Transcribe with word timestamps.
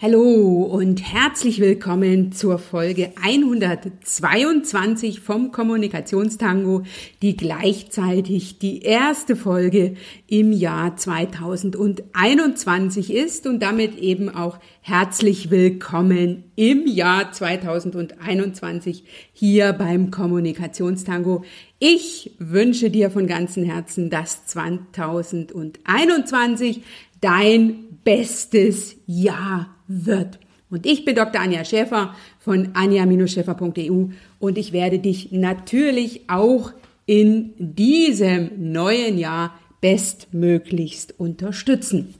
Hallo 0.00 0.62
und 0.62 1.12
herzlich 1.12 1.58
willkommen 1.58 2.30
zur 2.30 2.60
Folge 2.60 3.10
122 3.20 5.18
vom 5.18 5.50
Kommunikationstango, 5.50 6.84
die 7.20 7.36
gleichzeitig 7.36 8.60
die 8.60 8.82
erste 8.82 9.34
Folge 9.34 9.96
im 10.28 10.52
Jahr 10.52 10.96
2021 10.96 13.12
ist 13.12 13.48
und 13.48 13.60
damit 13.60 13.98
eben 13.98 14.28
auch 14.28 14.60
herzlich 14.82 15.50
willkommen 15.50 16.44
im 16.54 16.86
Jahr 16.86 17.32
2021 17.32 19.02
hier 19.32 19.72
beim 19.72 20.12
Kommunikationstango. 20.12 21.42
Ich 21.80 22.36
wünsche 22.38 22.90
dir 22.90 23.10
von 23.10 23.26
ganzem 23.26 23.64
Herzen, 23.64 24.10
dass 24.10 24.46
2021 24.46 26.82
dein 27.20 27.98
bestes 28.04 28.96
Jahr 29.06 29.74
wird. 29.86 30.38
Und 30.70 30.86
ich 30.86 31.04
bin 31.04 31.14
Dr. 31.14 31.40
Anja 31.40 31.64
Schäfer 31.64 32.14
von 32.38 32.70
anja-schäfer.eu 32.74 34.08
und 34.38 34.58
ich 34.58 34.72
werde 34.72 34.98
dich 34.98 35.32
natürlich 35.32 36.28
auch 36.28 36.72
in 37.06 37.54
diesem 37.58 38.72
neuen 38.72 39.18
Jahr 39.18 39.58
bestmöglichst 39.80 41.18
unterstützen. 41.18 42.14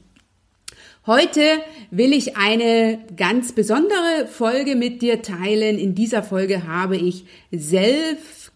Heute 1.05 1.41
will 1.91 2.13
ich 2.13 2.37
eine 2.37 2.99
ganz 3.15 3.53
besondere 3.53 4.27
Folge 4.27 4.75
mit 4.75 5.01
dir 5.01 5.21
teilen. 5.21 5.77
In 5.77 5.95
dieser 5.95 6.23
Folge 6.23 6.67
habe 6.67 6.97
ich 6.97 7.25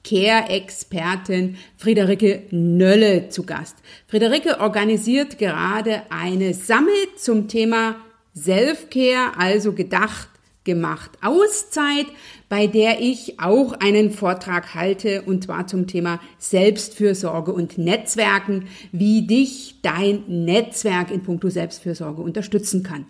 Self-Care-Expertin 0.03 1.57
Friederike 1.77 2.43
Nölle 2.51 3.29
zu 3.29 3.43
Gast. 3.43 3.77
Friederike 4.07 4.59
organisiert 4.59 5.37
gerade 5.37 6.03
eine 6.09 6.53
Summit 6.53 7.17
zum 7.17 7.47
Thema 7.47 7.95
Selfcare, 8.33 9.37
also 9.37 9.73
gedacht, 9.73 10.29
gemacht, 10.63 11.11
Auszeit, 11.21 12.05
bei 12.47 12.67
der 12.67 13.01
ich 13.01 13.39
auch 13.39 13.73
einen 13.73 14.11
Vortrag 14.11 14.75
halte 14.75 15.23
und 15.23 15.43
zwar 15.43 15.67
zum 15.67 15.87
Thema 15.87 16.19
Selbstfürsorge 16.37 17.51
und 17.51 17.77
Netzwerken, 17.77 18.67
wie 18.91 19.27
dich 19.27 19.75
dein 19.81 20.23
Netzwerk 20.27 21.11
in 21.11 21.21
puncto 21.21 21.49
Selbstfürsorge 21.49 22.21
unterstützen 22.21 22.81
kann. 22.81 23.05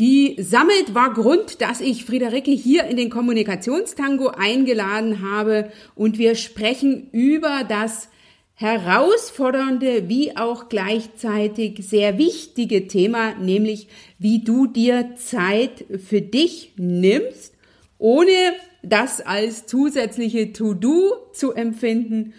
Die 0.00 0.36
Sammelt 0.38 0.94
war 0.94 1.12
Grund, 1.12 1.60
dass 1.60 1.82
ich 1.82 2.06
Friederike 2.06 2.52
hier 2.52 2.84
in 2.84 2.96
den 2.96 3.10
Kommunikationstango 3.10 4.28
eingeladen 4.28 5.20
habe 5.20 5.70
und 5.94 6.16
wir 6.16 6.36
sprechen 6.36 7.10
über 7.12 7.64
das 7.68 8.08
herausfordernde 8.54 10.08
wie 10.08 10.38
auch 10.38 10.70
gleichzeitig 10.70 11.86
sehr 11.86 12.16
wichtige 12.16 12.88
Thema, 12.88 13.34
nämlich 13.34 13.88
wie 14.18 14.42
du 14.42 14.66
dir 14.66 15.16
Zeit 15.16 15.84
für 16.02 16.22
dich 16.22 16.72
nimmst, 16.78 17.52
ohne 17.98 18.54
das 18.82 19.20
als 19.20 19.66
zusätzliche 19.66 20.54
To-Do 20.54 21.12
zu 21.34 21.52
empfinden, 21.52 22.32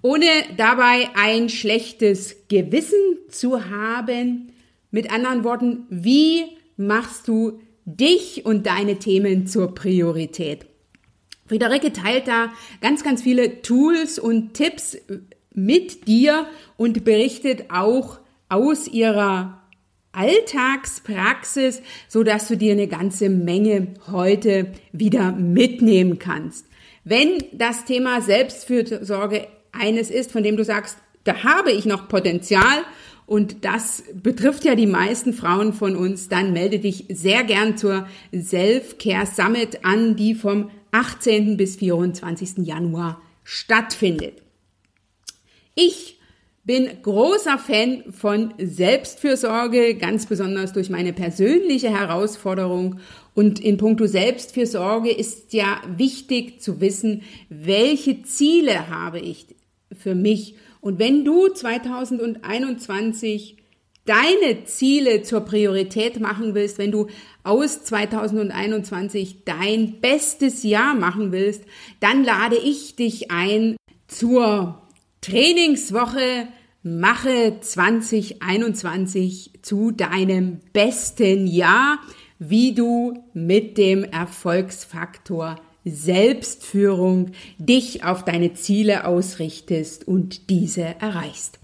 ohne 0.00 0.26
dabei 0.56 1.08
ein 1.16 1.48
schlechtes 1.48 2.46
Gewissen 2.46 3.18
zu 3.28 3.68
haben. 3.68 4.52
Mit 4.92 5.12
anderen 5.12 5.42
Worten, 5.42 5.86
wie 5.90 6.59
machst 6.80 7.28
du 7.28 7.60
dich 7.84 8.44
und 8.44 8.66
deine 8.66 8.98
Themen 8.98 9.46
zur 9.46 9.74
Priorität? 9.74 10.66
Friederike 11.46 11.92
teilt 11.92 12.28
da 12.28 12.52
ganz, 12.80 13.02
ganz 13.02 13.22
viele 13.22 13.62
Tools 13.62 14.18
und 14.18 14.54
Tipps, 14.54 14.96
mit 15.52 16.06
dir 16.06 16.46
und 16.76 17.04
berichtet 17.04 17.70
auch 17.70 18.20
aus 18.48 18.86
ihrer 18.86 19.60
Alltagspraxis, 20.12 21.82
so 22.08 22.22
dass 22.22 22.48
du 22.48 22.56
dir 22.56 22.72
eine 22.72 22.88
ganze 22.88 23.28
Menge 23.28 23.88
heute 24.10 24.72
wieder 24.92 25.32
mitnehmen 25.32 26.18
kannst. 26.18 26.66
Wenn 27.04 27.44
das 27.52 27.84
Thema 27.84 28.20
Selbstfürsorge 28.20 29.46
eines 29.72 30.10
ist, 30.10 30.32
von 30.32 30.42
dem 30.42 30.56
du 30.56 30.64
sagst, 30.64 30.98
da 31.24 31.44
habe 31.44 31.70
ich 31.70 31.84
noch 31.84 32.08
Potenzial 32.08 32.84
und 33.30 33.64
das 33.64 34.02
betrifft 34.12 34.64
ja 34.64 34.74
die 34.74 34.88
meisten 34.88 35.32
Frauen 35.32 35.72
von 35.72 35.94
uns, 35.94 36.28
dann 36.28 36.52
melde 36.52 36.80
dich 36.80 37.04
sehr 37.10 37.44
gern 37.44 37.76
zur 37.76 38.08
Self-Care 38.34 39.24
Summit 39.24 39.84
an, 39.84 40.16
die 40.16 40.34
vom 40.34 40.68
18. 40.90 41.56
bis 41.56 41.76
24. 41.76 42.66
Januar 42.66 43.22
stattfindet. 43.44 44.42
Ich 45.76 46.18
bin 46.64 46.88
großer 47.04 47.56
Fan 47.56 48.02
von 48.10 48.52
Selbstfürsorge, 48.58 49.94
ganz 49.94 50.26
besonders 50.26 50.72
durch 50.72 50.90
meine 50.90 51.12
persönliche 51.12 51.96
Herausforderung. 51.96 52.98
Und 53.36 53.60
in 53.60 53.76
puncto 53.76 54.08
Selbstfürsorge 54.08 55.12
ist 55.12 55.52
ja 55.52 55.80
wichtig 55.96 56.60
zu 56.60 56.80
wissen, 56.80 57.22
welche 57.48 58.24
Ziele 58.24 58.88
habe 58.88 59.20
ich 59.20 59.46
für 59.96 60.16
mich. 60.16 60.56
Und 60.80 60.98
wenn 60.98 61.24
du 61.24 61.48
2021 61.48 63.56
deine 64.06 64.64
Ziele 64.64 65.22
zur 65.22 65.42
Priorität 65.42 66.18
machen 66.20 66.54
willst, 66.54 66.78
wenn 66.78 66.90
du 66.90 67.08
aus 67.44 67.84
2021 67.84 69.44
dein 69.44 70.00
bestes 70.00 70.62
Jahr 70.62 70.94
machen 70.94 71.32
willst, 71.32 71.64
dann 72.00 72.24
lade 72.24 72.56
ich 72.56 72.96
dich 72.96 73.30
ein 73.30 73.76
zur 74.08 74.80
Trainingswoche. 75.20 76.48
Mache 76.82 77.58
2021 77.60 79.50
zu 79.60 79.90
deinem 79.90 80.60
besten 80.72 81.46
Jahr, 81.46 81.98
wie 82.38 82.74
du 82.74 83.22
mit 83.34 83.76
dem 83.76 84.02
Erfolgsfaktor 84.02 85.56
Selbstführung 85.84 87.32
dich 87.58 88.04
auf 88.04 88.24
deine 88.24 88.54
Ziele 88.54 89.06
ausrichtest 89.06 90.06
und 90.06 90.48
diese 90.50 90.82
erreichst. 90.82 91.58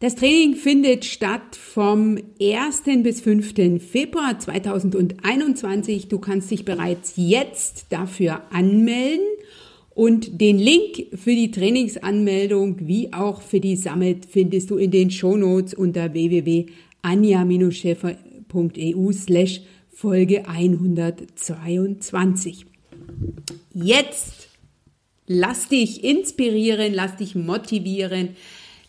Das 0.00 0.16
Training 0.16 0.56
findet 0.56 1.04
statt 1.04 1.54
vom 1.54 2.18
1. 2.40 2.82
bis 3.04 3.20
5. 3.20 3.80
Februar 3.80 4.36
2021. 4.36 6.08
Du 6.08 6.18
kannst 6.18 6.50
dich 6.50 6.64
bereits 6.64 7.12
jetzt 7.14 7.86
dafür 7.90 8.42
anmelden 8.50 9.24
und 9.94 10.40
den 10.40 10.58
Link 10.58 11.06
für 11.14 11.36
die 11.36 11.52
Trainingsanmeldung 11.52 12.78
wie 12.80 13.12
auch 13.12 13.42
für 13.42 13.60
die 13.60 13.76
Summit 13.76 14.26
findest 14.26 14.70
du 14.70 14.76
in 14.76 14.90
den 14.90 15.12
Shownotes 15.12 15.72
unter 15.72 16.12
www.anja-schäfer.eu 16.12 19.12
slash 19.12 19.60
Folge 19.88 20.48
122. 20.48 22.71
Jetzt 23.74 24.48
lass 25.26 25.68
dich 25.68 26.04
inspirieren, 26.04 26.92
lass 26.94 27.16
dich 27.16 27.34
motivieren, 27.34 28.36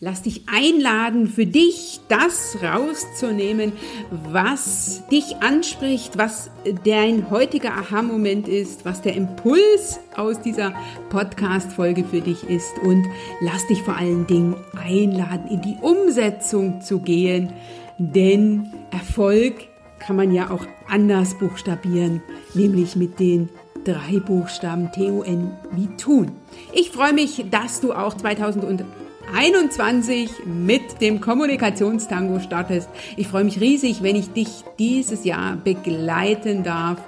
Lass 0.00 0.20
dich 0.20 0.42
einladen, 0.52 1.28
für 1.28 1.46
dich 1.46 2.00
das 2.08 2.58
rauszunehmen, 2.62 3.72
was 4.10 5.02
dich 5.10 5.36
anspricht, 5.36 6.18
was 6.18 6.50
dein 6.84 7.30
heutiger 7.30 7.72
Aha-Moment 7.72 8.46
ist, 8.46 8.84
was 8.84 9.00
der 9.00 9.14
Impuls 9.14 10.00
aus 10.14 10.42
dieser 10.42 10.74
Podcast-Folge 11.08 12.04
für 12.04 12.20
dich 12.20 12.44
ist. 12.44 12.74
Und 12.82 13.06
lass 13.40 13.66
dich 13.68 13.80
vor 13.82 13.96
allen 13.96 14.26
Dingen 14.26 14.56
einladen, 14.76 15.48
in 15.48 15.62
die 15.62 15.78
Umsetzung 15.80 16.82
zu 16.82 16.98
gehen, 16.98 17.54
denn 17.96 18.66
Erfolg 18.90 19.54
kann 20.00 20.16
man 20.16 20.34
ja 20.34 20.50
auch 20.50 20.66
anders 20.86 21.38
buchstabieren, 21.38 22.20
nämlich 22.52 22.94
mit 22.94 23.18
den 23.18 23.48
drei 23.84 24.18
Buchstaben 24.18 24.90
T-O-N 24.92 25.52
wie 25.72 25.88
tun. 25.96 26.32
Ich 26.72 26.90
freue 26.90 27.12
mich, 27.12 27.44
dass 27.50 27.80
du 27.80 27.92
auch 27.92 28.14
2000 28.14 28.84
21 29.32 30.30
mit 30.44 31.00
dem 31.00 31.20
Kommunikationstango 31.20 32.40
startest. 32.40 32.88
Ich 33.16 33.28
freue 33.28 33.44
mich 33.44 33.60
riesig, 33.60 34.02
wenn 34.02 34.16
ich 34.16 34.32
dich 34.32 34.64
dieses 34.78 35.24
Jahr 35.24 35.56
begleiten 35.56 36.62
darf. 36.62 36.98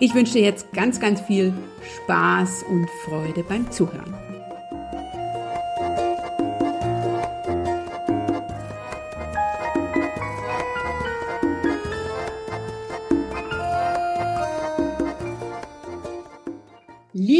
Ich 0.00 0.14
wünsche 0.14 0.34
dir 0.34 0.42
jetzt 0.42 0.72
ganz, 0.72 1.00
ganz 1.00 1.20
viel 1.20 1.52
Spaß 2.04 2.64
und 2.70 2.88
Freude 3.04 3.42
beim 3.42 3.70
Zuhören. 3.70 4.23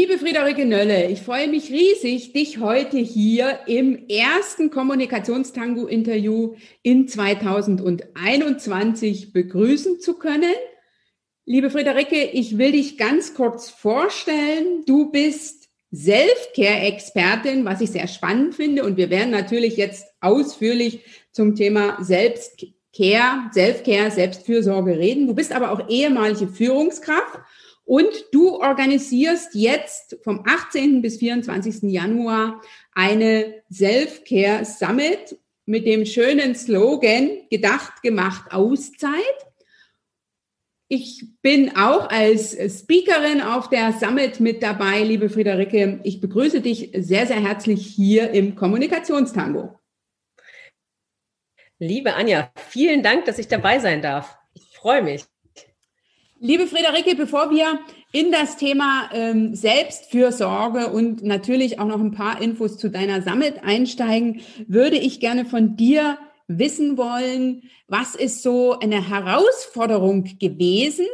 Liebe 0.07 0.19
Friederike 0.19 0.67
Nölle, 0.67 1.09
ich 1.09 1.23
freue 1.23 1.47
mich 1.47 1.71
riesig, 1.71 2.31
dich 2.31 2.59
heute 2.59 2.99
hier 2.99 3.61
im 3.65 4.07
ersten 4.07 4.69
Kommunikationstango-Interview 4.69 6.53
in 6.83 7.07
2021 7.07 9.33
begrüßen 9.33 9.99
zu 9.99 10.19
können. 10.19 10.53
Liebe 11.47 11.71
Friederike, 11.71 12.23
ich 12.23 12.59
will 12.59 12.73
dich 12.73 12.99
ganz 12.99 13.33
kurz 13.33 13.71
vorstellen. 13.71 14.83
Du 14.85 15.09
bist 15.09 15.69
Self-Care-Expertin, 15.91 17.65
was 17.65 17.81
ich 17.81 17.89
sehr 17.89 18.07
spannend 18.07 18.53
finde. 18.53 18.85
Und 18.85 18.97
wir 18.97 19.09
werden 19.09 19.31
natürlich 19.31 19.75
jetzt 19.75 20.05
ausführlich 20.21 20.99
zum 21.31 21.55
Thema 21.55 21.97
Selbst 22.03 22.63
Care, 22.95 23.49
Self-Care, 23.51 24.11
Selbstfürsorge 24.11 24.99
reden. 24.99 25.25
Du 25.25 25.33
bist 25.33 25.51
aber 25.51 25.71
auch 25.71 25.89
ehemalige 25.89 26.47
Führungskraft 26.47 27.39
und 27.85 28.09
du 28.31 28.59
organisierst 28.59 29.53
jetzt 29.53 30.17
vom 30.23 30.43
18. 30.45 31.01
bis 31.01 31.17
24. 31.17 31.83
Januar 31.83 32.61
eine 32.91 33.63
Self-Care 33.71 34.65
Summit 34.65 35.37
mit 35.65 35.85
dem 35.85 36.05
schönen 36.05 36.55
Slogan 36.55 37.47
Gedacht, 37.49 38.01
gemacht, 38.01 38.51
Auszeit. 38.51 39.13
Ich 40.87 41.25
bin 41.41 41.75
auch 41.75 42.09
als 42.09 42.55
Speakerin 42.79 43.41
auf 43.41 43.69
der 43.69 43.93
Summit 43.93 44.39
mit 44.39 44.61
dabei, 44.61 45.01
liebe 45.01 45.29
Friederike. 45.29 45.99
Ich 46.03 46.21
begrüße 46.21 46.61
dich 46.61 46.91
sehr, 46.95 47.25
sehr 47.25 47.41
herzlich 47.41 47.85
hier 47.85 48.31
im 48.31 48.55
Kommunikationstango. 48.55 49.79
Liebe 51.79 52.13
Anja, 52.13 52.51
vielen 52.69 53.03
Dank, 53.03 53.25
dass 53.25 53.39
ich 53.39 53.47
dabei 53.47 53.79
sein 53.79 54.01
darf. 54.01 54.37
Ich 54.53 54.77
freue 54.77 55.01
mich. 55.01 55.25
Liebe 56.39 56.67
Friederike, 56.67 57.15
bevor 57.15 57.49
wir 57.49 57.79
in 58.11 58.29
das 58.29 58.57
Thema 58.57 59.09
ähm, 59.13 59.55
Selbstfürsorge 59.55 60.87
und 60.87 61.23
natürlich 61.23 61.79
auch 61.79 61.87
noch 61.87 62.01
ein 62.01 62.11
paar 62.11 62.41
Infos 62.41 62.77
zu 62.77 62.89
deiner 62.89 63.21
Summit 63.21 63.63
einsteigen, 63.63 64.41
würde 64.67 64.97
ich 64.97 65.21
gerne 65.21 65.45
von 65.45 65.77
dir 65.77 66.17
wissen 66.49 66.97
wollen, 66.97 67.63
was 67.87 68.15
ist 68.15 68.43
so 68.43 68.77
eine 68.77 69.07
Herausforderung 69.07 70.25
gewesen, 70.37 71.05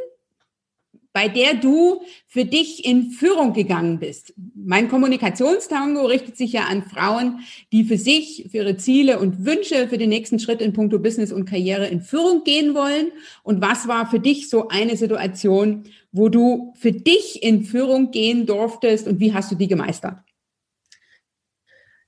bei 1.14 1.28
der 1.28 1.56
du 1.56 2.02
für 2.28 2.46
dich 2.46 2.86
in 2.86 3.12
Führung 3.12 3.54
gegangen 3.54 4.00
bist. 4.00 4.34
Mein 4.56 4.88
Kommunikationstango 4.88 6.06
richtet 6.06 6.38
sich 6.38 6.54
ja 6.54 6.64
an 6.64 6.84
Frauen, 6.84 7.42
die 7.72 7.84
für 7.84 7.98
sich, 7.98 8.48
für 8.50 8.58
ihre 8.58 8.78
Ziele 8.78 9.20
und 9.20 9.46
Wünsche 9.46 9.88
für 9.90 9.98
den 9.98 10.10
nächsten 10.10 10.40
Schritt 10.40 10.62
in 10.62 10.74
puncto 10.74 11.00
Business 11.00 11.32
und 11.32 11.46
Karriere 11.46 11.88
in 11.88 12.02
Führung 12.02 12.44
gehen 12.44 12.74
wollen. 12.74 13.12
Und 13.44 13.62
was 13.62 13.88
war 13.88 14.10
für 14.10 14.20
dich 14.20 14.50
so 14.50 14.70
eine 14.70 14.96
Situation, 14.96 15.84
wo 16.12 16.30
du 16.30 16.74
für 16.78 16.94
dich 16.94 17.44
in 17.44 17.64
Führung 17.66 18.12
gehen 18.12 18.46
durftest 18.46 19.08
und 19.08 19.20
wie 19.20 19.34
hast 19.34 19.52
du 19.52 19.56
die 19.56 19.68
gemeistert? 19.68 20.20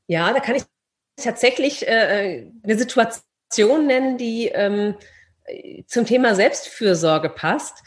Ja, 0.07 0.31
da 0.31 0.39
kann 0.39 0.56
ich 0.56 0.63
tatsächlich 1.17 1.88
äh, 1.88 2.47
eine 2.63 2.77
Situation 2.77 3.88
nennen, 3.88 4.17
die 4.17 4.47
ähm, 4.47 4.95
zum 5.88 6.06
Thema 6.06 6.35
Selbstfürsorge 6.35 7.29
passt. 7.29 7.83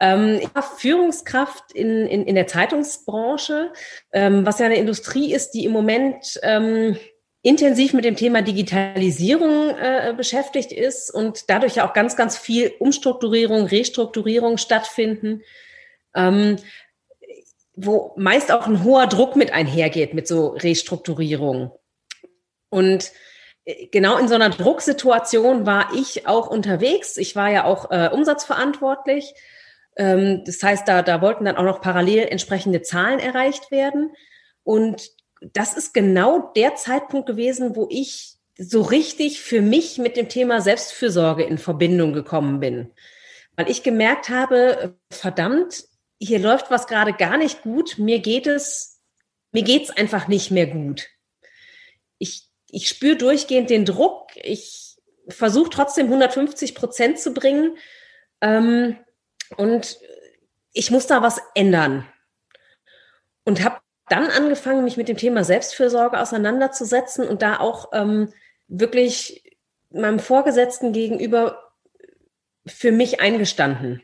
Ähm, 0.00 0.40
ich 0.42 0.54
war 0.54 0.62
Führungskraft 0.62 1.72
in, 1.72 2.06
in, 2.06 2.26
in 2.26 2.34
der 2.34 2.46
Zeitungsbranche, 2.46 3.72
ähm, 4.12 4.44
was 4.44 4.58
ja 4.58 4.66
eine 4.66 4.76
Industrie 4.76 5.32
ist, 5.32 5.52
die 5.52 5.64
im 5.64 5.72
Moment 5.72 6.38
ähm, 6.42 6.96
intensiv 7.42 7.92
mit 7.92 8.04
dem 8.04 8.16
Thema 8.16 8.42
Digitalisierung 8.42 9.70
äh, 9.70 10.12
beschäftigt 10.16 10.72
ist 10.72 11.10
und 11.10 11.48
dadurch 11.48 11.76
ja 11.76 11.88
auch 11.88 11.92
ganz, 11.92 12.16
ganz 12.16 12.36
viel 12.36 12.72
Umstrukturierung, 12.78 13.66
Restrukturierung 13.66 14.58
stattfinden, 14.58 15.42
ähm, 16.14 16.56
wo 17.74 18.12
meist 18.16 18.50
auch 18.50 18.66
ein 18.66 18.82
hoher 18.82 19.06
Druck 19.06 19.36
mit 19.36 19.52
einhergeht 19.52 20.12
mit 20.12 20.26
so 20.26 20.48
Restrukturierung. 20.48 21.70
Und 22.68 23.12
äh, 23.64 23.86
genau 23.86 24.18
in 24.18 24.28
so 24.28 24.34
einer 24.34 24.50
Drucksituation 24.50 25.66
war 25.66 25.90
ich 25.94 26.26
auch 26.26 26.48
unterwegs. 26.48 27.16
Ich 27.16 27.36
war 27.36 27.50
ja 27.50 27.64
auch 27.64 27.90
äh, 27.90 28.10
umsatzverantwortlich 28.12 29.34
das 29.96 30.62
heißt, 30.62 30.86
da, 30.86 31.02
da 31.02 31.22
wollten 31.22 31.46
dann 31.46 31.56
auch 31.56 31.64
noch 31.64 31.80
parallel 31.80 32.26
entsprechende 32.28 32.82
Zahlen 32.82 33.18
erreicht 33.18 33.70
werden. 33.70 34.12
Und 34.62 35.10
das 35.40 35.76
ist 35.76 35.94
genau 35.94 36.52
der 36.54 36.74
Zeitpunkt 36.74 37.26
gewesen, 37.26 37.76
wo 37.76 37.88
ich 37.90 38.36
so 38.58 38.82
richtig 38.82 39.40
für 39.40 39.60
mich 39.60 39.98
mit 39.98 40.16
dem 40.16 40.28
Thema 40.28 40.60
Selbstfürsorge 40.60 41.44
in 41.44 41.58
Verbindung 41.58 42.12
gekommen 42.12 42.60
bin. 42.60 42.92
Weil 43.54 43.70
ich 43.70 43.82
gemerkt 43.82 44.28
habe, 44.28 44.96
verdammt, 45.10 45.84
hier 46.18 46.38
läuft 46.38 46.70
was 46.70 46.86
gerade 46.86 47.12
gar 47.12 47.36
nicht 47.36 47.62
gut. 47.62 47.98
Mir 47.98 48.20
geht 48.20 48.46
es, 48.46 49.00
mir 49.52 49.62
geht's 49.62 49.90
einfach 49.90 50.28
nicht 50.28 50.50
mehr 50.50 50.66
gut. 50.66 51.08
Ich, 52.18 52.48
ich 52.70 52.88
spüre 52.88 53.16
durchgehend 53.16 53.70
den 53.70 53.84
Druck. 53.84 54.30
Ich 54.36 54.96
versuche 55.28 55.70
trotzdem 55.70 56.06
150 56.06 56.74
Prozent 56.74 57.18
zu 57.18 57.32
bringen. 57.32 57.76
Ähm, 58.40 58.96
und 59.56 59.98
ich 60.72 60.90
muss 60.90 61.06
da 61.06 61.22
was 61.22 61.40
ändern. 61.54 62.06
Und 63.44 63.64
habe 63.64 63.78
dann 64.08 64.28
angefangen, 64.28 64.84
mich 64.84 64.96
mit 64.96 65.08
dem 65.08 65.16
Thema 65.16 65.44
Selbstfürsorge 65.44 66.20
auseinanderzusetzen 66.20 67.26
und 67.26 67.42
da 67.42 67.58
auch 67.58 67.90
ähm, 67.92 68.32
wirklich 68.68 69.58
meinem 69.90 70.18
Vorgesetzten 70.18 70.92
gegenüber 70.92 71.72
für 72.66 72.92
mich 72.92 73.20
eingestanden. 73.20 74.02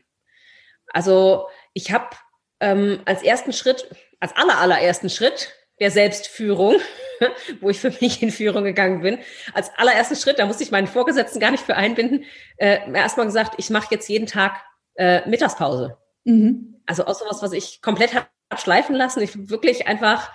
Also 0.87 1.47
ich 1.73 1.91
habe 1.91 2.15
ähm, 2.59 3.01
als 3.05 3.23
ersten 3.23 3.53
Schritt, 3.53 3.89
als 4.19 4.35
aller, 4.35 4.59
allerersten 4.59 5.09
Schritt 5.09 5.53
der 5.79 5.91
Selbstführung, 5.91 6.77
wo 7.61 7.69
ich 7.69 7.79
für 7.79 7.91
mich 8.01 8.21
in 8.21 8.31
Führung 8.31 8.63
gegangen 8.63 9.01
bin, 9.01 9.19
als 9.53 9.71
allerersten 9.77 10.15
Schritt, 10.15 10.39
da 10.39 10.45
musste 10.45 10.63
ich 10.63 10.71
meinen 10.71 10.87
Vorgesetzten 10.87 11.39
gar 11.39 11.51
nicht 11.51 11.65
für 11.65 11.75
einbinden, 11.75 12.25
äh, 12.57 12.91
erstmal 12.93 13.25
gesagt, 13.25 13.55
ich 13.57 13.69
mache 13.69 13.87
jetzt 13.91 14.07
jeden 14.07 14.27
Tag 14.27 14.63
äh, 14.95 15.27
Mittagspause. 15.27 15.97
Mhm. 16.23 16.81
Also 16.85 17.05
auch 17.05 17.15
sowas, 17.15 17.41
was 17.41 17.53
ich 17.53 17.81
komplett 17.81 18.13
habe 18.13 18.27
schleifen 18.57 18.95
lassen. 18.95 19.21
Ich 19.21 19.49
wirklich 19.49 19.87
einfach 19.87 20.31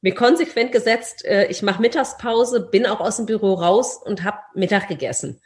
mir 0.00 0.14
konsequent 0.14 0.72
gesetzt, 0.72 1.24
äh, 1.24 1.46
ich 1.46 1.62
mache 1.62 1.82
Mittagspause, 1.82 2.60
bin 2.60 2.86
auch 2.86 3.00
aus 3.00 3.16
dem 3.16 3.26
Büro 3.26 3.54
raus 3.54 4.00
und 4.02 4.24
habe 4.24 4.38
Mittag 4.54 4.88
gegessen. 4.88 5.40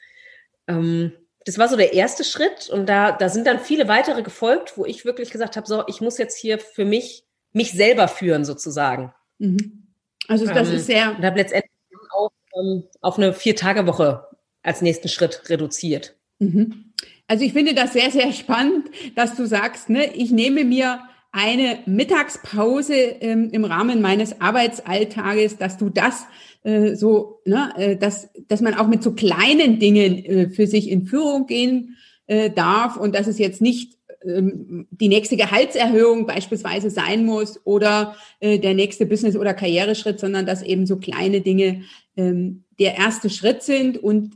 Ähm, 0.68 1.12
das 1.44 1.58
war 1.58 1.68
so 1.68 1.76
der 1.76 1.92
erste 1.92 2.24
Schritt 2.24 2.70
und 2.70 2.86
da, 2.86 3.12
da 3.12 3.28
sind 3.28 3.46
dann 3.46 3.58
viele 3.58 3.88
weitere 3.88 4.22
gefolgt, 4.22 4.78
wo 4.78 4.86
ich 4.86 5.04
wirklich 5.04 5.30
gesagt 5.30 5.56
habe, 5.56 5.66
so, 5.66 5.84
ich 5.88 6.00
muss 6.00 6.18
jetzt 6.18 6.38
hier 6.38 6.58
für 6.58 6.84
mich, 6.84 7.26
mich 7.52 7.72
selber 7.72 8.08
führen 8.08 8.44
sozusagen. 8.44 9.12
Mhm. 9.38 9.92
Also 10.28 10.46
das 10.46 10.68
ähm, 10.68 10.76
ist 10.76 10.86
sehr... 10.86 11.14
Und 11.16 11.24
habe 11.24 11.38
letztendlich 11.38 11.70
auch 12.12 12.30
ähm, 12.56 12.84
auf 13.02 13.18
eine 13.18 13.34
Vier-Tage-Woche 13.34 14.26
als 14.62 14.80
nächsten 14.80 15.08
Schritt 15.08 15.50
reduziert. 15.50 16.16
Mhm. 16.44 16.84
Also 17.26 17.44
ich 17.44 17.52
finde 17.52 17.74
das 17.74 17.92
sehr, 17.92 18.10
sehr 18.10 18.32
spannend, 18.32 18.90
dass 19.14 19.34
du 19.34 19.46
sagst, 19.46 19.88
ne, 19.88 20.14
ich 20.14 20.30
nehme 20.30 20.64
mir 20.64 21.00
eine 21.32 21.78
Mittagspause 21.86 22.94
ähm, 22.94 23.48
im 23.50 23.64
Rahmen 23.64 24.00
meines 24.00 24.40
Arbeitsalltages, 24.40 25.56
dass 25.56 25.78
du 25.78 25.90
das 25.90 26.26
äh, 26.62 26.94
so, 26.94 27.40
ne, 27.44 27.72
äh, 27.76 27.96
dass, 27.96 28.28
dass 28.48 28.60
man 28.60 28.74
auch 28.74 28.86
mit 28.86 29.02
so 29.02 29.12
kleinen 29.12 29.78
Dingen 29.78 30.24
äh, 30.24 30.50
für 30.50 30.66
sich 30.66 30.88
in 30.90 31.06
Führung 31.06 31.46
gehen 31.46 31.96
äh, 32.26 32.50
darf 32.50 32.96
und 32.96 33.14
dass 33.14 33.26
es 33.26 33.38
jetzt 33.38 33.60
nicht 33.60 33.98
ähm, 34.24 34.86
die 34.90 35.08
nächste 35.08 35.36
Gehaltserhöhung 35.36 36.26
beispielsweise 36.26 36.90
sein 36.90 37.24
muss 37.24 37.60
oder 37.64 38.16
äh, 38.40 38.58
der 38.58 38.74
nächste 38.74 39.06
Business- 39.06 39.36
oder 39.36 39.54
Karriereschritt, 39.54 40.20
sondern 40.20 40.46
dass 40.46 40.62
eben 40.62 40.86
so 40.86 40.98
kleine 40.98 41.40
Dinge 41.40 41.82
ähm, 42.16 42.64
der 42.78 42.96
erste 42.96 43.28
Schritt 43.28 43.62
sind 43.62 43.98
und 43.98 44.34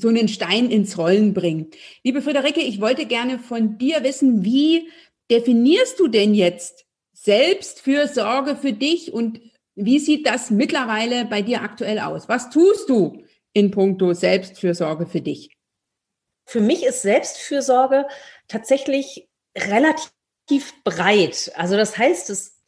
so 0.00 0.08
einen 0.08 0.28
Stein 0.28 0.70
ins 0.70 0.98
Rollen 0.98 1.34
bringen. 1.34 1.70
Liebe 2.02 2.22
Friederike, 2.22 2.60
ich 2.60 2.80
wollte 2.80 3.06
gerne 3.06 3.38
von 3.38 3.78
dir 3.78 4.02
wissen, 4.02 4.44
wie 4.44 4.90
definierst 5.30 5.98
du 6.00 6.08
denn 6.08 6.34
jetzt 6.34 6.86
Selbstfürsorge 7.12 8.56
für 8.56 8.72
dich 8.72 9.12
und 9.12 9.40
wie 9.74 9.98
sieht 9.98 10.26
das 10.26 10.50
mittlerweile 10.50 11.24
bei 11.24 11.42
dir 11.42 11.62
aktuell 11.62 11.98
aus? 11.98 12.28
Was 12.28 12.50
tust 12.50 12.88
du 12.88 13.24
in 13.52 13.70
puncto 13.70 14.12
Selbstfürsorge 14.12 15.06
für 15.06 15.20
dich? 15.20 15.56
Für 16.46 16.60
mich 16.60 16.84
ist 16.84 17.02
Selbstfürsorge 17.02 18.06
tatsächlich 18.48 19.28
relativ 19.56 20.74
breit. 20.84 21.52
Also 21.54 21.76
das 21.76 21.96
heißt, 21.96 22.30
es 22.30 22.60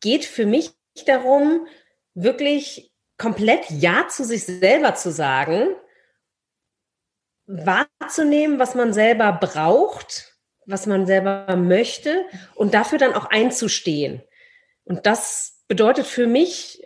geht 0.00 0.24
für 0.24 0.46
mich 0.46 0.70
darum, 1.06 1.66
wirklich 2.14 2.92
komplett 3.18 3.70
Ja 3.70 4.08
zu 4.08 4.24
sich 4.24 4.44
selber 4.44 4.94
zu 4.94 5.12
sagen 5.12 5.68
wahrzunehmen, 7.46 8.58
was 8.58 8.74
man 8.74 8.92
selber 8.92 9.32
braucht, 9.32 10.36
was 10.66 10.86
man 10.86 11.06
selber 11.06 11.56
möchte 11.56 12.24
und 12.54 12.74
dafür 12.74 12.98
dann 12.98 13.14
auch 13.14 13.26
einzustehen. 13.26 14.22
Und 14.84 15.06
das 15.06 15.62
bedeutet 15.68 16.06
für 16.06 16.26
mich 16.26 16.82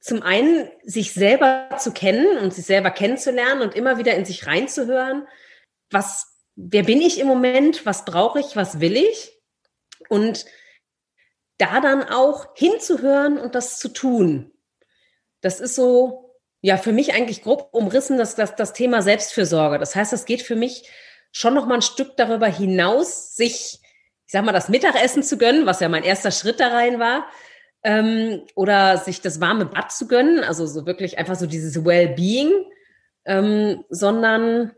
zum 0.00 0.22
einen, 0.22 0.70
sich 0.84 1.12
selber 1.14 1.68
zu 1.78 1.92
kennen 1.92 2.38
und 2.38 2.54
sich 2.54 2.64
selber 2.64 2.90
kennenzulernen 2.90 3.62
und 3.62 3.74
immer 3.74 3.98
wieder 3.98 4.14
in 4.14 4.24
sich 4.24 4.46
reinzuhören. 4.46 5.26
Was, 5.90 6.38
wer 6.54 6.84
bin 6.84 7.00
ich 7.00 7.18
im 7.18 7.26
Moment? 7.26 7.84
Was 7.86 8.04
brauche 8.04 8.38
ich? 8.38 8.54
Was 8.54 8.80
will 8.80 8.96
ich? 8.96 9.32
Und 10.08 10.46
da 11.58 11.80
dann 11.80 12.04
auch 12.04 12.54
hinzuhören 12.54 13.38
und 13.38 13.54
das 13.54 13.78
zu 13.78 13.88
tun. 13.88 14.52
Das 15.40 15.58
ist 15.58 15.74
so 15.74 16.25
ja, 16.66 16.78
für 16.78 16.90
mich 16.90 17.14
eigentlich 17.14 17.44
grob 17.44 17.68
umrissen, 17.70 18.18
dass 18.18 18.34
das, 18.34 18.56
das 18.56 18.72
Thema 18.72 19.00
Selbstfürsorge. 19.00 19.78
Das 19.78 19.94
heißt, 19.94 20.12
es 20.12 20.24
geht 20.24 20.42
für 20.42 20.56
mich 20.56 20.90
schon 21.30 21.54
noch 21.54 21.66
mal 21.66 21.76
ein 21.76 21.82
Stück 21.82 22.16
darüber 22.16 22.48
hinaus, 22.48 23.36
sich, 23.36 23.78
ich 24.26 24.32
sag 24.32 24.44
mal, 24.44 24.50
das 24.50 24.68
Mittagessen 24.68 25.22
zu 25.22 25.38
gönnen, 25.38 25.64
was 25.64 25.78
ja 25.78 25.88
mein 25.88 26.02
erster 26.02 26.32
Schritt 26.32 26.58
da 26.58 26.66
rein 26.66 26.98
war, 26.98 27.24
ähm, 27.84 28.42
oder 28.56 28.98
sich 28.98 29.20
das 29.20 29.40
warme 29.40 29.66
Bad 29.66 29.92
zu 29.92 30.08
gönnen, 30.08 30.42
also 30.42 30.66
so 30.66 30.86
wirklich 30.86 31.18
einfach 31.18 31.36
so 31.36 31.46
dieses 31.46 31.84
Well-Being, 31.84 32.50
ähm, 33.26 33.84
sondern 33.88 34.72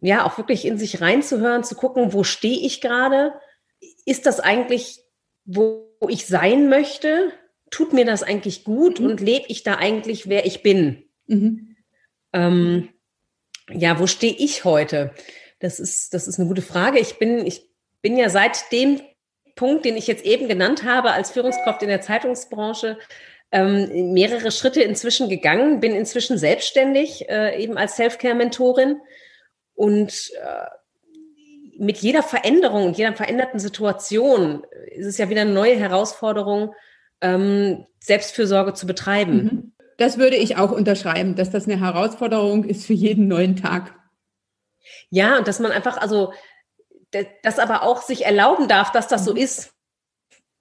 ja, 0.00 0.26
auch 0.26 0.38
wirklich 0.38 0.64
in 0.64 0.76
sich 0.76 1.00
reinzuhören, 1.00 1.62
zu 1.62 1.76
gucken, 1.76 2.12
wo 2.12 2.24
stehe 2.24 2.66
ich 2.66 2.80
gerade? 2.80 3.32
Ist 4.06 4.26
das 4.26 4.40
eigentlich, 4.40 5.04
wo 5.44 5.88
ich 6.08 6.26
sein 6.26 6.68
möchte? 6.68 7.30
Tut 7.70 7.92
mir 7.92 8.06
das 8.06 8.24
eigentlich 8.24 8.64
gut 8.64 8.98
mhm. 8.98 9.06
und 9.06 9.20
lebe 9.20 9.46
ich 9.46 9.62
da 9.62 9.76
eigentlich, 9.76 10.28
wer 10.28 10.46
ich 10.46 10.64
bin? 10.64 11.04
Mhm. 11.26 11.76
Ähm, 12.32 12.88
ja, 13.70 13.98
wo 13.98 14.06
stehe 14.06 14.34
ich 14.34 14.64
heute? 14.64 15.12
Das 15.58 15.78
ist, 15.78 16.14
das 16.14 16.26
ist 16.26 16.38
eine 16.38 16.48
gute 16.48 16.62
Frage. 16.62 16.98
Ich 16.98 17.18
bin, 17.18 17.46
ich 17.46 17.68
bin 18.00 18.16
ja 18.16 18.28
seit 18.28 18.72
dem 18.72 19.00
Punkt, 19.54 19.84
den 19.84 19.96
ich 19.96 20.06
jetzt 20.06 20.24
eben 20.24 20.48
genannt 20.48 20.84
habe, 20.84 21.12
als 21.12 21.30
Führungskraft 21.30 21.82
in 21.82 21.88
der 21.88 22.00
Zeitungsbranche, 22.00 22.98
ähm, 23.52 24.12
mehrere 24.12 24.50
Schritte 24.50 24.82
inzwischen 24.82 25.28
gegangen, 25.28 25.80
bin 25.80 25.94
inzwischen 25.94 26.38
selbstständig, 26.38 27.28
äh, 27.28 27.62
eben 27.62 27.76
als 27.76 27.96
Self-Care-Mentorin 27.96 28.96
und 29.74 30.30
äh, 30.42 30.66
mit 31.78 31.98
jeder 31.98 32.22
Veränderung 32.22 32.86
und 32.86 32.96
jeder 32.96 33.12
veränderten 33.12 33.58
Situation 33.58 34.64
ist 34.86 35.06
es 35.06 35.18
ja 35.18 35.28
wieder 35.28 35.42
eine 35.42 35.52
neue 35.52 35.76
Herausforderung, 35.76 36.74
ähm, 37.20 37.86
Selbstfürsorge 38.00 38.74
zu 38.74 38.86
betreiben. 38.86 39.34
Mhm. 39.34 39.72
Das 39.98 40.18
würde 40.18 40.36
ich 40.36 40.56
auch 40.56 40.70
unterschreiben, 40.70 41.34
dass 41.34 41.50
das 41.50 41.66
eine 41.66 41.80
Herausforderung 41.80 42.64
ist 42.64 42.86
für 42.86 42.92
jeden 42.92 43.28
neuen 43.28 43.56
Tag. 43.56 43.94
Ja, 45.10 45.38
und 45.38 45.48
dass 45.48 45.60
man 45.60 45.72
einfach, 45.72 45.96
also 45.98 46.32
das 47.42 47.58
aber 47.58 47.82
auch 47.82 48.02
sich 48.02 48.24
erlauben 48.24 48.68
darf, 48.68 48.90
dass 48.90 49.08
das 49.08 49.24
so 49.24 49.32
mhm. 49.32 49.38
ist. 49.38 49.74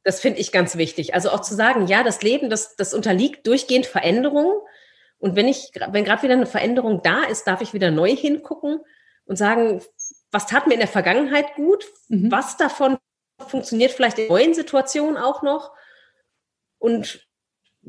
Das 0.04 0.20
finde 0.20 0.40
ich 0.40 0.52
ganz 0.52 0.76
wichtig. 0.78 1.14
Also 1.14 1.30
auch 1.30 1.42
zu 1.42 1.56
sagen, 1.56 1.88
ja, 1.88 2.04
das 2.04 2.22
Leben, 2.22 2.50
das, 2.50 2.76
das 2.76 2.94
unterliegt 2.94 3.48
durchgehend 3.48 3.86
Veränderungen. 3.86 4.54
Und 5.20 5.36
wenn 5.36 5.48
ich, 5.48 5.72
wenn 5.92 6.04
gerade 6.04 6.24
wieder 6.24 6.34
eine 6.34 6.48
Veränderung 6.48 7.02
da 7.04 7.24
ist, 7.24 7.46
darf 7.46 7.62
ich 7.62 7.74
wieder 7.74 7.92
neu 7.92 8.16
hingucken 8.16 8.80
und 9.26 9.38
sagen, 9.38 9.82
was 10.32 10.48
tat 10.48 10.68
mir 10.68 10.74
in 10.74 10.80
der 10.80 10.88
Vergangenheit 10.88 11.56
gut? 11.56 11.86
Mhm. 12.08 12.32
Was 12.32 12.58
davon 12.58 12.98
funktioniert 13.48 13.92
vielleicht 13.92 14.18
in 14.18 14.28
neuen 14.28 14.54
Situationen 14.54 15.18
auch 15.18 15.44
noch? 15.44 15.72
Und 16.80 17.28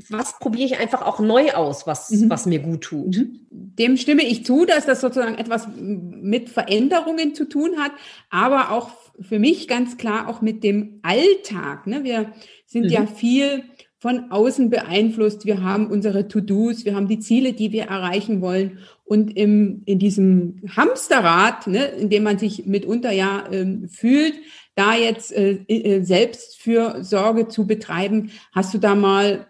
was 0.09 0.39
probiere 0.39 0.65
ich 0.65 0.79
einfach 0.79 1.03
auch 1.03 1.21
neu 1.21 1.53
aus, 1.53 1.87
was, 1.87 2.11
mhm. 2.11 2.31
was 2.31 2.47
mir 2.47 2.61
gut 2.61 2.83
tut. 2.83 3.17
Mhm. 3.17 3.41
Dem 3.51 3.97
stimme 3.97 4.23
ich 4.23 4.45
zu, 4.45 4.65
dass 4.65 4.87
das 4.87 5.01
sozusagen 5.01 5.37
etwas 5.37 5.69
mit 5.77 6.49
Veränderungen 6.49 7.35
zu 7.35 7.49
tun 7.49 7.79
hat, 7.79 7.93
aber 8.31 8.71
auch 8.73 8.91
für 9.21 9.39
mich 9.39 9.69
ganz 9.69 9.99
klar 9.99 10.29
auch 10.29 10.41
mit 10.41 10.65
dem 10.65 11.01
Alltag. 11.03 11.87
Ne? 11.87 12.05
Wir 12.05 12.33
sind 12.67 12.85
mhm. 12.85 12.91
ja 12.91 13.07
viel 13.07 13.65
von 13.99 14.33
außen 14.33 14.69
beeinflusst. 14.69 15.45
Wir 15.45 15.63
haben 15.63 15.87
unsere 15.89 16.27
To-Dos, 16.27 16.85
wir 16.85 16.97
haben 16.97 17.07
die 17.07 17.21
Ziele, 17.21 17.53
die 17.53 17.71
wir 17.71 17.85
erreichen 17.85 18.41
wollen. 18.41 18.79
Und 19.05 19.37
im, 19.37 19.83
in 19.85 19.99
diesem 19.99 20.61
Hamsterrad, 20.75 21.67
ne, 21.69 21.85
in 21.85 22.09
dem 22.09 22.25
man 22.25 22.39
sich 22.39 22.67
mitunter 22.67 23.13
ja 23.13 23.45
ähm, 23.53 23.89
fühlt, 23.89 24.35
da 24.75 24.97
jetzt 24.97 25.33
äh, 25.33 25.53
äh, 25.69 26.03
Selbstfürsorge 26.03 27.47
zu 27.47 27.67
betreiben, 27.67 28.31
hast 28.53 28.75
du 28.75 28.79
da 28.79 28.95
mal 28.95 29.47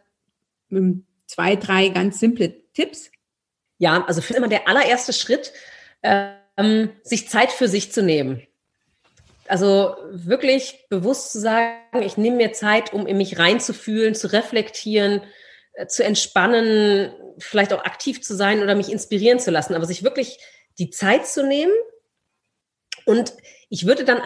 zwei, 1.27 1.57
drei 1.57 1.89
ganz 1.89 2.21
simple 2.21 2.71
Tipps? 2.73 3.11
Ja, 3.79 4.05
also 4.07 4.21
für 4.21 4.35
immer 4.35 4.49
der 4.49 4.69
allererste 4.69 5.13
Schritt, 5.13 5.53
ähm, 6.03 6.91
sich 7.03 7.29
Zeit 7.29 7.51
für 7.51 7.69
sich 7.69 7.93
zu 7.93 8.03
nehmen. 8.03 8.47
Also 9.49 9.97
wirklich 10.11 10.87
bewusst 10.89 11.33
zu 11.33 11.41
sagen, 11.41 12.03
ich 12.03 12.17
nehme 12.17 12.37
mir 12.37 12.53
Zeit, 12.53 12.93
um 12.93 13.07
in 13.07 13.17
mich 13.17 13.39
reinzufühlen, 13.39 14.15
zu 14.15 14.33
reflektieren, 14.33 15.23
äh, 15.75 15.87
zu 15.87 16.05
entspannen, 16.05 17.13
vielleicht 17.39 17.73
auch 17.73 17.85
aktiv 17.85 18.23
zu 18.23 18.37
sein 18.37 18.63
oder 18.63 18.75
mich 18.75 18.91
inspirieren 18.91 19.41
zu 19.41 19.51
lassen, 19.51 19.75
aber 19.75 19.87
sich 19.87 20.03
wirklich 20.03 20.39
die 20.79 20.91
Zeit 20.91 21.27
zu 21.27 21.47
nehmen. 21.47 21.73
Und 23.05 23.35
ich 23.69 23.87
würde 23.87 24.05
dann 24.05 24.21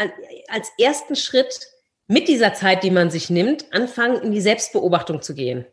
als 0.49 0.71
ersten 0.79 1.17
Schritt 1.17 1.61
mit 2.09 2.29
dieser 2.29 2.55
Zeit, 2.55 2.83
die 2.83 2.91
man 2.91 3.11
sich 3.11 3.31
nimmt, 3.31 3.73
anfangen, 3.73 4.23
in 4.23 4.33
die 4.33 4.41
Selbstbeobachtung 4.41 5.23
zu 5.23 5.35
gehen. 5.35 5.67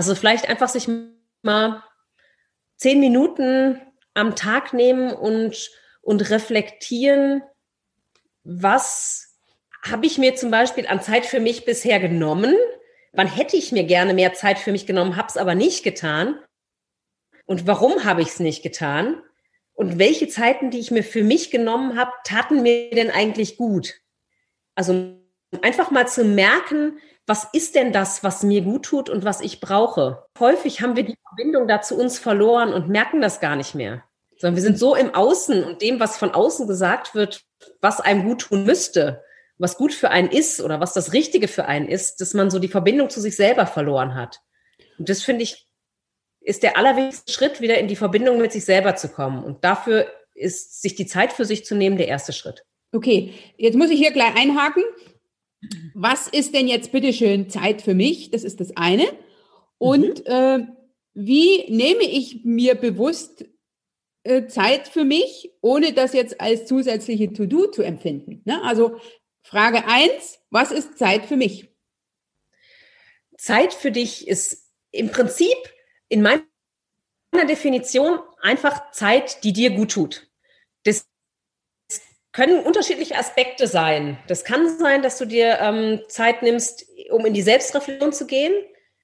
Also 0.00 0.14
vielleicht 0.14 0.48
einfach 0.48 0.70
sich 0.70 0.88
mal 1.42 1.84
zehn 2.78 3.00
Minuten 3.00 3.78
am 4.14 4.34
Tag 4.34 4.72
nehmen 4.72 5.12
und, 5.12 5.70
und 6.00 6.30
reflektieren, 6.30 7.42
was 8.42 9.36
habe 9.86 10.06
ich 10.06 10.16
mir 10.16 10.36
zum 10.36 10.50
Beispiel 10.50 10.86
an 10.86 11.02
Zeit 11.02 11.26
für 11.26 11.38
mich 11.38 11.66
bisher 11.66 12.00
genommen? 12.00 12.56
Wann 13.12 13.26
hätte 13.26 13.58
ich 13.58 13.72
mir 13.72 13.84
gerne 13.84 14.14
mehr 14.14 14.32
Zeit 14.32 14.58
für 14.58 14.72
mich 14.72 14.86
genommen, 14.86 15.16
habe 15.16 15.28
es 15.28 15.36
aber 15.36 15.54
nicht 15.54 15.84
getan? 15.84 16.38
Und 17.44 17.66
warum 17.66 18.02
habe 18.02 18.22
ich 18.22 18.28
es 18.28 18.40
nicht 18.40 18.62
getan? 18.62 19.22
Und 19.74 19.98
welche 19.98 20.28
Zeiten, 20.28 20.70
die 20.70 20.78
ich 20.78 20.90
mir 20.90 21.04
für 21.04 21.24
mich 21.24 21.50
genommen 21.50 21.98
habe, 21.98 22.12
taten 22.24 22.62
mir 22.62 22.88
denn 22.88 23.10
eigentlich 23.10 23.58
gut? 23.58 24.00
Also 24.74 25.20
einfach 25.60 25.90
mal 25.90 26.08
zu 26.08 26.24
merken, 26.24 26.98
was 27.26 27.48
ist 27.52 27.74
denn 27.74 27.92
das, 27.92 28.24
was 28.24 28.42
mir 28.42 28.62
gut 28.62 28.84
tut 28.84 29.08
und 29.08 29.24
was 29.24 29.40
ich 29.40 29.60
brauche? 29.60 30.24
Häufig 30.38 30.80
haben 30.80 30.96
wir 30.96 31.04
die 31.04 31.18
Verbindung 31.28 31.68
da 31.68 31.80
zu 31.80 31.96
uns 31.96 32.18
verloren 32.18 32.72
und 32.72 32.88
merken 32.88 33.20
das 33.20 33.40
gar 33.40 33.56
nicht 33.56 33.74
mehr. 33.74 34.02
Sondern 34.38 34.56
wir 34.56 34.62
sind 34.62 34.78
so 34.78 34.94
im 34.94 35.14
Außen 35.14 35.62
und 35.64 35.82
dem, 35.82 36.00
was 36.00 36.18
von 36.18 36.32
außen 36.32 36.66
gesagt 36.66 37.14
wird, 37.14 37.42
was 37.80 38.00
einem 38.00 38.24
gut 38.24 38.42
tun 38.42 38.64
müsste, 38.64 39.22
was 39.58 39.76
gut 39.76 39.92
für 39.92 40.10
einen 40.10 40.30
ist 40.30 40.60
oder 40.60 40.80
was 40.80 40.94
das 40.94 41.12
Richtige 41.12 41.46
für 41.46 41.66
einen 41.66 41.88
ist, 41.88 42.20
dass 42.20 42.34
man 42.34 42.50
so 42.50 42.58
die 42.58 42.68
Verbindung 42.68 43.10
zu 43.10 43.20
sich 43.20 43.36
selber 43.36 43.66
verloren 43.66 44.14
hat. 44.14 44.40
Und 44.98 45.08
das 45.08 45.22
finde 45.22 45.42
ich, 45.42 45.66
ist 46.40 46.62
der 46.62 46.78
allerwichtigste 46.78 47.32
Schritt, 47.32 47.60
wieder 47.60 47.78
in 47.78 47.86
die 47.86 47.96
Verbindung 47.96 48.38
mit 48.38 48.52
sich 48.52 48.64
selber 48.64 48.96
zu 48.96 49.08
kommen. 49.08 49.44
Und 49.44 49.62
dafür 49.62 50.06
ist, 50.34 50.80
sich 50.80 50.94
die 50.94 51.06
Zeit 51.06 51.32
für 51.32 51.44
sich 51.44 51.64
zu 51.64 51.74
nehmen, 51.74 51.98
der 51.98 52.08
erste 52.08 52.32
Schritt. 52.32 52.64
Okay, 52.92 53.34
jetzt 53.56 53.76
muss 53.76 53.90
ich 53.90 53.98
hier 53.98 54.12
gleich 54.12 54.34
einhaken 54.36 54.82
was 56.02 56.28
ist 56.28 56.54
denn 56.54 56.66
jetzt 56.66 56.92
bitteschön 56.92 57.50
Zeit 57.50 57.82
für 57.82 57.94
mich? 57.94 58.30
Das 58.30 58.42
ist 58.42 58.58
das 58.60 58.74
eine. 58.74 59.06
Und 59.76 60.20
mhm. 60.20 60.32
äh, 60.32 60.66
wie 61.12 61.70
nehme 61.70 62.04
ich 62.04 62.42
mir 62.44 62.74
bewusst 62.74 63.44
äh, 64.22 64.46
Zeit 64.46 64.88
für 64.88 65.04
mich, 65.04 65.52
ohne 65.60 65.92
das 65.92 66.14
jetzt 66.14 66.40
als 66.40 66.64
zusätzliche 66.64 67.32
To-Do 67.34 67.66
zu 67.66 67.82
empfinden? 67.82 68.40
Ne? 68.46 68.62
Also 68.62 68.98
Frage 69.42 69.86
eins: 69.86 70.38
was 70.48 70.72
ist 70.72 70.96
Zeit 70.96 71.26
für 71.26 71.36
mich? 71.36 71.68
Zeit 73.36 73.74
für 73.74 73.90
dich 73.90 74.26
ist 74.26 74.70
im 74.92 75.10
Prinzip 75.10 75.56
in 76.08 76.22
meiner 76.22 76.42
Definition 77.46 78.20
einfach 78.40 78.90
Zeit, 78.92 79.44
die 79.44 79.52
dir 79.52 79.70
gut 79.70 79.92
tut. 79.92 80.30
Das 80.84 81.09
können 82.40 82.64
unterschiedliche 82.64 83.18
Aspekte 83.18 83.66
sein. 83.66 84.16
Das 84.26 84.44
kann 84.44 84.78
sein, 84.78 85.02
dass 85.02 85.18
du 85.18 85.26
dir 85.26 85.58
ähm, 85.60 86.00
Zeit 86.08 86.40
nimmst, 86.40 86.86
um 87.10 87.26
in 87.26 87.34
die 87.34 87.42
Selbstreflexion 87.42 88.14
zu 88.14 88.26
gehen. 88.26 88.54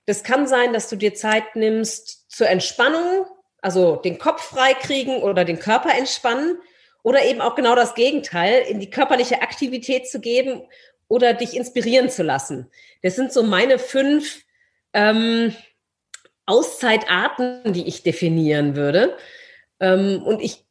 Das 0.07 0.23
kann 0.23 0.47
sein, 0.47 0.73
dass 0.73 0.89
du 0.89 0.97
dir 0.97 1.13
Zeit 1.13 1.55
nimmst 1.55 2.31
zur 2.31 2.49
Entspannung, 2.49 3.27
also 3.61 3.97
den 3.97 4.17
Kopf 4.17 4.41
freikriegen 4.43 5.23
oder 5.23 5.45
den 5.45 5.59
Körper 5.59 5.95
entspannen. 5.95 6.57
Oder 7.03 7.27
eben 7.27 7.43
auch 7.43 7.57
genau 7.57 7.75
das 7.75 7.95
Gegenteil, 7.95 8.65
in 8.71 8.81
die 8.81 8.89
körperliche 8.89 9.43
Aktivität 9.43 10.09
zu 10.09 10.19
geben 10.19 10.63
oder 11.07 11.35
dich 11.35 11.55
inspirieren 11.55 12.09
zu 12.09 12.23
lassen. 12.23 12.71
Das 13.03 13.17
sind 13.17 13.35
so 13.35 13.43
meine 13.43 13.79
fünf 13.79 14.45
ähm, 14.95 15.55
Auszeitarten, 16.47 17.75
die 17.75 17.87
ich 17.87 18.03
definieren 18.03 18.77
würde. 18.77 19.15
Ähm, 19.79 20.23
und 20.23 20.41
ich 20.41 20.66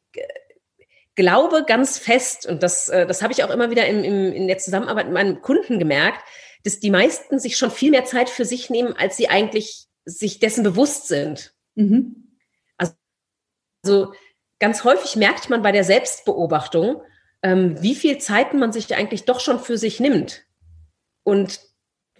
glaube 1.16 1.64
ganz 1.66 1.98
fest, 1.98 2.46
und 2.46 2.62
das, 2.62 2.88
äh, 2.88 3.06
das 3.06 3.22
habe 3.22 3.32
ich 3.32 3.42
auch 3.42 3.50
immer 3.50 3.70
wieder 3.70 3.86
in, 3.86 4.04
in, 4.04 4.32
in 4.32 4.46
der 4.46 4.58
Zusammenarbeit 4.58 5.06
mit 5.06 5.14
meinen 5.14 5.42
Kunden 5.42 5.78
gemerkt, 5.78 6.22
dass 6.62 6.78
die 6.78 6.90
meisten 6.90 7.38
sich 7.38 7.56
schon 7.56 7.70
viel 7.70 7.90
mehr 7.90 8.04
Zeit 8.04 8.30
für 8.30 8.44
sich 8.44 8.70
nehmen, 8.70 8.94
als 8.96 9.16
sie 9.16 9.28
eigentlich 9.28 9.86
sich 10.04 10.38
dessen 10.38 10.62
bewusst 10.62 11.08
sind. 11.08 11.54
Mhm. 11.74 12.38
Also, 12.76 12.94
also 13.84 14.12
ganz 14.60 14.84
häufig 14.84 15.16
merkt 15.16 15.50
man 15.50 15.62
bei 15.62 15.72
der 15.72 15.84
Selbstbeobachtung, 15.84 17.02
ähm, 17.42 17.80
wie 17.82 17.94
viel 17.94 18.18
Zeit 18.18 18.54
man 18.54 18.72
sich 18.72 18.94
eigentlich 18.94 19.24
doch 19.24 19.40
schon 19.40 19.58
für 19.58 19.78
sich 19.78 20.00
nimmt. 20.00 20.44
Und 21.22 21.60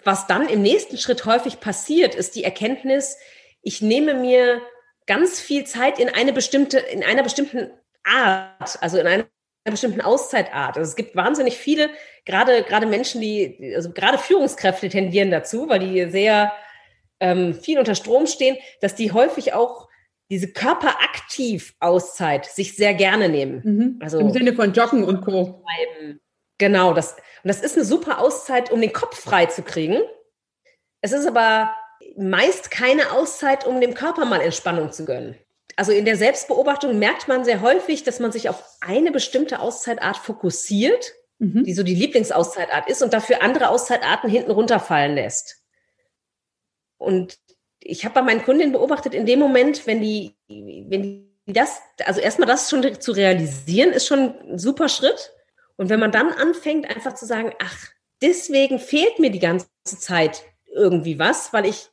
was 0.05 0.27
dann 0.27 0.49
im 0.49 0.63
nächsten 0.63 0.99
Schritt 0.99 1.25
häufig 1.25 1.61
passiert, 1.61 2.15
ist 2.15 2.35
die 2.37 2.45
Erkenntnis, 2.45 3.17
ich 3.63 3.83
nehme 3.83 4.15
mir 4.15 4.63
ganz 5.07 5.41
viel 5.41 5.65
Zeit 5.65 5.99
in 5.99 6.09
eine 6.09 6.33
bestimmte, 6.33 6.79
in 6.79 7.03
einer 7.03 7.23
bestimmten 7.23 7.71
Art, 8.07 8.79
also 8.81 8.99
in 8.99 9.07
einer 9.07 9.27
bestimmten 9.65 10.01
Auszeitart. 10.01 10.77
Also 10.77 10.89
es 10.89 10.97
gibt 10.97 11.17
wahnsinnig 11.17 11.57
viele, 11.57 11.91
gerade, 12.25 12.63
gerade 12.63 12.87
Menschen, 12.87 13.21
die, 13.21 13.75
also 13.75 13.91
gerade 13.91 14.19
Führungskräfte 14.19 14.89
tendieren 14.89 15.31
dazu, 15.31 15.69
weil 15.69 15.81
die 15.81 16.09
sehr 16.11 16.53
ähm, 17.21 17.55
viel 17.55 17.79
unter 17.79 17.95
Strom 17.95 18.27
stehen, 18.27 18.57
dass 18.81 18.95
die 18.95 19.13
häufig 19.13 19.53
auch 19.55 19.89
diese 20.31 20.53
Körperaktiv-Auszeit 20.53 22.47
sich 22.47 22.75
sehr 22.77 22.95
gerne 22.95 23.29
nehmen. 23.29 23.61
Mhm. 23.65 23.99
Also 24.03 24.19
Im 24.19 24.33
Sinne 24.33 24.55
von 24.55 24.73
Joggen 24.73 25.05
und 25.05 25.21
Co. 25.23 25.63
Genau, 26.59 26.95
das, 26.95 27.13
und 27.13 27.49
das 27.49 27.61
ist 27.61 27.77
eine 27.77 27.85
super 27.85 28.19
Auszeit, 28.21 28.73
um 28.73 28.81
den 28.81 28.93
Kopf 28.93 29.21
frei 29.21 29.47
zu 29.47 29.63
kriegen. 29.63 30.01
Es 31.01 31.13
ist 31.13 31.27
aber 31.27 31.75
meist 32.17 32.71
keine 32.71 33.13
Auszeit, 33.13 33.67
um 33.67 33.81
dem 33.81 33.95
Körper 33.95 34.25
mal 34.25 34.41
Entspannung 34.41 34.91
zu 34.93 35.05
gönnen 35.05 35.37
also 35.77 35.93
in 35.93 36.07
der 36.07 36.17
Selbstbeobachtung 36.17 36.99
merkt 36.99 37.29
man 37.29 37.45
sehr 37.45 37.61
häufig, 37.61 38.03
dass 38.03 38.19
man 38.19 38.33
sich 38.33 38.49
auf 38.49 38.65
eine 38.81 39.13
bestimmte 39.13 39.61
Auszeitart 39.61 40.17
fokussiert, 40.17 41.13
mhm. 41.39 41.65
die 41.65 41.75
so 41.75 41.83
die 41.83 41.95
Lieblingsauszeitart 41.95 42.89
ist 42.89 43.03
und 43.03 43.13
dafür 43.13 43.43
andere 43.43 43.69
Auszeitarten 43.69 44.31
hinten 44.31 44.51
runterfallen 44.51 45.15
lässt. 45.15 45.63
Und 46.97 47.39
ich 47.79 48.05
habe 48.05 48.15
bei 48.15 48.23
meinen 48.23 48.43
Kundinnen 48.43 48.73
beobachtet, 48.73 49.15
in 49.15 49.27
dem 49.27 49.39
Moment, 49.39 49.87
wenn 49.87 50.01
die, 50.01 50.35
wenn 50.49 51.03
die 51.03 51.27
das, 51.47 51.81
also 52.05 52.21
erstmal 52.21 52.49
das 52.49 52.71
schon 52.71 53.01
zu 53.01 53.13
realisieren, 53.13 53.91
ist 53.91 54.07
schon 54.07 54.35
ein 54.41 54.59
super 54.59 54.89
Schritt. 54.89 55.33
Und 55.77 55.91
wenn 55.91 56.01
man 56.01 56.11
dann 56.11 56.33
anfängt, 56.33 56.89
einfach 56.89 57.15
zu 57.15 57.27
sagen, 57.27 57.53
ach, 57.63 57.87
deswegen 58.23 58.79
fehlt 58.79 59.19
mir 59.19 59.31
die 59.31 59.39
ganze 59.39 59.69
Zeit 59.85 60.43
irgendwie 60.73 61.19
was, 61.19 61.53
weil 61.53 61.67
ich 61.67 61.91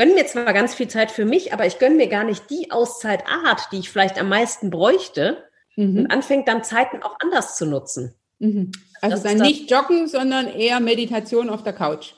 gönne 0.00 0.14
mir 0.14 0.26
zwar 0.26 0.54
ganz 0.54 0.74
viel 0.74 0.88
Zeit 0.88 1.10
für 1.10 1.26
mich, 1.26 1.52
aber 1.52 1.66
ich 1.66 1.78
gönne 1.78 1.96
mir 1.96 2.08
gar 2.08 2.24
nicht 2.24 2.48
die 2.48 2.70
Auszeitart, 2.70 3.68
die 3.70 3.80
ich 3.80 3.90
vielleicht 3.90 4.18
am 4.18 4.30
meisten 4.30 4.70
bräuchte. 4.70 5.44
Mhm. 5.76 5.98
Und 5.98 6.06
anfängt 6.06 6.48
dann 6.48 6.64
Zeiten 6.64 7.02
auch 7.02 7.16
anders 7.20 7.56
zu 7.56 7.66
nutzen. 7.66 8.14
Mhm. 8.38 8.72
Also 9.02 9.16
das 9.16 9.24
dann 9.24 9.46
nicht 9.46 9.70
joggen, 9.70 10.08
sondern 10.08 10.48
eher 10.48 10.80
Meditation 10.80 11.50
auf 11.50 11.62
der 11.62 11.74
Couch. 11.74 12.14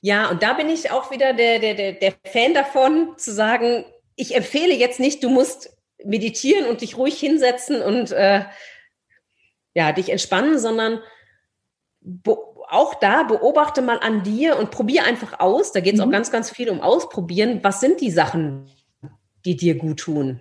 Ja, 0.00 0.30
und 0.30 0.44
da 0.44 0.52
bin 0.52 0.70
ich 0.70 0.92
auch 0.92 1.10
wieder 1.10 1.32
der, 1.32 1.58
der, 1.58 1.74
der, 1.74 1.92
der 1.94 2.14
Fan 2.24 2.54
davon, 2.54 3.18
zu 3.18 3.32
sagen, 3.32 3.84
ich 4.14 4.36
empfehle 4.36 4.72
jetzt 4.72 5.00
nicht, 5.00 5.24
du 5.24 5.28
musst 5.28 5.76
meditieren 6.04 6.66
und 6.66 6.82
dich 6.82 6.96
ruhig 6.96 7.18
hinsetzen 7.18 7.82
und 7.82 8.12
äh, 8.12 8.44
ja, 9.74 9.90
dich 9.90 10.10
entspannen, 10.10 10.60
sondern 10.60 11.00
auch 12.72 12.94
da 12.94 13.22
beobachte 13.22 13.82
mal 13.82 13.98
an 13.98 14.22
dir 14.22 14.56
und 14.58 14.70
probier 14.70 15.04
einfach 15.04 15.40
aus. 15.40 15.72
Da 15.72 15.80
geht 15.80 15.94
es 15.94 16.00
mhm. 16.00 16.06
auch 16.06 16.10
ganz, 16.10 16.30
ganz 16.30 16.50
viel 16.50 16.70
um 16.70 16.80
Ausprobieren. 16.80 17.60
Was 17.62 17.80
sind 17.80 18.00
die 18.00 18.10
Sachen, 18.10 18.70
die 19.44 19.56
dir 19.56 19.76
gut 19.76 20.00
tun? 20.00 20.40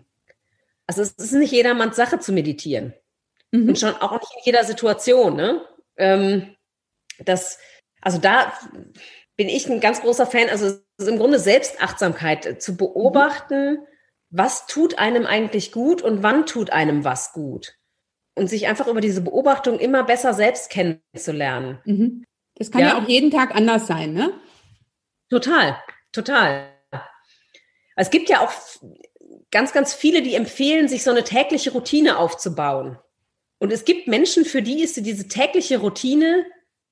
Also 0.88 1.02
es 1.02 1.12
ist 1.12 1.34
nicht 1.34 1.52
jedermanns 1.52 1.96
Sache 1.96 2.20
zu 2.20 2.32
meditieren. 2.32 2.94
Mhm. 3.52 3.70
Und 3.70 3.80
schon 3.80 3.96
auch 3.96 4.14
nicht 4.14 4.32
in 4.38 4.42
jeder 4.46 4.64
Situation. 4.64 5.36
Ne? 5.36 5.62
Ähm, 5.98 6.56
das, 7.20 7.60
also 8.02 8.18
da 8.18 8.54
bin 9.36 9.50
ich 9.50 9.68
ein 9.70 9.80
ganz 9.80 10.02
großer 10.02 10.26
Fan, 10.26 10.50
also 10.50 10.80
im 11.00 11.18
Grunde 11.18 11.40
Selbstachtsamkeit 11.40 12.46
äh, 12.46 12.60
zu 12.60 12.78
beobachten, 12.78 13.80
was 14.30 14.68
tut 14.68 14.98
einem 14.98 15.26
eigentlich 15.26 15.72
gut 15.72 16.02
und 16.02 16.24
wann 16.24 16.46
tut 16.46 16.72
einem 16.72 17.04
was 17.04 17.34
gut. 17.34 17.76
Und 18.42 18.48
sich 18.48 18.66
einfach 18.66 18.88
über 18.88 19.02
diese 19.02 19.22
Beobachtung 19.22 19.78
immer 19.78 20.04
besser 20.04 20.34
selbst 20.34 20.72
kennenzulernen. 20.72 21.78
Mhm. 21.86 22.24
Das 22.56 22.72
kann 22.72 22.82
ja. 22.82 22.88
ja 22.88 22.98
auch 22.98 23.08
jeden 23.08 23.30
Tag 23.30 23.54
anders 23.54 23.86
sein, 23.86 24.14
ne? 24.14 24.34
Total, 25.30 25.78
total. 26.12 26.72
Es 27.96 28.10
gibt 28.10 28.30
ja 28.30 28.40
auch 28.40 28.52
ganz, 29.52 29.74
ganz 29.74 29.94
viele, 29.94 30.24
die 30.24 30.34
empfehlen, 30.34 30.88
sich 30.88 31.04
so 31.04 31.12
eine 31.12 31.24
tägliche 31.24 31.72
Routine 31.72 32.18
aufzubauen. 32.18 32.98
Und 33.60 33.72
es 33.72 33.86
gibt 33.86 34.08
Menschen, 34.08 34.44
für 34.44 34.64
die 34.64 34.82
ist 34.82 34.98
diese 34.98 35.28
tägliche 35.28 35.78
Routine 35.78 36.48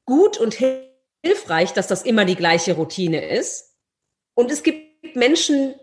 gut 0.06 0.38
und 0.38 0.54
hilfreich 0.54 1.74
dass 1.74 1.88
das 1.88 2.04
immer 2.04 2.26
die 2.26 2.36
gleiche 2.36 2.76
Routine 2.76 3.28
ist. 3.28 3.76
Und 4.36 4.52
es 4.52 4.62
gibt 4.62 5.16
Menschen, 5.16 5.74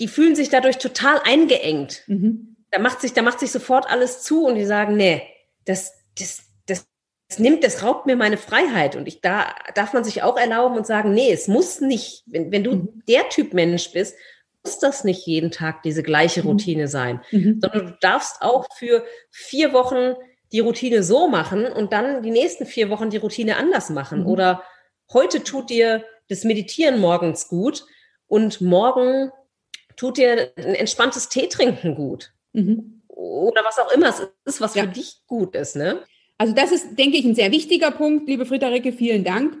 die 0.00 0.08
fühlen 0.08 0.36
sich 0.36 0.50
dadurch 0.50 0.76
total 0.76 1.18
eingeengt. 1.24 2.02
Mhm. 2.08 2.51
Da 2.72 2.80
macht 2.80 3.00
sich, 3.00 3.12
da 3.12 3.22
macht 3.22 3.38
sich 3.38 3.52
sofort 3.52 3.88
alles 3.88 4.22
zu 4.22 4.46
und 4.46 4.56
die 4.56 4.64
sagen, 4.64 4.96
nee, 4.96 5.22
das, 5.64 5.92
das, 6.18 6.42
das, 6.66 6.86
das 7.28 7.38
nimmt, 7.38 7.62
das 7.62 7.82
raubt 7.82 8.06
mir 8.06 8.16
meine 8.16 8.38
Freiheit. 8.38 8.96
Und 8.96 9.06
ich, 9.06 9.20
da 9.20 9.54
darf 9.74 9.92
man 9.92 10.04
sich 10.04 10.22
auch 10.22 10.36
erlauben 10.36 10.76
und 10.76 10.86
sagen, 10.86 11.12
nee, 11.12 11.30
es 11.30 11.46
muss 11.48 11.80
nicht, 11.80 12.24
wenn, 12.26 12.50
wenn 12.50 12.64
du 12.64 12.72
mhm. 12.72 13.02
der 13.06 13.28
Typ 13.28 13.54
Mensch 13.54 13.92
bist, 13.92 14.16
muss 14.64 14.78
das 14.78 15.04
nicht 15.04 15.26
jeden 15.26 15.50
Tag 15.50 15.82
diese 15.82 16.02
gleiche 16.02 16.42
mhm. 16.42 16.48
Routine 16.48 16.88
sein, 16.88 17.20
mhm. 17.30 17.60
sondern 17.60 17.86
du 17.86 17.98
darfst 18.00 18.40
auch 18.40 18.66
für 18.76 19.04
vier 19.30 19.72
Wochen 19.72 20.14
die 20.52 20.60
Routine 20.60 21.02
so 21.02 21.28
machen 21.28 21.66
und 21.66 21.92
dann 21.92 22.22
die 22.22 22.30
nächsten 22.30 22.66
vier 22.66 22.90
Wochen 22.90 23.10
die 23.10 23.16
Routine 23.16 23.56
anders 23.56 23.90
machen. 23.90 24.20
Mhm. 24.20 24.26
Oder 24.26 24.62
heute 25.12 25.44
tut 25.44 25.70
dir 25.70 26.04
das 26.28 26.44
Meditieren 26.44 27.00
morgens 27.00 27.48
gut 27.48 27.84
und 28.26 28.60
morgen 28.60 29.30
tut 29.96 30.16
dir 30.16 30.52
ein 30.56 30.74
entspanntes 30.74 31.28
Tee 31.28 31.48
trinken 31.48 31.94
gut. 31.94 32.32
Mhm. 32.52 33.02
Oder 33.08 33.62
was 33.64 33.78
auch 33.78 33.92
immer 33.92 34.08
es 34.08 34.22
ist, 34.44 34.60
was 34.60 34.74
ja. 34.74 34.84
für 34.84 34.88
dich 34.88 35.22
gut 35.26 35.54
ist. 35.54 35.76
Ne? 35.76 36.00
Also 36.38 36.54
das 36.54 36.72
ist, 36.72 36.98
denke 36.98 37.16
ich, 37.16 37.24
ein 37.24 37.34
sehr 37.34 37.52
wichtiger 37.52 37.90
Punkt, 37.90 38.28
liebe 38.28 38.46
Friederike, 38.46 38.92
vielen 38.92 39.24
Dank 39.24 39.56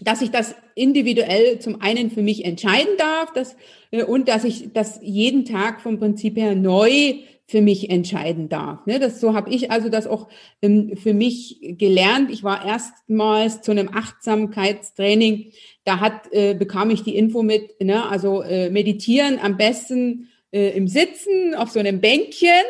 dass 0.00 0.22
ich 0.22 0.30
das 0.30 0.54
individuell 0.74 1.58
zum 1.60 1.80
einen 1.80 2.10
für 2.10 2.22
mich 2.22 2.44
entscheiden 2.44 2.96
darf 2.98 3.32
dass, 3.32 3.56
äh, 3.90 4.04
und 4.04 4.28
dass 4.28 4.44
ich 4.44 4.72
das 4.72 5.00
jeden 5.02 5.44
Tag 5.44 5.80
vom 5.80 5.98
Prinzip 5.98 6.36
her 6.36 6.54
neu 6.54 7.14
für 7.46 7.60
mich 7.60 7.90
entscheiden 7.90 8.48
darf. 8.48 8.86
Ne? 8.86 8.98
Das, 8.98 9.20
so 9.20 9.34
habe 9.34 9.50
ich 9.50 9.70
also 9.70 9.90
das 9.90 10.06
auch 10.06 10.28
ähm, 10.62 10.96
für 10.96 11.12
mich 11.12 11.58
gelernt. 11.78 12.30
Ich 12.30 12.42
war 12.42 12.64
erstmals 12.64 13.60
zu 13.60 13.70
einem 13.70 13.90
Achtsamkeitstraining, 13.92 15.52
da 15.84 16.00
hat, 16.00 16.32
äh, 16.32 16.54
bekam 16.54 16.88
ich 16.88 17.02
die 17.02 17.16
Info 17.16 17.42
mit, 17.42 17.80
ne? 17.82 18.08
also 18.08 18.40
äh, 18.40 18.70
meditieren 18.70 19.38
am 19.38 19.58
besten 19.58 20.30
äh, 20.54 20.70
im 20.70 20.86
Sitzen 20.86 21.54
auf 21.56 21.70
so 21.70 21.80
einem 21.80 22.00
Bänkchen. 22.00 22.62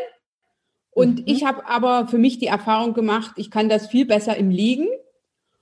Und 0.90 1.20
mhm. 1.20 1.25
ich 1.27 1.44
habe 1.44 1.68
aber 1.68 2.09
für 2.09 2.18
mich 2.18 2.38
die 2.38 2.47
Erfahrung 2.47 2.94
gemacht, 2.94 3.33
ich 3.37 3.51
kann 3.51 3.68
das 3.68 3.88
viel 3.88 4.07
besser 4.07 4.37
im 4.37 4.51
Liegen. 4.51 4.88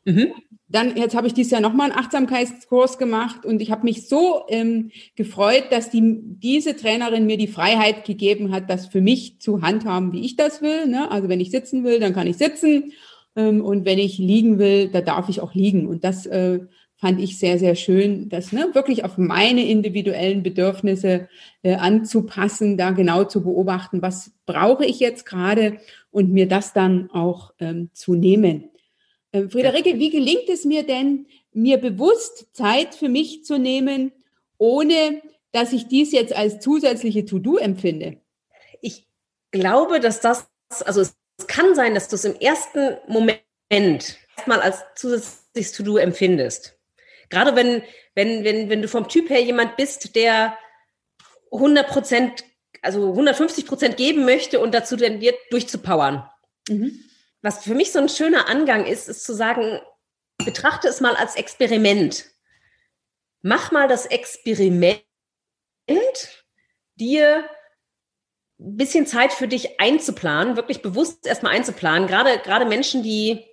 Mhm. 0.05 0.33
Dann, 0.69 0.97
jetzt 0.97 1.15
habe 1.15 1.27
ich 1.27 1.35
dieses 1.35 1.53
Jahr 1.53 1.61
nochmal 1.61 1.91
einen 1.91 1.99
Achtsamkeitskurs 1.99 2.97
gemacht 2.97 3.45
und 3.45 3.61
ich 3.61 3.71
habe 3.71 3.85
mich 3.85 4.09
so 4.09 4.45
ähm, 4.49 4.91
gefreut, 5.17 5.65
dass 5.71 5.91
die, 5.91 6.21
diese 6.23 6.77
Trainerin 6.77 7.27
mir 7.27 7.37
die 7.37 7.47
Freiheit 7.47 8.07
gegeben 8.07 8.53
hat, 8.53 8.71
das 8.71 8.87
für 8.87 9.03
mich 9.03 9.39
zu 9.41 9.61
handhaben, 9.61 10.13
wie 10.13 10.25
ich 10.25 10.37
das 10.37 10.63
will. 10.63 10.87
Ne? 10.87 11.11
Also 11.11 11.29
wenn 11.29 11.41
ich 11.41 11.51
sitzen 11.51 11.85
will, 11.85 12.01
dann 12.01 12.15
kann 12.15 12.27
ich 12.27 12.39
sitzen 12.39 12.93
ähm, 13.37 13.63
und 13.63 13.85
wenn 13.85 13.99
ich 13.99 14.17
liegen 14.19 14.59
will, 14.59 14.89
da 14.89 15.03
darf 15.03 15.29
ich 15.29 15.41
auch 15.41 15.55
liegen. 15.55 15.87
Und 15.87 16.05
das 16.05 16.25
äh, 16.27 16.61
fand 17.03 17.21
ich 17.21 17.37
sehr, 17.37 17.59
sehr 17.59 17.75
schön, 17.75 18.29
das 18.29 18.53
ne, 18.53 18.71
wirklich 18.75 19.03
auf 19.05 19.19
meine 19.19 19.67
individuellen 19.67 20.45
Bedürfnisse 20.45 21.29
äh, 21.65 21.75
anzupassen, 21.75 22.77
da 22.77 22.93
genau 22.93 23.25
zu 23.25 23.43
beobachten, 23.43 24.03
was 24.03 24.31
brauche 24.47 24.87
ich 24.87 25.01
jetzt 25.01 25.27
gerade 25.27 25.79
und 26.13 26.31
mir 26.31 26.47
das 26.47 26.73
dann 26.75 27.11
auch 27.11 27.55
ähm, 27.59 27.91
zu 27.93 28.15
nehmen. 28.15 28.71
Äh, 29.33 29.49
Friederike, 29.49 29.99
wie 29.99 30.11
gelingt 30.11 30.49
es 30.49 30.65
mir 30.65 30.85
denn, 30.85 31.27
mir 31.53 31.79
bewusst 31.79 32.47
Zeit 32.53 32.95
für 32.95 33.09
mich 33.09 33.45
zu 33.45 33.59
nehmen, 33.59 34.13
ohne 34.57 35.23
dass 35.51 35.73
ich 35.73 35.89
dies 35.89 36.13
jetzt 36.13 36.37
als 36.37 36.61
zusätzliche 36.61 37.25
To-Do 37.25 37.57
empfinde? 37.57 38.19
Ich 38.81 39.09
glaube, 39.51 39.99
dass 39.99 40.21
das, 40.21 40.47
also 40.85 41.01
es 41.01 41.17
kann 41.49 41.75
sein, 41.75 41.95
dass 41.95 42.07
du 42.07 42.15
es 42.15 42.25
im 42.25 42.37
ersten 42.37 42.99
Moment 43.09 43.41
erstmal 44.37 44.61
als 44.61 44.85
zusätzliches 44.95 45.73
To-Do 45.73 45.97
empfindest. 45.97 46.79
Gerade 47.33 47.57
wenn, 47.57 47.83
wenn, 48.15 48.45
wenn, 48.45 48.69
wenn 48.69 48.83
du 48.83 48.87
vom 48.87 49.09
Typ 49.09 49.29
her 49.29 49.43
jemand 49.43 49.77
bist, 49.77 50.15
der 50.15 50.57
100 51.51 51.89
Prozent, 51.89 52.45
also 52.81 53.11
150 53.11 53.67
Prozent 53.67 53.97
geben 53.97 54.25
möchte 54.25 54.61
und 54.61 54.73
dazu 54.73 54.97
tendiert, 54.97 55.35
durchzupowern. 55.51 56.29
Mhm 56.69 57.03
was 57.43 57.65
für 57.65 57.75
mich 57.75 57.93
so 57.93 57.99
ein 57.99 58.09
schöner 58.09 58.49
Angang 58.49 58.87
ist, 58.87 59.09
ist 59.09 59.25
zu 59.25 59.35
sagen, 59.35 59.81
betrachte 60.39 60.89
es 60.89 61.01
mal 61.01 61.17
als 61.17 61.35
Experiment. 61.35 62.27
Mach 63.43 63.73
mal 63.73 63.89
das 63.89 64.07
Experiment, 64.07 65.03
dir 66.95 67.45
ein 68.61 68.77
bisschen 68.77 69.07
Zeit 69.09 69.33
für 69.33 69.49
dich 69.49 69.81
einzuplanen, 69.81 70.57
wirklich 70.57 70.83
bewusst 70.83 71.27
erstmal 71.27 71.57
einzuplanen. 71.57 72.07
Gerade, 72.07 72.39
gerade 72.39 72.65
Menschen, 72.65 73.03
die, 73.03 73.45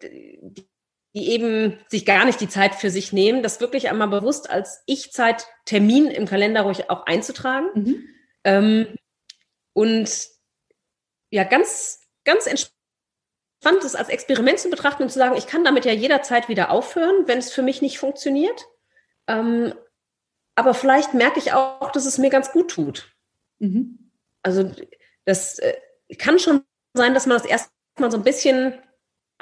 die 0.00 0.68
eben 1.14 1.78
sich 1.88 2.04
gar 2.04 2.24
nicht 2.24 2.40
die 2.40 2.48
Zeit 2.48 2.74
für 2.74 2.90
sich 2.90 3.12
nehmen, 3.12 3.42
das 3.42 3.60
wirklich 3.60 3.88
einmal 3.88 4.08
bewusst 4.08 4.50
als 4.50 4.82
Ich-Zeit, 4.86 5.46
Termin 5.64 6.06
im 6.06 6.26
Kalender 6.26 6.62
ruhig 6.62 6.90
auch 6.90 7.06
einzutragen. 7.06 7.68
Mhm. 7.74 8.08
Ähm, 8.44 8.86
und 9.72 10.10
ja, 11.30 11.44
ganz, 11.44 12.00
ganz 12.24 12.46
entspannt 12.46 12.74
fand 13.64 13.82
es 13.82 13.96
als 13.96 14.10
Experiment 14.10 14.58
zu 14.58 14.68
betrachten 14.68 15.04
und 15.04 15.08
zu 15.08 15.18
sagen, 15.18 15.36
ich 15.36 15.46
kann 15.46 15.64
damit 15.64 15.86
ja 15.86 15.92
jederzeit 15.92 16.50
wieder 16.50 16.70
aufhören, 16.70 17.26
wenn 17.26 17.38
es 17.38 17.50
für 17.50 17.62
mich 17.62 17.80
nicht 17.80 17.98
funktioniert. 17.98 18.66
Ähm, 19.26 19.72
aber 20.54 20.74
vielleicht 20.74 21.14
merke 21.14 21.38
ich 21.38 21.54
auch, 21.54 21.90
dass 21.90 22.04
es 22.04 22.18
mir 22.18 22.28
ganz 22.28 22.52
gut 22.52 22.70
tut. 22.70 23.10
Mhm. 23.58 24.10
Also 24.42 24.70
das 25.24 25.58
äh, 25.60 25.74
kann 26.18 26.38
schon 26.38 26.62
sein, 26.92 27.14
dass 27.14 27.26
man 27.26 27.38
das 27.38 27.46
erstmal 27.46 28.10
so 28.10 28.18
ein 28.18 28.22
bisschen 28.22 28.74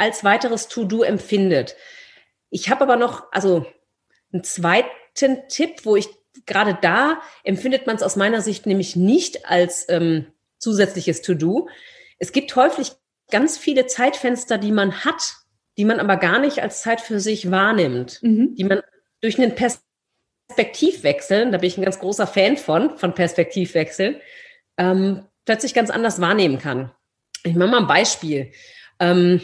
als 0.02 0.24
weiteres 0.24 0.66
To-Do 0.66 1.04
empfindet. 1.04 1.76
Ich 2.50 2.70
habe 2.70 2.82
aber 2.82 2.96
noch, 2.96 3.30
also 3.30 3.64
einen 4.32 4.42
zweiten 4.42 5.48
Tipp, 5.48 5.84
wo 5.84 5.94
ich 5.94 6.08
gerade 6.44 6.76
da 6.82 7.22
empfindet 7.44 7.86
man 7.86 7.94
es 7.94 8.02
aus 8.02 8.16
meiner 8.16 8.40
Sicht 8.40 8.66
nämlich 8.66 8.96
nicht 8.96 9.46
als 9.46 9.86
ähm, 9.88 10.26
zusätzliches 10.58 11.22
To-Do. 11.22 11.68
Es 12.18 12.32
gibt 12.32 12.56
häufig 12.56 12.90
ganz 13.30 13.58
viele 13.58 13.86
Zeitfenster, 13.86 14.58
die 14.58 14.72
man 14.72 15.04
hat, 15.04 15.34
die 15.78 15.84
man 15.84 16.00
aber 16.00 16.16
gar 16.16 16.40
nicht 16.40 16.60
als 16.62 16.82
Zeit 16.82 17.00
für 17.00 17.20
sich 17.20 17.52
wahrnimmt, 17.52 18.18
mhm. 18.22 18.56
die 18.56 18.64
man 18.64 18.82
durch 19.20 19.38
einen 19.38 19.54
Perspektivwechseln, 19.54 21.52
da 21.52 21.58
bin 21.58 21.68
ich 21.68 21.78
ein 21.78 21.84
ganz 21.84 22.00
großer 22.00 22.26
Fan 22.26 22.56
von, 22.56 22.98
von 22.98 23.14
Perspektivwechseln, 23.14 24.16
ähm, 24.78 25.28
plötzlich 25.44 25.74
ganz 25.74 25.90
anders 25.90 26.20
wahrnehmen 26.20 26.58
kann. 26.58 26.90
Ich 27.44 27.54
mache 27.54 27.70
mal 27.70 27.82
ein 27.82 27.86
Beispiel. 27.86 28.50
Ähm, 28.98 29.40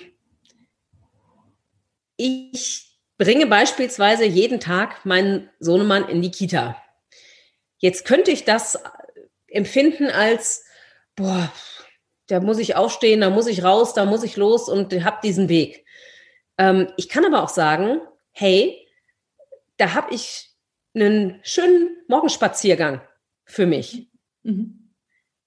ich 2.18 2.98
bringe 3.16 3.46
beispielsweise 3.46 4.24
jeden 4.24 4.60
Tag 4.60 5.06
meinen 5.06 5.48
Sohnemann 5.58 6.08
in 6.08 6.20
die 6.20 6.30
Kita. 6.30 6.76
Jetzt 7.78 8.04
könnte 8.04 8.30
ich 8.30 8.44
das 8.44 8.78
empfinden 9.46 10.10
als, 10.10 10.64
boah, 11.16 11.50
da 12.26 12.40
muss 12.40 12.58
ich 12.58 12.76
aufstehen, 12.76 13.22
da 13.22 13.30
muss 13.30 13.46
ich 13.46 13.64
raus, 13.64 13.94
da 13.94 14.04
muss 14.04 14.22
ich 14.22 14.36
los 14.36 14.68
und 14.68 14.92
habe 15.04 15.18
diesen 15.22 15.48
Weg. 15.48 15.86
Ähm, 16.58 16.92
ich 16.96 17.08
kann 17.08 17.24
aber 17.24 17.42
auch 17.42 17.48
sagen, 17.48 18.00
hey, 18.32 18.86
da 19.78 19.94
habe 19.94 20.14
ich 20.14 20.50
einen 20.94 21.40
schönen 21.42 21.96
Morgenspaziergang 22.08 23.00
für 23.44 23.66
mich. 23.66 24.10
Mhm. 24.42 24.92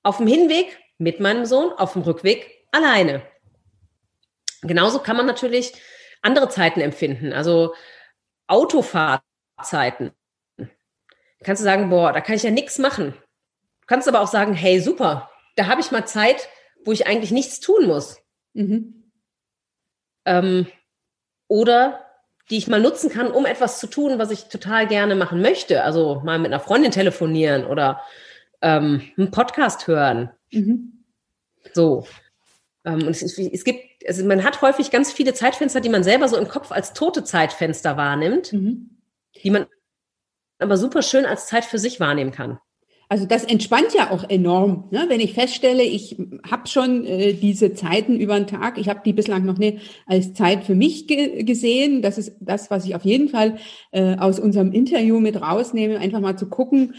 Auf 0.04 0.18
dem 0.18 0.28
Hinweg 0.28 0.80
mit 0.98 1.20
meinem 1.20 1.46
Sohn, 1.46 1.72
auf 1.74 1.94
dem 1.94 2.02
Rückweg 2.04 2.66
alleine. 2.72 3.22
Genauso 4.62 5.00
kann 5.00 5.18
man 5.18 5.26
natürlich 5.26 5.74
andere 6.22 6.50
Zeiten 6.50 6.82
empfinden, 6.82 7.34
also 7.34 7.74
Autofahrzeiten. 8.48 10.12
Kannst 11.44 11.62
du 11.62 11.64
sagen, 11.64 11.90
boah, 11.90 12.14
da 12.14 12.22
kann 12.22 12.36
ich 12.36 12.44
ja 12.44 12.52
nichts 12.52 12.78
machen. 12.78 13.14
Du 13.82 13.88
kannst 13.88 14.08
aber 14.08 14.22
auch 14.22 14.28
sagen, 14.28 14.54
hey, 14.54 14.80
super, 14.80 15.30
da 15.56 15.68
habe 15.68 15.82
ich 15.82 15.92
mal 15.92 16.06
Zeit, 16.06 16.48
wo 16.86 16.92
ich 16.92 17.08
eigentlich 17.08 17.32
nichts 17.32 17.60
tun 17.60 17.88
muss. 17.88 18.22
Mhm. 18.54 19.12
Ähm, 20.26 20.68
oder 21.48 22.06
die 22.50 22.58
ich 22.58 22.68
mal 22.68 22.82
nutzen 22.82 23.10
kann, 23.10 23.32
um 23.32 23.46
etwas 23.46 23.80
zu 23.80 23.88
tun, 23.88 24.20
was 24.20 24.30
ich 24.30 24.46
total 24.46 24.88
gerne 24.88 25.16
machen 25.16 25.42
möchte. 25.42 25.84
Also 25.84 26.22
mal 26.24 26.38
mit 26.38 26.52
einer 26.52 26.60
Freundin 26.60 26.92
telefonieren 26.92 27.66
oder 27.66 28.02
ähm, 28.62 29.10
einen 29.18 29.32
Podcast 29.32 29.88
hören. 29.88 30.32
Mhm. 30.52 31.06
So. 31.74 32.06
Ähm, 32.86 33.04
und 33.04 33.10
es, 33.10 33.38
es, 33.38 33.64
gibt, 33.64 33.80
also 34.08 34.26
man 34.26 34.44
hat 34.44 34.62
häufig 34.62 34.92
ganz 34.92 35.12
viele 35.12 35.34
Zeitfenster, 35.34 35.82
die 35.82 35.90
man 35.90 36.04
selber 36.04 36.28
so 36.28 36.38
im 36.38 36.48
Kopf 36.48 36.72
als 36.72 36.94
tote 36.94 37.24
Zeitfenster 37.24 37.98
wahrnimmt, 37.98 38.54
mhm. 38.54 38.98
die 39.44 39.52
man 39.52 39.66
aber 40.60 40.78
super 40.78 41.02
schön 41.02 41.26
als 41.26 41.48
Zeit 41.48 41.66
für 41.66 41.80
sich 41.80 42.00
wahrnehmen 42.00 42.32
kann. 42.32 42.60
Also 43.12 43.26
das 43.26 43.44
entspannt 43.44 43.94
ja 43.94 44.10
auch 44.12 44.30
enorm, 44.30 44.88
ne? 44.90 45.04
wenn 45.10 45.20
ich 45.20 45.34
feststelle, 45.34 45.84
ich 45.84 46.16
habe 46.50 46.66
schon 46.68 47.06
äh, 47.06 47.34
diese 47.34 47.74
Zeiten 47.74 48.18
über 48.18 48.40
den 48.40 48.48
Tag, 48.48 48.78
ich 48.78 48.88
habe 48.88 49.02
die 49.04 49.12
bislang 49.12 49.44
noch 49.44 49.58
nicht 49.58 49.80
als 50.06 50.34
Zeit 50.34 50.64
für 50.64 50.76
mich 50.76 51.08
ge 51.08 51.44
gesehen. 51.44 52.02
Das 52.02 52.18
ist 52.18 52.38
das, 52.40 52.72
was 52.72 52.86
ich 52.86 52.96
auf 52.96 53.04
jeden 53.04 53.28
Fall 53.28 53.58
äh, 53.92 54.16
aus 54.16 54.40
unserem 54.40 54.72
Interview 54.72 55.20
mit 55.20 55.42
rausnehme, 55.42 56.00
einfach 56.00 56.22
mal 56.22 56.38
zu 56.38 56.48
gucken. 56.48 56.96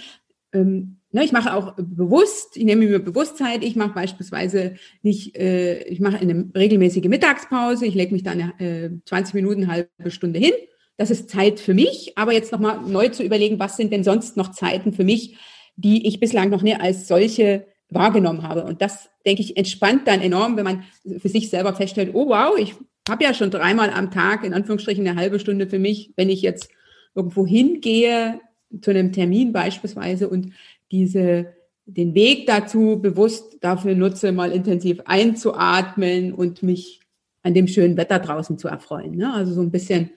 Ähm, 0.53 0.99
ne, 1.13 1.25
ich 1.25 1.33
mache 1.33 1.55
auch 1.55 1.75
bewusst, 1.77 2.57
ich 2.57 2.65
nehme 2.65 2.87
mir 2.87 2.99
Bewusstheit, 2.99 3.63
ich 3.63 3.77
mache 3.77 3.95
beispielsweise 3.95 4.75
nicht, 5.03 5.37
äh, 5.37 5.85
ich 5.85 6.01
mache 6.01 6.19
eine 6.19 6.51
regelmäßige 6.57 7.05
Mittagspause, 7.05 7.87
ich 7.87 7.95
lege 7.95 8.13
mich 8.13 8.23
dann 8.23 8.53
äh, 8.59 8.91
20 9.05 9.35
Minuten, 9.35 9.69
halbe 9.69 9.89
Stunde 10.09 10.39
hin. 10.39 10.53
Das 10.97 11.11
ist 11.11 11.31
Zeit 11.31 11.61
für 11.61 11.75
mich, 11.75 12.13
aber 12.17 12.33
jetzt 12.33 12.53
nochmal 12.53 12.81
neu 12.87 13.09
zu 13.09 13.23
überlegen, 13.23 13.59
was 13.59 13.77
sind 13.77 13.93
denn 13.93 14.05
sonst 14.05 14.37
noch 14.37 14.53
Zeiten 14.53 14.93
für 14.93 15.05
mich, 15.05 15.39
die 15.77 16.07
ich 16.07 16.21
bislang 16.21 16.51
noch 16.51 16.63
nie 16.63 16.75
als 16.75 17.09
solche 17.09 17.67
wahrgenommen 17.89 18.43
habe. 18.43 18.65
Und 18.65 18.83
das, 18.83 19.11
denke 19.27 19.43
ich, 19.43 19.57
entspannt 19.57 20.07
dann 20.07 20.21
enorm, 20.21 20.57
wenn 20.57 20.65
man 20.65 20.85
für 21.19 21.29
sich 21.29 21.51
selber 21.51 21.75
feststellt, 21.75 22.11
oh 22.15 22.29
wow, 22.29 22.57
ich 22.59 22.75
habe 23.09 23.25
ja 23.25 23.35
schon 23.35 23.51
dreimal 23.51 23.91
am 23.91 24.11
Tag 24.11 24.45
in 24.45 24.55
Anführungsstrichen 24.55 25.07
eine 25.07 25.19
halbe 25.19 25.41
Stunde 25.41 25.67
für 25.67 25.79
mich, 25.79 26.13
wenn 26.17 26.31
ich 26.31 26.43
jetzt 26.43 26.71
irgendwo 27.15 27.47
hingehe, 27.47 28.41
zu 28.81 28.91
einem 28.91 29.13
Termin 29.13 29.53
beispielsweise 29.53 30.29
und 30.29 30.53
diese, 30.93 31.55
den 31.87 32.15
Weg 32.15 32.47
dazu 32.47 33.01
bewusst 33.01 33.59
dafür 33.61 33.95
nutze, 33.95 34.31
mal 34.31 34.53
intensiv 34.53 35.01
einzuatmen 35.07 36.33
und 36.33 36.63
mich 36.63 37.01
an 37.43 37.55
dem 37.55 37.67
schönen 37.67 37.97
Wetter 37.97 38.21
draußen 38.21 38.59
zu 38.59 38.69
erfreuen. 38.69 39.17
Ne? 39.17 39.35
Also 39.35 39.53
so 39.53 39.63
ein 39.63 39.73
bisschen 39.73 40.11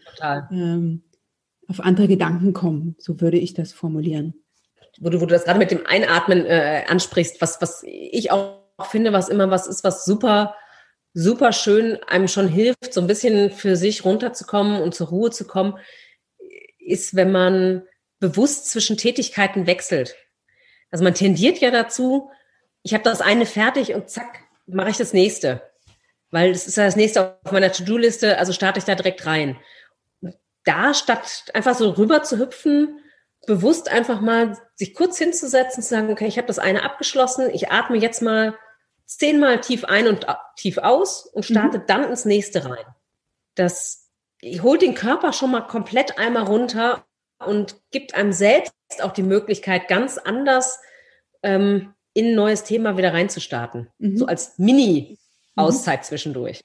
ähm, 0.51 1.01
auf 1.67 1.79
andere 1.79 2.07
Gedanken 2.07 2.53
kommen, 2.53 2.95
so 2.99 3.19
würde 3.19 3.39
ich 3.39 3.55
das 3.55 3.73
formulieren 3.73 4.35
wo 4.99 5.09
du, 5.09 5.21
wo 5.21 5.25
du 5.25 5.33
das 5.33 5.45
gerade 5.45 5.59
mit 5.59 5.71
dem 5.71 5.85
Einatmen 5.85 6.45
äh, 6.45 6.83
ansprichst, 6.88 7.41
was, 7.41 7.61
was 7.61 7.83
ich 7.85 8.31
auch 8.31 8.61
finde, 8.89 9.13
was 9.13 9.29
immer 9.29 9.49
was 9.49 9.67
ist, 9.67 9.83
was 9.83 10.05
super, 10.05 10.55
super 11.13 11.53
schön 11.53 11.97
einem 12.07 12.27
schon 12.27 12.47
hilft, 12.47 12.93
so 12.93 13.01
ein 13.01 13.07
bisschen 13.07 13.51
für 13.51 13.75
sich 13.75 14.05
runterzukommen 14.05 14.81
und 14.81 14.95
zur 14.95 15.07
Ruhe 15.07 15.31
zu 15.31 15.45
kommen, 15.45 15.77
ist, 16.79 17.15
wenn 17.15 17.31
man 17.31 17.83
bewusst 18.19 18.69
zwischen 18.69 18.97
Tätigkeiten 18.97 19.67
wechselt. 19.67 20.15
Also 20.95 21.03
man 21.03 21.13
tendiert 21.13 21.58
ja 21.58 21.71
dazu, 21.71 22.31
ich 22.81 22.93
habe 22.93 23.03
das 23.03 23.19
eine 23.19 23.45
fertig 23.45 23.93
und 23.93 24.10
zack, 24.10 24.39
mache 24.65 24.91
ich 24.91 24.95
das 24.95 25.12
nächste. 25.12 25.62
Weil 26.31 26.53
das 26.53 26.67
ist 26.67 26.77
ja 26.77 26.86
das 26.86 26.95
nächste 26.95 27.38
auf 27.43 27.51
meiner 27.51 27.69
To-Do-Liste, 27.69 28.38
also 28.38 28.53
starte 28.53 28.79
ich 28.79 28.86
da 28.86 28.95
direkt 28.95 29.25
rein. 29.25 29.58
Da 30.63 30.93
statt 30.93 31.51
einfach 31.53 31.75
so 31.75 31.89
rüber 31.89 32.23
zu 32.23 32.39
hüpfen, 32.39 33.01
bewusst 33.45 33.91
einfach 33.91 34.21
mal 34.21 34.58
sich 34.75 34.93
kurz 34.93 35.17
hinzusetzen, 35.17 35.84
zu 35.84 35.89
sagen, 35.89 36.13
okay, 36.13 36.27
ich 36.27 36.38
habe 36.38 36.47
das 36.47 36.60
eine 36.60 36.84
abgeschlossen, 36.84 37.49
ich 37.49 37.69
atme 37.69 37.97
jetzt 37.97 38.21
mal 38.21 38.58
zehnmal 39.05 39.60
tief 39.60 39.84
ein 39.84 40.08
und 40.08 40.25
tief 40.55 40.77
aus 40.77 41.25
und 41.25 41.43
starte 41.43 41.79
mhm. 41.79 41.84
dann 41.88 42.03
ins 42.05 42.23
nächste 42.23 42.63
rein. 42.63 42.86
Das 43.55 44.10
holt 44.62 44.81
den 44.81 44.95
Körper 44.95 45.34
schon 45.34 45.51
mal 45.51 45.67
komplett 45.67 46.17
einmal 46.17 46.43
runter 46.43 47.05
und 47.38 47.75
gibt 47.91 48.15
einem 48.15 48.31
selbst 48.31 48.73
auch 49.01 49.13
die 49.13 49.23
Möglichkeit, 49.23 49.88
ganz 49.88 50.17
anders 50.17 50.79
ähm, 51.43 51.93
in 52.13 52.27
ein 52.27 52.36
neues 52.36 52.63
Thema 52.63 52.97
wieder 52.97 53.13
reinzustarten. 53.13 53.89
Mhm. 53.97 54.17
So 54.17 54.25
als 54.25 54.58
Mini-Auszeit 54.58 56.01
mhm. 56.01 56.03
zwischendurch. 56.03 56.62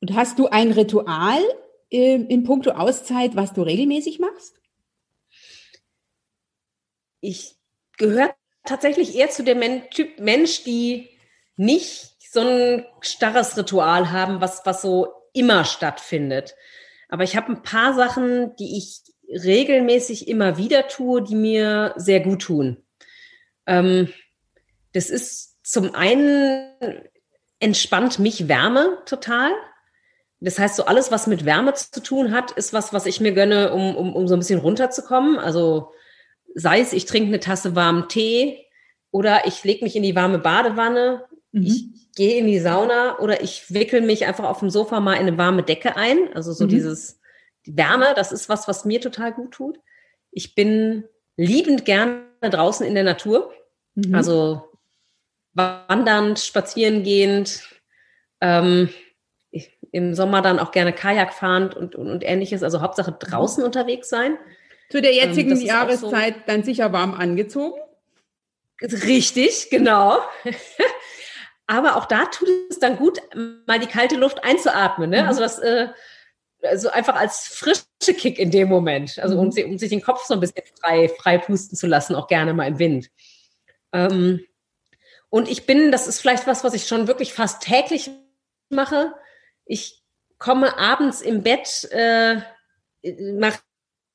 Und 0.00 0.14
hast 0.14 0.38
du 0.38 0.48
ein 0.48 0.72
Ritual 0.72 1.40
äh, 1.90 2.14
in 2.14 2.44
puncto 2.44 2.70
Auszeit, 2.70 3.36
was 3.36 3.52
du 3.52 3.62
regelmäßig 3.62 4.18
machst? 4.18 4.58
ich 7.20 7.56
gehöre 7.96 8.34
tatsächlich 8.64 9.16
eher 9.16 9.30
zu 9.30 9.42
dem 9.42 9.58
Men 9.58 9.90
Typ 9.90 10.18
Mensch, 10.20 10.64
die 10.64 11.10
nicht 11.56 12.16
so 12.30 12.40
ein 12.40 12.86
starres 13.00 13.56
Ritual 13.56 14.12
haben, 14.12 14.40
was, 14.40 14.64
was 14.64 14.82
so 14.82 15.12
immer 15.32 15.64
stattfindet. 15.64 16.54
Aber 17.08 17.24
ich 17.24 17.36
habe 17.36 17.52
ein 17.52 17.62
paar 17.62 17.94
Sachen, 17.94 18.54
die 18.56 18.76
ich 18.76 19.00
regelmäßig 19.28 20.28
immer 20.28 20.56
wieder 20.56 20.88
tue, 20.88 21.22
die 21.22 21.34
mir 21.34 21.94
sehr 21.96 22.20
gut 22.20 22.42
tun. 22.42 22.78
Ähm, 23.66 24.08
das 24.92 25.10
ist 25.10 25.56
zum 25.62 25.94
einen 25.94 26.70
entspannt 27.60 28.18
mich 28.18 28.48
Wärme 28.48 28.98
total. 29.04 29.52
Das 30.40 30.58
heißt, 30.58 30.76
so 30.76 30.84
alles, 30.84 31.10
was 31.10 31.26
mit 31.26 31.44
Wärme 31.44 31.74
zu 31.74 32.00
tun 32.02 32.32
hat, 32.32 32.52
ist 32.52 32.72
was, 32.72 32.92
was 32.92 33.06
ich 33.06 33.20
mir 33.20 33.32
gönne, 33.32 33.72
um, 33.72 33.96
um, 33.96 34.14
um 34.14 34.28
so 34.28 34.34
ein 34.34 34.38
bisschen 34.38 34.60
runterzukommen. 34.60 35.38
Also 35.38 35.92
sei 36.54 36.80
es, 36.80 36.92
ich 36.92 37.06
trinke 37.06 37.28
eine 37.28 37.40
Tasse 37.40 37.74
warmen 37.74 38.08
Tee 38.08 38.64
oder 39.10 39.46
ich 39.46 39.64
lege 39.64 39.84
mich 39.84 39.96
in 39.96 40.02
die 40.02 40.14
warme 40.14 40.38
Badewanne, 40.38 41.24
mhm. 41.52 41.62
ich 41.62 42.14
gehe 42.14 42.38
in 42.38 42.46
die 42.46 42.60
Sauna 42.60 43.18
oder 43.18 43.42
ich 43.42 43.72
wickel 43.74 44.00
mich 44.00 44.26
einfach 44.26 44.44
auf 44.44 44.60
dem 44.60 44.70
Sofa 44.70 45.00
mal 45.00 45.14
in 45.14 45.26
eine 45.26 45.38
warme 45.38 45.64
Decke 45.64 45.96
ein. 45.96 46.32
Also 46.34 46.52
so 46.52 46.64
mhm. 46.64 46.68
dieses 46.68 47.14
die 47.14 47.18
Wärme, 47.76 48.12
das 48.14 48.32
ist 48.32 48.48
was, 48.48 48.68
was 48.68 48.84
mir 48.84 49.00
total 49.00 49.32
gut 49.32 49.52
tut. 49.52 49.78
Ich 50.30 50.54
bin 50.54 51.04
liebend 51.36 51.84
gerne 51.84 52.24
draußen 52.40 52.86
in 52.86 52.94
der 52.94 53.04
Natur. 53.04 53.52
Mhm. 53.94 54.14
Also 54.14 54.68
wandernd, 55.54 56.38
spazierengehend, 56.38 57.62
ähm, 58.40 58.88
im 59.90 60.14
Sommer 60.14 60.42
dann 60.42 60.58
auch 60.58 60.70
gerne 60.70 60.92
Kajak 60.92 61.32
fahrend 61.32 61.74
und, 61.74 61.94
und, 61.94 62.10
und 62.10 62.24
ähnliches. 62.24 62.62
Also 62.62 62.80
Hauptsache 62.80 63.12
draußen 63.12 63.62
mhm. 63.62 63.66
unterwegs 63.66 64.08
sein. 64.08 64.36
Zu 64.90 65.02
der 65.02 65.14
jetzigen 65.14 65.52
ähm, 65.52 65.60
Jahreszeit 65.60 66.34
so 66.34 66.40
dann 66.46 66.62
sicher 66.62 66.92
warm 66.92 67.14
angezogen? 67.14 67.80
Richtig, 68.80 69.70
genau. 69.70 70.18
Aber 71.66 71.96
auch 71.96 72.06
da 72.06 72.26
tut 72.26 72.48
es 72.70 72.78
dann 72.78 72.96
gut, 72.96 73.20
mal 73.66 73.78
die 73.78 73.86
kalte 73.86 74.16
Luft 74.16 74.42
einzuatmen. 74.44 75.10
Ne? 75.10 75.22
Mhm. 75.22 75.28
Also 75.28 75.40
das 75.40 75.58
äh, 75.58 75.88
also 76.62 76.90
einfach 76.90 77.16
als 77.16 77.46
frische 77.48 78.14
Kick 78.14 78.38
in 78.38 78.50
dem 78.50 78.68
Moment. 78.68 79.18
Also 79.18 79.38
um, 79.38 79.48
mhm. 79.48 79.72
um, 79.72 79.78
sich 79.78 79.90
den 79.90 80.02
Kopf 80.02 80.24
so 80.24 80.34
ein 80.34 80.40
bisschen 80.40 80.62
frei, 80.80 81.08
frei 81.08 81.38
pusten 81.38 81.76
zu 81.76 81.86
lassen, 81.86 82.14
auch 82.14 82.28
gerne 82.28 82.54
mal 82.54 82.66
im 82.66 82.78
Wind. 82.78 83.10
Ähm, 83.92 84.40
und 85.30 85.48
ich 85.48 85.66
bin, 85.66 85.92
das 85.92 86.08
ist 86.08 86.20
vielleicht 86.20 86.46
was, 86.46 86.64
was 86.64 86.74
ich 86.74 86.86
schon 86.86 87.06
wirklich 87.06 87.32
fast 87.34 87.62
täglich 87.62 88.10
mache. 88.70 89.12
Ich 89.64 90.02
komme 90.38 90.78
abends 90.78 91.20
im 91.20 91.42
Bett, 91.42 91.88
äh, 91.90 92.36
mache 93.34 93.60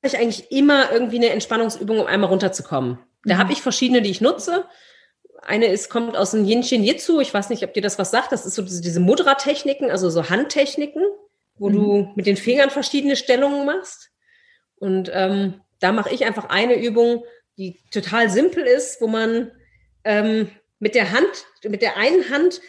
ich 0.02 0.18
eigentlich 0.18 0.52
immer 0.52 0.92
irgendwie 0.92 1.18
eine 1.18 1.30
Entspannungsübung, 1.30 2.00
um 2.00 2.08
einmal 2.08 2.30
runterzukommen. 2.30 3.00
Da 3.24 3.36
mhm. 3.36 3.40
habe 3.40 3.54
ich 3.54 3.62
verschiedene, 3.62 4.02
die 4.02 4.12
ich 4.12 4.22
nutze. 4.22 4.66
Eine 5.42 5.68
ist, 5.68 5.90
kommt 5.90 6.16
aus 6.16 6.32
dem 6.32 6.46
Yin 6.46 6.64
Shin 6.64 6.84
Jitsu. 6.84 7.20
Ich 7.20 7.34
weiß 7.34 7.50
nicht, 7.50 7.64
ob 7.64 7.74
dir 7.74 7.82
das 7.82 8.00
was 8.00 8.12
sagt. 8.12 8.32
Das 8.32 8.46
ist 8.46 8.56
so 8.56 8.62
diese 8.62 9.00
Mudra-Techniken, 9.00 9.92
also 9.92 10.10
so 10.10 10.30
Handtechniken, 10.30 11.04
wo 11.64 11.70
mhm. 11.70 11.74
du 11.74 12.12
mit 12.16 12.26
den 12.26 12.36
Fingern 12.36 12.70
verschiedene 12.70 13.16
Stellungen 13.16 13.66
machst. 13.66 14.12
Und 14.76 15.10
ähm, 15.14 15.62
da 15.80 15.94
mache 15.94 16.14
ich 16.14 16.26
einfach 16.26 16.50
eine 16.50 16.76
Übung, 16.76 17.24
die 17.58 17.80
total 17.90 18.30
simpel 18.30 18.66
ist, 18.66 19.00
wo 19.00 19.08
man 19.08 19.50
ähm, 20.04 20.50
mit 20.80 20.94
der 20.94 21.12
Hand, 21.12 21.46
mit 21.64 21.82
der 21.82 21.96
einen 21.96 22.30
Hand 22.30 22.60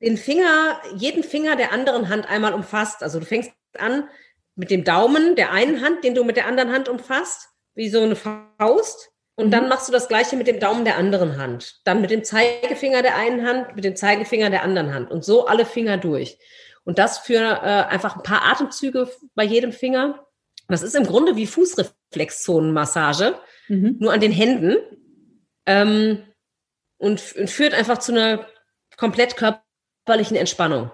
den 0.00 0.16
Finger, 0.16 0.80
jeden 0.94 1.24
Finger 1.24 1.56
der 1.56 1.72
anderen 1.72 2.08
Hand 2.08 2.30
einmal 2.30 2.54
umfasst. 2.54 3.02
Also 3.02 3.18
du 3.18 3.26
fängst 3.26 3.50
an 3.76 4.08
mit 4.54 4.70
dem 4.70 4.84
Daumen 4.84 5.34
der 5.34 5.50
einen 5.50 5.82
Hand, 5.82 6.04
den 6.04 6.14
du 6.14 6.22
mit 6.22 6.36
der 6.36 6.46
anderen 6.46 6.70
Hand 6.70 6.88
umfasst, 6.88 7.48
wie 7.74 7.88
so 7.88 8.00
eine 8.00 8.14
Faust. 8.14 9.10
Und 9.34 9.46
mhm. 9.46 9.50
dann 9.50 9.68
machst 9.68 9.88
du 9.88 9.92
das 9.92 10.06
gleiche 10.06 10.36
mit 10.36 10.46
dem 10.46 10.60
Daumen 10.60 10.84
der 10.84 10.96
anderen 10.96 11.36
Hand. 11.36 11.80
Dann 11.82 12.00
mit 12.00 12.12
dem 12.12 12.22
Zeigefinger 12.22 13.02
der 13.02 13.16
einen 13.16 13.44
Hand, 13.44 13.74
mit 13.74 13.84
dem 13.84 13.96
Zeigefinger 13.96 14.50
der 14.50 14.62
anderen 14.62 14.94
Hand. 14.94 15.10
Und 15.10 15.24
so 15.24 15.46
alle 15.46 15.66
Finger 15.66 15.96
durch. 15.96 16.38
Und 16.84 16.98
das 16.98 17.18
für 17.18 17.40
äh, 17.40 17.84
einfach 17.88 18.16
ein 18.16 18.22
paar 18.22 18.44
Atemzüge 18.44 19.10
bei 19.34 19.44
jedem 19.44 19.72
Finger. 19.72 20.26
Das 20.68 20.82
ist 20.82 20.94
im 20.94 21.04
Grunde 21.04 21.36
wie 21.36 21.46
Fußreflexzonenmassage, 21.46 23.38
mhm. 23.68 23.96
nur 23.98 24.12
an 24.12 24.20
den 24.20 24.32
Händen. 24.32 24.76
Ähm, 25.66 26.22
und, 26.98 27.34
und 27.36 27.50
führt 27.50 27.74
einfach 27.74 27.98
zu 27.98 28.12
einer 28.12 28.46
komplett 28.96 29.36
körperlichen 29.36 30.36
Entspannung. 30.36 30.90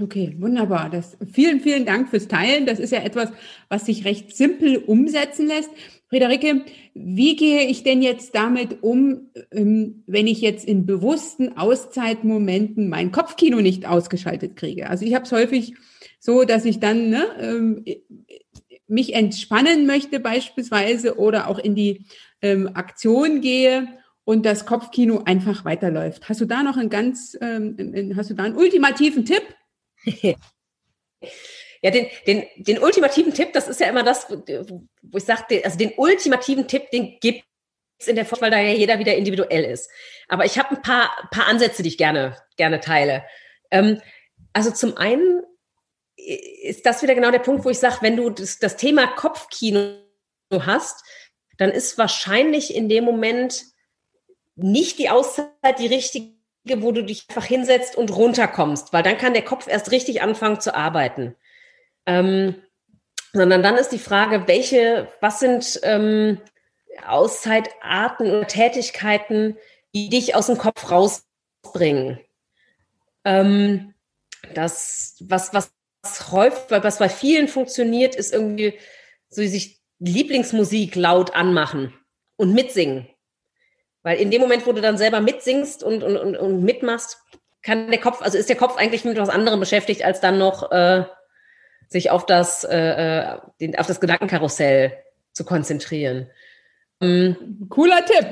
Okay, 0.00 0.36
wunderbar. 0.38 0.90
Das, 0.90 1.16
vielen, 1.32 1.60
vielen 1.60 1.86
Dank 1.86 2.10
fürs 2.10 2.28
Teilen. 2.28 2.66
Das 2.66 2.78
ist 2.78 2.92
ja 2.92 3.00
etwas, 3.00 3.30
was 3.68 3.86
sich 3.86 4.04
recht 4.04 4.36
simpel 4.36 4.76
umsetzen 4.76 5.46
lässt. 5.46 5.70
Friederike, 6.08 6.64
wie 6.94 7.34
gehe 7.34 7.66
ich 7.66 7.82
denn 7.82 8.00
jetzt 8.00 8.34
damit 8.34 8.82
um, 8.82 9.30
ähm, 9.50 10.04
wenn 10.06 10.28
ich 10.28 10.40
jetzt 10.40 10.64
in 10.64 10.86
bewussten 10.86 11.56
Auszeitmomenten 11.56 12.88
mein 12.88 13.10
Kopfkino 13.10 13.60
nicht 13.60 13.86
ausgeschaltet 13.86 14.54
kriege? 14.56 14.88
Also 14.88 15.04
ich 15.04 15.14
habe 15.14 15.24
es 15.24 15.32
häufig 15.32 15.74
so, 16.20 16.44
dass 16.44 16.64
ich 16.64 16.78
dann 16.78 17.10
ne, 17.10 17.26
ähm, 17.40 17.84
mich 18.86 19.14
entspannen 19.14 19.86
möchte 19.86 20.20
beispielsweise 20.20 21.18
oder 21.18 21.48
auch 21.48 21.58
in 21.58 21.74
die 21.74 22.06
ähm, 22.40 22.70
Aktion 22.74 23.40
gehe 23.40 23.88
und 24.24 24.46
das 24.46 24.64
Kopfkino 24.64 25.22
einfach 25.24 25.64
weiterläuft. 25.64 26.28
Hast 26.28 26.40
du 26.40 26.44
da 26.44 26.62
noch 26.62 26.76
einen 26.76 26.90
ganz, 26.90 27.36
ähm, 27.40 28.12
hast 28.16 28.30
du 28.30 28.34
da 28.34 28.44
einen 28.44 28.56
ultimativen 28.56 29.24
Tipp? 29.24 29.42
Ja, 31.86 31.92
den, 31.92 32.08
den, 32.26 32.42
den 32.56 32.80
ultimativen 32.80 33.32
Tipp, 33.32 33.52
das 33.52 33.68
ist 33.68 33.78
ja 33.78 33.86
immer 33.86 34.02
das, 34.02 34.28
wo 34.28 35.18
ich 35.18 35.24
sage, 35.24 35.64
also 35.64 35.78
den 35.78 35.92
ultimativen 35.96 36.66
Tipp, 36.66 36.90
den 36.90 37.16
gibt 37.20 37.44
es 38.00 38.08
in 38.08 38.16
der 38.16 38.26
Forschung, 38.26 38.46
weil 38.46 38.50
da 38.50 38.58
ja 38.58 38.72
jeder 38.72 38.98
wieder 38.98 39.14
individuell 39.14 39.62
ist. 39.62 39.88
Aber 40.26 40.44
ich 40.44 40.58
habe 40.58 40.70
ein 40.70 40.82
paar, 40.82 41.28
paar 41.30 41.46
Ansätze, 41.46 41.84
die 41.84 41.90
ich 41.90 41.96
gerne, 41.96 42.36
gerne 42.56 42.80
teile. 42.80 43.24
Ähm, 43.70 44.02
also 44.52 44.72
zum 44.72 44.96
einen 44.96 45.44
ist 46.16 46.86
das 46.86 47.04
wieder 47.04 47.14
genau 47.14 47.30
der 47.30 47.38
Punkt, 47.38 47.64
wo 47.64 47.70
ich 47.70 47.78
sage, 47.78 47.98
wenn 48.00 48.16
du 48.16 48.30
das, 48.30 48.58
das 48.58 48.76
Thema 48.76 49.06
Kopfkino 49.06 49.94
hast, 50.50 51.04
dann 51.56 51.70
ist 51.70 51.98
wahrscheinlich 51.98 52.74
in 52.74 52.88
dem 52.88 53.04
Moment 53.04 53.62
nicht 54.56 54.98
die 54.98 55.08
Auszeit 55.08 55.78
die 55.78 55.86
richtige, 55.86 56.32
wo 56.78 56.90
du 56.90 57.04
dich 57.04 57.26
einfach 57.28 57.44
hinsetzt 57.44 57.94
und 57.94 58.10
runterkommst, 58.10 58.92
weil 58.92 59.04
dann 59.04 59.18
kann 59.18 59.34
der 59.34 59.44
Kopf 59.44 59.68
erst 59.68 59.92
richtig 59.92 60.20
anfangen 60.20 60.60
zu 60.60 60.74
arbeiten. 60.74 61.36
Ähm, 62.06 62.54
sondern 63.32 63.62
dann 63.62 63.76
ist 63.76 63.90
die 63.90 63.98
Frage, 63.98 64.46
welche, 64.46 65.08
was 65.20 65.40
sind 65.40 65.80
ähm, 65.82 66.40
Auszeitarten 67.06 68.30
oder 68.30 68.46
Tätigkeiten, 68.46 69.58
die 69.94 70.08
dich 70.08 70.34
aus 70.34 70.46
dem 70.46 70.56
Kopf 70.56 70.90
rausbringen? 70.90 72.18
Ähm, 73.24 73.94
das, 74.54 75.16
was, 75.20 75.52
was, 75.52 75.72
häufig, 76.30 76.62
was 76.70 76.98
bei 76.98 77.08
vielen 77.08 77.48
funktioniert, 77.48 78.14
ist 78.14 78.32
irgendwie 78.32 78.78
so 79.28 79.42
sich 79.42 79.80
Lieblingsmusik 79.98 80.94
laut 80.94 81.34
anmachen 81.34 81.92
und 82.36 82.54
mitsingen. 82.54 83.08
Weil 84.02 84.18
in 84.18 84.30
dem 84.30 84.40
Moment, 84.40 84.66
wo 84.66 84.72
du 84.72 84.80
dann 84.80 84.98
selber 84.98 85.20
mitsingst 85.20 85.82
und, 85.82 86.04
und, 86.04 86.16
und, 86.16 86.36
und 86.36 86.62
mitmachst, 86.62 87.18
kann 87.62 87.90
der 87.90 88.00
Kopf, 88.00 88.22
also 88.22 88.38
ist 88.38 88.48
der 88.48 88.56
Kopf 88.56 88.76
eigentlich 88.76 89.04
mit 89.04 89.18
was 89.18 89.28
anderem 89.28 89.58
beschäftigt, 89.58 90.04
als 90.04 90.20
dann 90.20 90.38
noch 90.38 90.70
äh, 90.70 91.04
sich 91.88 92.10
auf 92.10 92.26
das, 92.26 92.64
äh, 92.64 92.76
äh 92.76 93.38
den, 93.60 93.78
auf 93.78 93.86
das 93.86 94.00
Gedankenkarussell 94.00 94.92
zu 95.32 95.44
konzentrieren. 95.44 96.30
Mhm. 97.00 97.66
Cooler 97.68 98.04
Tipp. 98.04 98.26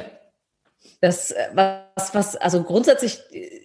Das, 1.01 1.31
äh, 1.31 1.49
was, 1.53 2.15
was, 2.15 2.37
also 2.37 2.63
grundsätzlich 2.63 3.21
äh, 3.31 3.61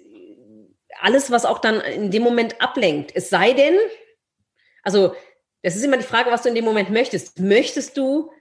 alles, 1.01 1.31
was 1.31 1.45
auch 1.45 1.59
dann 1.59 1.79
in 1.81 2.11
dem 2.11 2.23
Moment 2.23 2.61
ablenkt. 2.61 3.11
Es 3.15 3.29
sei 3.29 3.53
denn, 3.53 3.75
also 4.83 5.15
das 5.63 5.75
ist 5.75 5.83
immer 5.83 5.97
die 5.97 6.03
Frage, 6.03 6.31
was 6.31 6.43
du 6.43 6.49
in 6.49 6.55
dem 6.55 6.65
Moment 6.65 6.89
möchtest. 6.89 7.39
Möchtest 7.39 7.97
du 7.97 8.31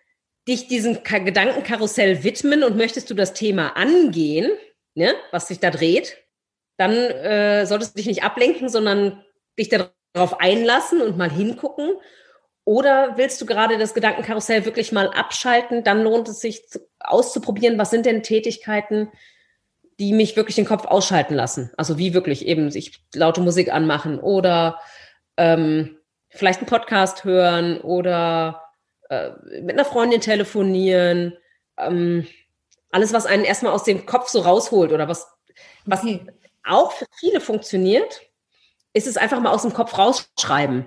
dich 0.46 0.66
diesem 0.66 1.02
Gedankenkarussell 1.02 2.24
widmen 2.24 2.62
und 2.62 2.76
möchtest 2.76 3.10
du 3.10 3.14
das 3.14 3.34
Thema 3.34 3.76
angehen, 3.76 4.50
ne, 4.94 5.14
was 5.30 5.48
sich 5.48 5.60
da 5.60 5.70
dreht, 5.70 6.16
dann 6.78 6.92
äh, 6.92 7.66
solltest 7.66 7.94
du 7.94 7.98
dich 7.98 8.06
nicht 8.06 8.22
ablenken, 8.22 8.68
sondern 8.68 9.24
dich 9.58 9.68
darauf 9.68 9.90
einlassen 10.40 11.00
und 11.00 11.16
mal 11.16 11.30
hingucken. 11.30 11.92
Oder 12.64 13.16
willst 13.16 13.40
du 13.40 13.46
gerade 13.46 13.78
das 13.78 13.94
Gedankenkarussell 13.94 14.64
wirklich 14.64 14.92
mal 14.92 15.08
abschalten? 15.08 15.84
Dann 15.84 16.02
lohnt 16.02 16.28
es 16.28 16.40
sich 16.40 16.64
auszuprobieren, 17.00 17.78
was 17.78 17.90
sind 17.90 18.04
denn 18.04 18.22
Tätigkeiten, 18.22 19.10
die 19.98 20.12
mich 20.12 20.36
wirklich 20.36 20.56
den 20.56 20.66
Kopf 20.66 20.84
ausschalten 20.84 21.34
lassen. 21.34 21.72
Also 21.76 21.98
wie 21.98 22.14
wirklich 22.14 22.46
eben 22.46 22.70
sich 22.70 23.02
laute 23.14 23.40
Musik 23.40 23.72
anmachen 23.72 24.20
oder 24.20 24.78
ähm, 25.36 25.96
vielleicht 26.28 26.60
einen 26.60 26.68
Podcast 26.68 27.24
hören 27.24 27.80
oder 27.80 28.62
äh, 29.08 29.30
mit 29.62 29.72
einer 29.72 29.84
Freundin 29.84 30.20
telefonieren, 30.20 31.36
ähm, 31.78 32.26
alles, 32.90 33.12
was 33.12 33.26
einen 33.26 33.44
erstmal 33.44 33.72
aus 33.72 33.84
dem 33.84 34.06
Kopf 34.06 34.28
so 34.28 34.40
rausholt 34.40 34.92
oder 34.92 35.08
was, 35.08 35.26
was 35.84 36.02
okay. 36.02 36.26
auch 36.66 36.92
für 36.92 37.06
viele 37.18 37.40
funktioniert, 37.40 38.20
ist 38.98 39.06
es 39.06 39.16
einfach 39.16 39.40
mal 39.40 39.52
aus 39.52 39.62
dem 39.62 39.72
Kopf 39.72 39.96
rausschreiben. 39.96 40.86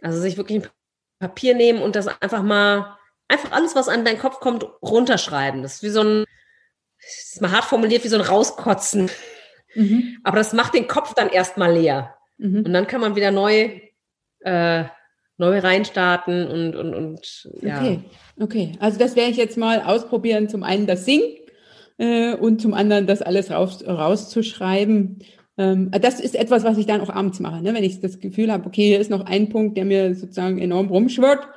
Also 0.00 0.20
sich 0.20 0.36
wirklich 0.36 0.62
ein 0.62 0.70
Papier 1.18 1.54
nehmen 1.54 1.82
und 1.82 1.96
das 1.96 2.06
einfach 2.06 2.42
mal, 2.42 2.96
einfach 3.28 3.52
alles, 3.52 3.74
was 3.74 3.88
an 3.88 4.04
deinen 4.04 4.18
Kopf 4.18 4.40
kommt, 4.40 4.64
runterschreiben. 4.82 5.62
Das 5.62 5.76
ist 5.76 5.82
wie 5.82 5.90
so 5.90 6.02
ein, 6.02 6.24
das 7.00 7.32
ist 7.34 7.42
mal 7.42 7.50
hart 7.50 7.64
formuliert, 7.64 8.04
wie 8.04 8.08
so 8.08 8.16
ein 8.16 8.22
Rauskotzen. 8.22 9.10
Mhm. 9.74 10.18
Aber 10.24 10.36
das 10.36 10.52
macht 10.52 10.74
den 10.74 10.88
Kopf 10.88 11.14
dann 11.14 11.28
erstmal 11.28 11.72
leer. 11.72 12.14
Mhm. 12.38 12.64
Und 12.64 12.72
dann 12.72 12.86
kann 12.86 13.00
man 13.00 13.16
wieder 13.16 13.30
neu 13.30 13.80
äh, 14.40 14.84
neu 15.38 15.60
reinstarten 15.60 16.48
und, 16.48 16.76
und, 16.76 16.94
und 16.94 17.48
ja. 17.62 17.78
Okay, 17.78 18.00
okay. 18.40 18.72
Also 18.80 18.98
das 18.98 19.16
werde 19.16 19.30
ich 19.30 19.36
jetzt 19.36 19.56
mal 19.56 19.82
ausprobieren. 19.82 20.48
Zum 20.48 20.64
einen 20.64 20.86
das 20.86 21.04
Singen 21.04 21.36
äh, 21.96 22.34
und 22.34 22.60
zum 22.60 22.74
anderen 22.74 23.06
das 23.06 23.22
alles 23.22 23.50
raus, 23.50 23.84
rauszuschreiben. 23.86 25.20
Ähm, 25.58 25.90
das 25.90 26.20
ist 26.20 26.36
etwas, 26.36 26.64
was 26.64 26.78
ich 26.78 26.86
dann 26.86 27.00
auch 27.00 27.10
abends 27.10 27.40
mache. 27.40 27.62
Ne? 27.62 27.74
Wenn 27.74 27.84
ich 27.84 28.00
das 28.00 28.20
Gefühl 28.20 28.50
habe, 28.50 28.66
okay, 28.66 28.86
hier 28.86 29.00
ist 29.00 29.10
noch 29.10 29.26
ein 29.26 29.48
Punkt, 29.48 29.76
der 29.76 29.84
mir 29.84 30.14
sozusagen 30.14 30.58
enorm 30.58 30.88
rumschwirrt, 30.88 31.48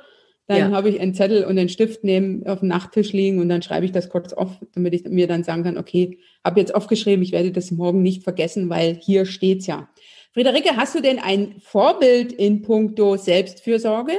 dann 0.48 0.58
ja. 0.58 0.70
habe 0.70 0.88
ich 0.88 1.00
einen 1.00 1.14
Zettel 1.14 1.44
und 1.44 1.56
einen 1.56 1.68
Stift 1.68 2.02
neben 2.02 2.44
auf 2.46 2.58
dem 2.58 2.68
Nachttisch 2.68 3.12
liegen 3.12 3.38
und 3.38 3.48
dann 3.48 3.62
schreibe 3.62 3.86
ich 3.86 3.92
das 3.92 4.08
kurz 4.08 4.32
auf, 4.32 4.50
damit 4.74 4.92
ich 4.92 5.04
mir 5.04 5.28
dann 5.28 5.44
sagen 5.44 5.62
kann, 5.62 5.78
okay, 5.78 6.18
habe 6.44 6.58
jetzt 6.58 6.74
aufgeschrieben, 6.74 7.22
ich 7.22 7.32
werde 7.32 7.52
das 7.52 7.70
morgen 7.70 8.02
nicht 8.02 8.24
vergessen, 8.24 8.68
weil 8.68 8.96
hier 9.00 9.24
steht's 9.24 9.66
ja. 9.66 9.88
Friederike, 10.34 10.76
hast 10.76 10.94
du 10.94 11.00
denn 11.00 11.20
ein 11.20 11.60
Vorbild 11.60 12.32
in 12.32 12.62
puncto 12.62 13.16
Selbstfürsorge? 13.16 14.14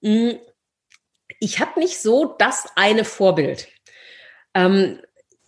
Mm, 0.00 0.30
ich 1.38 1.60
habe 1.60 1.78
nicht 1.78 1.98
so 1.98 2.34
das 2.38 2.66
eine 2.74 3.04
Vorbild. 3.04 3.68
Ähm, 4.54 4.98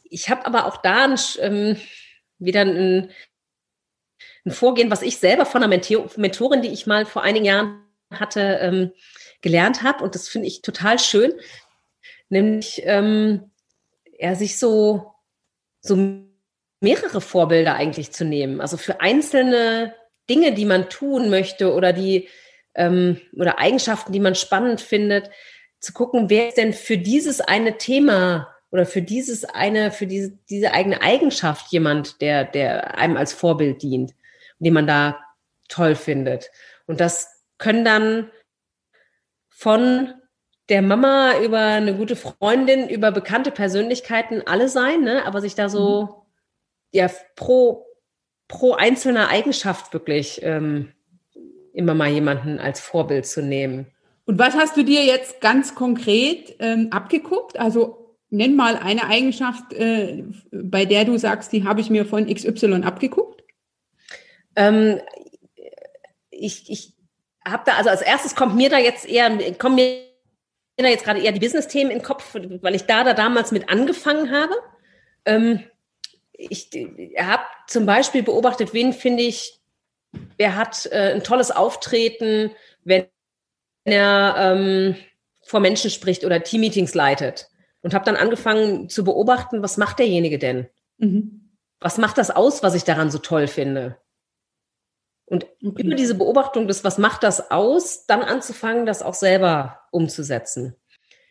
ich 0.04 0.30
habe 0.30 0.46
aber 0.46 0.66
auch 0.66 0.76
da 0.76 1.04
ein, 1.06 1.18
ähm, 1.40 1.76
wieder 2.38 2.62
ein, 2.62 3.10
ein, 4.44 4.52
Vorgehen, 4.52 4.90
was 4.90 5.02
ich 5.02 5.18
selber 5.18 5.46
von 5.46 5.62
einer 5.62 5.80
Mentorin, 6.16 6.62
die 6.62 6.68
ich 6.68 6.86
mal 6.86 7.06
vor 7.06 7.22
einigen 7.22 7.46
Jahren 7.46 7.82
hatte, 8.10 8.58
ähm, 8.60 8.92
gelernt 9.40 9.82
habe. 9.82 10.04
Und 10.04 10.14
das 10.14 10.28
finde 10.28 10.48
ich 10.48 10.62
total 10.62 10.98
schön. 10.98 11.32
Nämlich, 12.28 12.82
ähm, 12.84 13.50
er 14.18 14.36
sich 14.36 14.58
so, 14.58 15.14
so 15.80 15.96
mehrere 16.80 17.20
Vorbilder 17.20 17.74
eigentlich 17.74 18.12
zu 18.12 18.24
nehmen. 18.24 18.60
Also 18.60 18.76
für 18.76 19.00
einzelne 19.00 19.94
Dinge, 20.28 20.52
die 20.52 20.64
man 20.64 20.88
tun 20.88 21.30
möchte 21.30 21.72
oder 21.72 21.92
die 21.92 22.28
ähm, 22.74 23.20
oder 23.34 23.58
Eigenschaften, 23.58 24.12
die 24.12 24.20
man 24.20 24.34
spannend 24.34 24.80
findet, 24.80 25.30
zu 25.80 25.92
gucken, 25.92 26.30
wer 26.30 26.48
ist 26.48 26.56
denn 26.56 26.72
für 26.72 26.98
dieses 26.98 27.40
eine 27.40 27.78
Thema 27.78 28.53
oder 28.74 28.84
für 28.84 29.00
dieses 29.00 29.46
eine, 29.46 29.90
für 29.90 30.06
diese, 30.06 30.36
diese 30.50 30.74
eigene 30.74 31.00
Eigenschaft 31.00 31.72
jemand, 31.72 32.20
der, 32.20 32.44
der 32.44 32.98
einem 32.98 33.16
als 33.16 33.32
Vorbild 33.32 33.82
dient, 33.82 34.12
den 34.58 34.74
man 34.74 34.86
da 34.86 35.18
toll 35.68 35.94
findet. 35.94 36.50
Und 36.86 37.00
das 37.00 37.42
können 37.56 37.86
dann 37.86 38.30
von 39.48 40.12
der 40.68 40.82
Mama 40.82 41.38
über 41.42 41.60
eine 41.60 41.96
gute 41.96 42.16
Freundin, 42.16 42.88
über 42.90 43.12
bekannte 43.12 43.50
Persönlichkeiten 43.50 44.42
alle 44.46 44.68
sein, 44.68 45.02
ne? 45.02 45.24
aber 45.24 45.40
sich 45.40 45.54
da 45.54 45.70
so 45.70 46.02
mhm 46.02 46.24
ja 46.94 47.10
pro, 47.34 47.84
pro 48.48 48.72
einzelner 48.72 49.28
Eigenschaft 49.28 49.92
wirklich 49.92 50.40
ähm, 50.42 50.92
immer 51.72 51.94
mal 51.94 52.08
jemanden 52.08 52.58
als 52.60 52.80
Vorbild 52.80 53.26
zu 53.26 53.42
nehmen. 53.42 53.86
Und 54.26 54.38
was 54.38 54.54
hast 54.54 54.76
du 54.76 54.84
dir 54.84 55.04
jetzt 55.04 55.40
ganz 55.40 55.74
konkret 55.74 56.54
ähm, 56.60 56.88
abgeguckt? 56.92 57.58
Also 57.58 58.03
nenn 58.34 58.56
mal 58.56 58.76
eine 58.76 59.06
Eigenschaft, 59.06 59.72
äh, 59.72 60.24
bei 60.50 60.84
der 60.84 61.04
du 61.04 61.16
sagst, 61.16 61.52
die 61.52 61.64
habe 61.64 61.80
ich 61.80 61.88
mir 61.88 62.04
von 62.04 62.26
XY 62.26 62.82
abgeguckt. 62.82 63.42
Ähm, 64.56 65.00
ich 66.30 66.70
ich 66.70 66.92
habe 67.46 67.62
da, 67.66 67.76
also 67.76 67.90
als 67.90 68.02
erstes 68.02 68.34
kommt 68.34 68.56
mir 68.56 68.70
da 68.70 68.78
jetzt 68.78 69.06
eher, 69.06 69.30
kommen 69.54 69.76
mir 69.76 70.02
da 70.76 70.88
jetzt 70.88 71.04
gerade 71.04 71.20
eher 71.20 71.32
die 71.32 71.40
Business-Themen 71.40 71.90
in 71.90 71.98
den 71.98 72.04
Kopf, 72.04 72.34
weil 72.34 72.74
ich 72.74 72.84
da, 72.84 73.04
da 73.04 73.14
damals 73.14 73.52
mit 73.52 73.68
angefangen 73.68 74.32
habe. 74.32 74.54
Ähm, 75.24 75.64
ich 76.32 76.70
habe 77.18 77.44
zum 77.68 77.86
Beispiel 77.86 78.22
beobachtet, 78.22 78.74
wen 78.74 78.92
finde 78.92 79.22
ich, 79.22 79.60
wer 80.36 80.56
hat 80.56 80.86
äh, 80.86 81.12
ein 81.14 81.22
tolles 81.22 81.52
Auftreten, 81.52 82.50
wenn 82.82 83.06
er 83.84 84.34
ähm, 84.38 84.96
vor 85.42 85.60
Menschen 85.60 85.90
spricht 85.90 86.24
oder 86.24 86.42
Teammeetings 86.42 86.94
leitet. 86.94 87.48
Und 87.84 87.92
habe 87.92 88.06
dann 88.06 88.16
angefangen 88.16 88.88
zu 88.88 89.04
beobachten, 89.04 89.62
was 89.62 89.76
macht 89.76 89.98
derjenige 89.98 90.38
denn? 90.38 90.68
Mhm. 90.96 91.50
Was 91.80 91.98
macht 91.98 92.16
das 92.16 92.30
aus, 92.30 92.62
was 92.62 92.74
ich 92.74 92.84
daran 92.84 93.10
so 93.10 93.18
toll 93.18 93.46
finde? 93.46 93.98
Und 95.26 95.46
okay. 95.62 95.82
über 95.82 95.94
diese 95.94 96.14
Beobachtung 96.14 96.66
des, 96.66 96.82
was 96.82 96.96
macht 96.96 97.22
das 97.22 97.50
aus, 97.50 98.06
dann 98.06 98.22
anzufangen, 98.22 98.86
das 98.86 99.02
auch 99.02 99.12
selber 99.12 99.80
umzusetzen. 99.90 100.74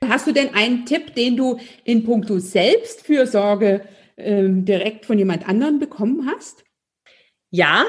Hast 0.07 0.27
du 0.27 0.31
denn 0.31 0.53
einen 0.53 0.85
Tipp, 0.85 1.15
den 1.15 1.37
du 1.37 1.59
in 1.85 2.03
puncto 2.03 2.37
Selbstfürsorge 2.37 3.87
ähm, 4.17 4.63
direkt 4.63 5.07
von 5.07 5.17
jemand 5.17 5.49
anderem 5.49 5.79
bekommen 5.79 6.29
hast? 6.31 6.63
Ja, 7.49 7.83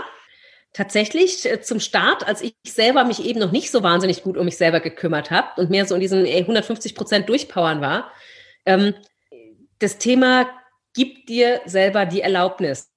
tatsächlich 0.72 1.44
äh, 1.50 1.60
zum 1.60 1.80
Start, 1.80 2.26
als 2.26 2.40
ich 2.40 2.54
selber 2.66 3.04
mich 3.04 3.22
eben 3.26 3.40
noch 3.40 3.52
nicht 3.52 3.70
so 3.70 3.82
wahnsinnig 3.82 4.22
gut 4.22 4.38
um 4.38 4.46
mich 4.46 4.56
selber 4.56 4.80
gekümmert 4.80 5.30
habe 5.30 5.60
und 5.60 5.68
mehr 5.68 5.84
so 5.84 5.94
in 5.94 6.00
diesen 6.00 6.24
150 6.24 6.94
Prozent 6.94 7.28
durchpowern 7.28 7.82
war, 7.82 8.10
ähm, 8.66 8.94
das 9.78 9.98
Thema 9.98 10.46
gibt 10.94 11.28
dir 11.28 11.60
selber 11.66 12.06
die 12.06 12.20
Erlaubnis. 12.20 12.90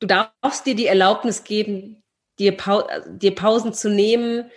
Du 0.00 0.06
darfst 0.06 0.66
dir 0.66 0.74
die 0.74 0.86
Erlaubnis 0.86 1.44
geben, 1.44 2.02
dir, 2.38 2.56
Pau 2.56 2.86
dir 3.08 3.34
Pausen 3.34 3.72
zu 3.72 3.88
nehmen, 3.90 4.50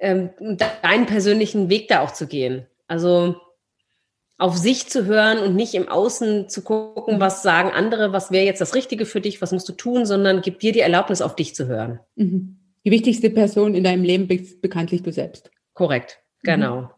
ähm, 0.00 0.30
deinen 0.82 1.06
persönlichen 1.06 1.70
Weg 1.70 1.88
da 1.88 2.00
auch 2.00 2.12
zu 2.12 2.26
gehen. 2.26 2.66
Also 2.88 3.36
auf 4.38 4.56
sich 4.56 4.88
zu 4.88 5.06
hören 5.06 5.38
und 5.38 5.54
nicht 5.54 5.74
im 5.74 5.88
Außen 5.88 6.48
zu 6.48 6.62
gucken, 6.62 7.20
was 7.20 7.42
sagen 7.42 7.70
andere, 7.70 8.12
was 8.12 8.32
wäre 8.32 8.44
jetzt 8.44 8.60
das 8.60 8.74
Richtige 8.74 9.06
für 9.06 9.20
dich, 9.20 9.40
was 9.40 9.52
musst 9.52 9.68
du 9.68 9.72
tun, 9.72 10.04
sondern 10.04 10.42
gib 10.42 10.58
dir 10.58 10.72
die 10.72 10.80
Erlaubnis, 10.80 11.22
auf 11.22 11.36
dich 11.36 11.54
zu 11.54 11.68
hören. 11.68 12.00
Mhm. 12.16 12.58
Die 12.84 12.90
wichtigste 12.90 13.30
Person 13.30 13.76
in 13.76 13.84
deinem 13.84 14.02
Leben 14.02 14.26
bist 14.26 14.60
bekanntlich 14.60 15.04
du 15.04 15.12
selbst. 15.12 15.50
Korrekt, 15.74 16.18
genau. 16.42 16.80
Mhm. 16.80 16.88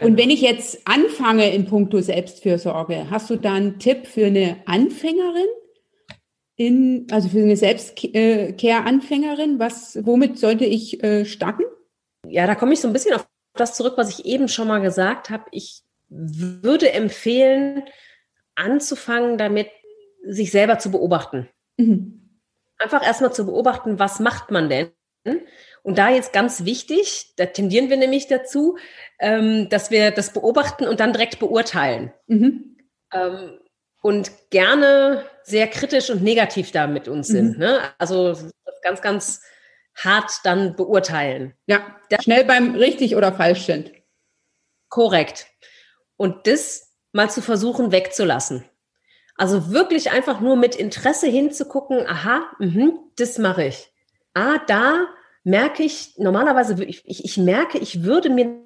Und 0.00 0.16
wenn 0.16 0.30
ich 0.30 0.40
jetzt 0.40 0.80
anfange 0.86 1.54
in 1.54 1.66
puncto 1.66 2.00
Selbstfürsorge, 2.00 3.10
hast 3.10 3.28
du 3.30 3.36
da 3.36 3.54
einen 3.54 3.78
Tipp 3.78 4.06
für 4.06 4.26
eine 4.26 4.56
Anfängerin? 4.66 5.46
In, 6.56 7.06
also 7.10 7.28
für 7.28 7.40
eine 7.40 7.56
Selbstcare-Anfängerin, 7.56 9.58
was, 9.58 9.98
womit 10.04 10.38
sollte 10.38 10.64
ich 10.64 11.02
äh, 11.02 11.24
starten? 11.24 11.64
Ja, 12.28 12.46
da 12.46 12.54
komme 12.54 12.74
ich 12.74 12.80
so 12.80 12.88
ein 12.88 12.92
bisschen 12.92 13.14
auf 13.14 13.26
das 13.54 13.76
zurück, 13.76 13.94
was 13.96 14.18
ich 14.18 14.26
eben 14.26 14.48
schon 14.48 14.68
mal 14.68 14.80
gesagt 14.80 15.30
habe. 15.30 15.44
Ich 15.50 15.82
würde 16.08 16.92
empfehlen, 16.92 17.84
anzufangen 18.54 19.38
damit, 19.38 19.68
sich 20.24 20.50
selber 20.50 20.78
zu 20.78 20.90
beobachten. 20.90 21.48
Mhm. 21.78 22.38
Einfach 22.78 23.04
erstmal 23.04 23.32
zu 23.32 23.46
beobachten, 23.46 23.98
was 23.98 24.20
macht 24.20 24.50
man 24.50 24.68
denn? 24.68 24.90
Und 25.82 25.98
da 25.98 26.10
jetzt 26.10 26.32
ganz 26.32 26.64
wichtig, 26.64 27.34
da 27.36 27.46
tendieren 27.46 27.90
wir 27.90 27.96
nämlich 27.96 28.28
dazu, 28.28 28.78
ähm, 29.18 29.68
dass 29.68 29.90
wir 29.90 30.12
das 30.12 30.32
beobachten 30.32 30.86
und 30.86 31.00
dann 31.00 31.12
direkt 31.12 31.38
beurteilen. 31.38 32.12
Mhm. 32.28 32.76
Ähm, 33.12 33.58
und 34.00 34.30
gerne 34.50 35.24
sehr 35.44 35.68
kritisch 35.68 36.10
und 36.10 36.22
negativ 36.22 36.72
da 36.72 36.86
mit 36.86 37.08
uns 37.08 37.28
sind. 37.28 37.54
Mhm. 37.54 37.58
Ne? 37.58 37.80
Also 37.98 38.36
ganz, 38.82 39.00
ganz 39.00 39.42
hart 39.94 40.30
dann 40.44 40.76
beurteilen. 40.76 41.54
Ja, 41.66 41.96
schnell 42.20 42.44
beim 42.44 42.74
richtig 42.74 43.16
oder 43.16 43.32
falsch 43.32 43.66
sind. 43.66 43.92
Korrekt. 44.88 45.46
Und 46.16 46.46
das 46.46 46.92
mal 47.12 47.30
zu 47.30 47.42
versuchen 47.42 47.92
wegzulassen. 47.92 48.64
Also 49.36 49.72
wirklich 49.72 50.10
einfach 50.10 50.40
nur 50.40 50.56
mit 50.56 50.74
Interesse 50.74 51.26
hinzugucken, 51.26 52.06
aha, 52.06 52.50
mh, 52.58 52.92
das 53.16 53.38
mache 53.38 53.64
ich. 53.64 53.90
Ah, 54.34 54.58
da 54.66 55.06
merke 55.44 55.82
ich, 55.82 56.14
normalerweise, 56.18 56.82
ich, 56.84 57.02
ich, 57.06 57.36
merke, 57.36 57.78
ich 57.78 58.04
würde 58.04 58.30
mir 58.30 58.62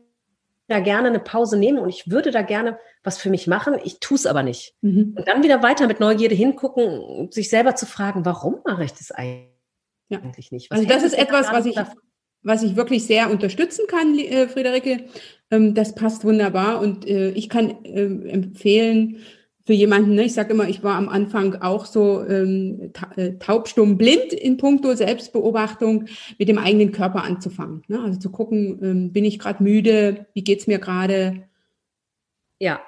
da 0.68 0.80
gerne 0.80 1.08
eine 1.08 1.20
Pause 1.20 1.56
nehmen 1.56 1.78
und 1.78 1.88
ich 1.88 2.10
würde 2.10 2.30
da 2.30 2.42
gerne 2.42 2.78
was 3.02 3.18
für 3.18 3.30
mich 3.30 3.46
machen, 3.46 3.76
ich 3.84 4.00
tue 4.00 4.16
es 4.16 4.26
aber 4.26 4.42
nicht. 4.42 4.74
Mhm. 4.80 5.14
Und 5.16 5.28
dann 5.28 5.42
wieder 5.42 5.62
weiter 5.62 5.86
mit 5.86 6.00
Neugierde 6.00 6.34
hingucken 6.34 6.98
und 6.98 7.32
sich 7.32 7.48
selber 7.48 7.76
zu 7.76 7.86
fragen, 7.86 8.24
warum 8.24 8.58
mache 8.64 8.84
ich 8.84 8.92
das 8.92 9.12
eigentlich 9.12 9.48
ja. 10.08 10.20
nicht? 10.50 10.70
Was 10.70 10.78
also 10.78 10.88
das 10.88 11.02
ist 11.04 11.16
etwas, 11.16 11.52
was 11.52 11.66
ich, 11.66 11.76
was 12.42 12.62
ich 12.62 12.74
wirklich 12.76 13.06
sehr 13.06 13.30
unterstützen 13.30 13.86
kann, 13.86 14.18
äh, 14.18 14.48
Friederike. 14.48 15.04
Ähm, 15.50 15.74
das 15.74 15.94
passt 15.94 16.24
wunderbar 16.24 16.80
und 16.80 17.06
äh, 17.06 17.30
ich 17.30 17.48
kann 17.48 17.84
äh, 17.84 18.28
empfehlen, 18.28 19.18
für 19.66 19.72
jemanden, 19.72 20.14
ne, 20.14 20.24
ich 20.24 20.32
sage 20.32 20.52
immer, 20.52 20.68
ich 20.68 20.84
war 20.84 20.94
am 20.94 21.08
Anfang 21.08 21.56
auch 21.56 21.86
so 21.86 22.24
ähm, 22.24 22.92
äh, 23.16 23.32
taubstumm 23.32 23.98
blind 23.98 24.32
in 24.32 24.58
puncto 24.58 24.94
Selbstbeobachtung, 24.94 26.06
mit 26.38 26.48
dem 26.48 26.58
eigenen 26.58 26.92
Körper 26.92 27.24
anzufangen. 27.24 27.82
Ne? 27.88 28.00
Also 28.00 28.20
zu 28.20 28.30
gucken, 28.30 28.78
ähm, 28.80 29.12
bin 29.12 29.24
ich 29.24 29.40
gerade 29.40 29.64
müde, 29.64 30.26
wie 30.34 30.44
geht's 30.44 30.68
mir 30.68 30.78
gerade? 30.78 31.48
Ja. 32.60 32.80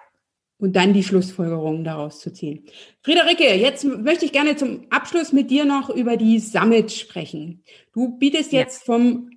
Und 0.60 0.76
dann 0.76 0.92
die 0.92 1.02
Schlussfolgerungen 1.02 1.82
daraus 1.82 2.20
zu 2.20 2.32
ziehen. 2.32 2.64
Friederike, 3.02 3.56
jetzt 3.56 3.84
möchte 3.84 4.24
ich 4.24 4.32
gerne 4.32 4.54
zum 4.54 4.86
Abschluss 4.90 5.32
mit 5.32 5.50
dir 5.50 5.64
noch 5.64 5.90
über 5.90 6.16
die 6.16 6.38
Summit 6.38 6.92
sprechen. 6.92 7.64
Du 7.92 8.18
bietest 8.18 8.52
jetzt 8.52 8.86
ja. 8.86 8.94
vom 8.94 9.30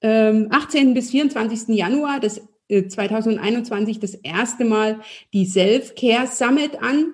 ähm, 0.00 0.48
18. 0.50 0.94
bis 0.94 1.10
24. 1.10 1.68
Januar 1.68 2.18
das 2.18 2.40
2021 2.80 4.00
das 4.00 4.14
erste 4.14 4.64
Mal 4.64 5.00
die 5.32 5.46
Self-Care 5.46 6.26
Summit 6.26 6.82
an. 6.82 7.12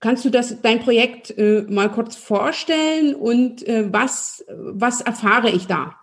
Kannst 0.00 0.24
du 0.24 0.30
das, 0.30 0.60
dein 0.62 0.80
Projekt 0.80 1.36
äh, 1.36 1.62
mal 1.68 1.90
kurz 1.90 2.16
vorstellen 2.16 3.14
und 3.14 3.66
äh, 3.68 3.92
was, 3.92 4.44
was 4.48 5.02
erfahre 5.02 5.50
ich 5.50 5.66
da? 5.66 5.94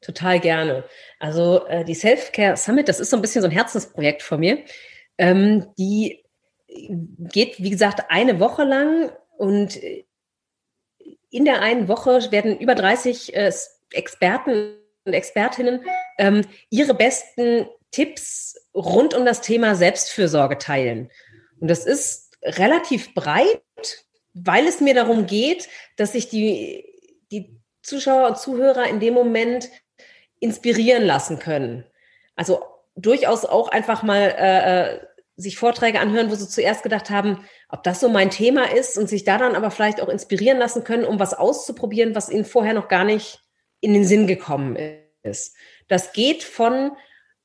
Total 0.00 0.40
gerne. 0.40 0.84
Also 1.18 1.66
äh, 1.66 1.84
die 1.84 1.94
Self-Care 1.94 2.56
Summit, 2.56 2.88
das 2.88 3.00
ist 3.00 3.10
so 3.10 3.16
ein 3.16 3.22
bisschen 3.22 3.42
so 3.42 3.48
ein 3.48 3.52
Herzensprojekt 3.52 4.22
von 4.22 4.40
mir. 4.40 4.58
Ähm, 5.18 5.66
die 5.78 6.24
geht, 6.68 7.62
wie 7.62 7.70
gesagt, 7.70 8.10
eine 8.10 8.40
Woche 8.40 8.64
lang 8.64 9.12
und 9.36 9.78
in 11.30 11.44
der 11.44 11.62
einen 11.62 11.88
Woche 11.88 12.30
werden 12.30 12.58
über 12.58 12.74
30 12.74 13.34
äh, 13.34 13.52
Experten 13.92 14.74
und 15.04 15.14
Expertinnen 15.14 15.84
ähm, 16.18 16.42
ihre 16.70 16.94
besten 16.94 17.66
Tipps 17.90 18.56
rund 18.74 19.14
um 19.14 19.24
das 19.24 19.40
Thema 19.40 19.74
Selbstfürsorge 19.74 20.58
teilen. 20.58 21.10
Und 21.60 21.68
das 21.68 21.84
ist 21.84 22.36
relativ 22.42 23.14
breit, 23.14 23.62
weil 24.34 24.66
es 24.66 24.80
mir 24.80 24.94
darum 24.94 25.26
geht, 25.26 25.68
dass 25.96 26.12
sich 26.12 26.28
die, 26.28 26.84
die 27.30 27.56
Zuschauer 27.82 28.28
und 28.28 28.38
Zuhörer 28.38 28.88
in 28.88 29.00
dem 29.00 29.14
Moment 29.14 29.68
inspirieren 30.40 31.04
lassen 31.04 31.38
können. 31.38 31.84
Also 32.34 32.64
durchaus 32.96 33.44
auch 33.44 33.68
einfach 33.68 34.02
mal 34.02 34.34
äh, 34.38 34.94
äh 34.94 35.00
sich 35.34 35.56
Vorträge 35.56 35.98
anhören, 35.98 36.30
wo 36.30 36.34
sie 36.34 36.46
zuerst 36.48 36.82
gedacht 36.82 37.08
haben, 37.08 37.44
ob 37.70 37.82
das 37.82 38.00
so 38.00 38.10
mein 38.10 38.30
Thema 38.30 38.70
ist 38.70 38.98
und 38.98 39.08
sich 39.08 39.24
da 39.24 39.38
dann 39.38 39.56
aber 39.56 39.70
vielleicht 39.70 40.00
auch 40.00 40.10
inspirieren 40.10 40.58
lassen 40.58 40.84
können, 40.84 41.06
um 41.06 41.18
was 41.18 41.32
auszuprobieren, 41.32 42.14
was 42.14 42.28
ihnen 42.28 42.44
vorher 42.44 42.74
noch 42.74 42.88
gar 42.88 43.04
nicht 43.04 43.41
in 43.82 43.92
den 43.92 44.06
Sinn 44.06 44.26
gekommen 44.26 44.78
ist. 45.22 45.54
Das 45.88 46.14
geht 46.14 46.42
von 46.42 46.92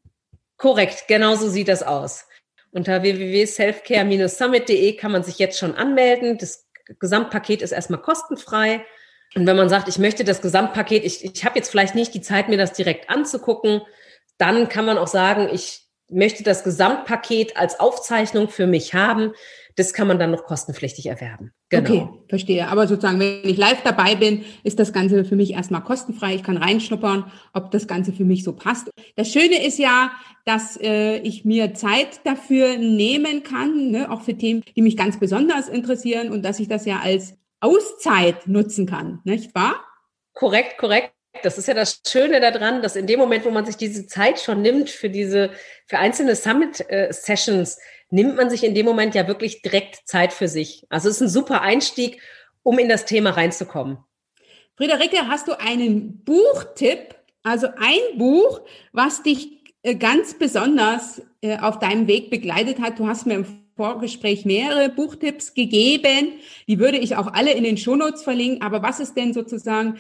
Korrekt, 0.57 1.05
genau 1.09 1.35
so 1.35 1.49
sieht 1.49 1.69
das 1.69 1.83
aus. 1.83 2.27
Unter 2.71 3.03
www.selfcare-summit.de 3.03 4.93
kann 4.95 5.13
man 5.13 5.23
sich 5.23 5.39
jetzt 5.39 5.59
schon 5.59 5.75
anmelden. 5.75 6.39
Das 6.39 6.69
Gesamtpaket 6.99 7.63
ist 7.63 7.73
erstmal 7.73 8.01
kostenfrei. 8.01 8.85
Und 9.35 9.47
wenn 9.47 9.57
man 9.57 9.69
sagt, 9.69 9.89
ich 9.89 9.99
möchte 9.99 10.25
das 10.25 10.41
Gesamtpaket, 10.41 11.05
ich, 11.05 11.25
ich 11.25 11.45
habe 11.45 11.57
jetzt 11.59 11.71
vielleicht 11.71 11.95
nicht 11.95 12.15
die 12.15 12.21
Zeit, 12.21 12.49
mir 12.49 12.59
das 12.59 12.73
direkt 12.73 13.11
anzugucken, 13.11 13.83
dann 14.37 14.69
kann 14.69 14.85
man 14.85 14.99
auch 14.99 15.09
sagen, 15.09 15.49
ich 15.53 15.88
möchte 16.09 16.43
das 16.43 16.65
Gesamtpaket 16.65 17.57
als 17.57 17.81
Aufzeichnung 17.81 18.49
für 18.49 18.67
mich 18.67 18.95
haben. 18.95 19.33
Das 19.77 19.93
kann 19.93 20.09
man 20.09 20.19
dann 20.19 20.33
noch 20.33 20.45
kostenpflichtig 20.45 21.07
erwerben. 21.07 21.53
Genau. 21.69 21.89
Okay, 21.89 22.09
verstehe. 22.29 22.69
Aber 22.69 22.89
sozusagen, 22.89 23.21
wenn 23.21 23.43
ich 23.45 23.57
live 23.57 23.83
dabei 23.85 24.17
bin, 24.17 24.45
ist 24.65 24.79
das 24.81 24.93
Ganze 24.93 25.25
für 25.25 25.37
mich 25.37 25.53
erstmal 25.53 25.85
kostenfrei. 25.85 26.35
Ich 26.35 26.43
kann 26.43 26.57
reinschnuppern, 26.57 27.31
ob 27.53 27.71
das 27.71 27.87
Ganze 27.87 28.13
für 28.13 28.25
mich 28.25 28.43
so 28.43 28.55
passt. 28.55 28.91
Das 29.15 29.31
Schöne 29.31 29.65
ist 29.65 29.79
ja, 29.79 30.11
dass 30.45 30.81
äh, 30.81 31.19
ich 31.19 31.45
mir 31.45 31.75
Zeit 31.75 32.21
dafür 32.25 32.77
nehmen 32.79 33.45
kann, 33.45 33.91
ne, 33.91 34.11
auch 34.11 34.23
für 34.23 34.37
Themen, 34.37 34.65
die 34.75 34.83
mich 34.83 34.97
ganz 34.97 35.21
besonders 35.21 35.69
interessieren 35.69 36.31
und 36.31 36.43
dass 36.43 36.59
ich 36.59 36.69
das 36.69 36.85
ja 36.85 37.01
als 37.01 37.35
Auszeit 37.61 38.47
nutzen 38.49 38.87
kann, 38.87 39.21
nicht 39.25 39.55
wahr? 39.55 39.85
Korrekt, 40.33 40.79
korrekt. 40.79 41.13
Das 41.43 41.59
ist 41.59 41.69
ja 41.69 41.75
das 41.75 42.01
Schöne 42.07 42.41
daran, 42.41 42.83
dass 42.83 42.97
in 42.97 43.07
dem 43.07 43.21
Moment, 43.21 43.45
wo 43.45 43.51
man 43.51 43.65
sich 43.65 43.77
diese 43.77 44.07
Zeit 44.07 44.41
schon 44.41 44.63
nimmt 44.63 44.91
für 44.91 45.11
diese, 45.11 45.51
für 45.87 45.99
einzelne 45.99 46.35
Summit-Sessions, 46.35 47.77
äh, 47.77 47.81
nimmt 48.11 48.37
man 48.37 48.51
sich 48.51 48.65
in 48.65 48.75
dem 48.75 48.87
Moment 48.87 49.15
ja 49.15 49.29
wirklich 49.29 49.63
direkt 49.63 50.01
Zeit 50.07 50.33
für 50.33 50.49
sich. 50.49 50.85
Also 50.89 51.09
es 51.09 51.17
ist 51.17 51.21
ein 51.21 51.29
super 51.29 51.61
Einstieg, 51.61 52.21
um 52.63 52.79
in 52.79 52.89
das 52.89 53.05
Thema 53.05 53.31
reinzukommen. 53.31 53.99
Friederike, 54.77 55.29
hast 55.29 55.49
du 55.49 55.59
einen 55.59 56.25
Buchtipp, 56.25 57.15
also 57.43 57.69
ein 57.77 58.19
Buch, 58.19 58.61
was 58.93 59.23
dich 59.23 59.65
äh, 59.83 59.95
ganz 59.95 60.35
besonders 60.35 61.23
äh, 61.41 61.59
auf 61.59 61.79
deinem 61.79 62.07
Weg 62.07 62.31
begleitet 62.31 62.81
hat? 62.81 62.99
Du 62.99 63.07
hast 63.07 63.27
mir 63.27 63.35
im 63.35 63.47
Vorgespräch 63.77 64.45
mehrere 64.45 64.89
Buchtipps 64.89 65.55
gegeben. 65.55 66.33
Die 66.67 66.79
würde 66.81 66.99
ich 66.99 67.17
auch 67.17 67.33
alle 67.33 67.53
in 67.53 67.65
den 67.65 67.77
Shownotes 67.77 68.23
verlinken. 68.23 68.63
Aber 68.63 68.83
was 68.83 68.99
ist 68.99 69.17
denn 69.17 69.33
sozusagen 69.33 69.99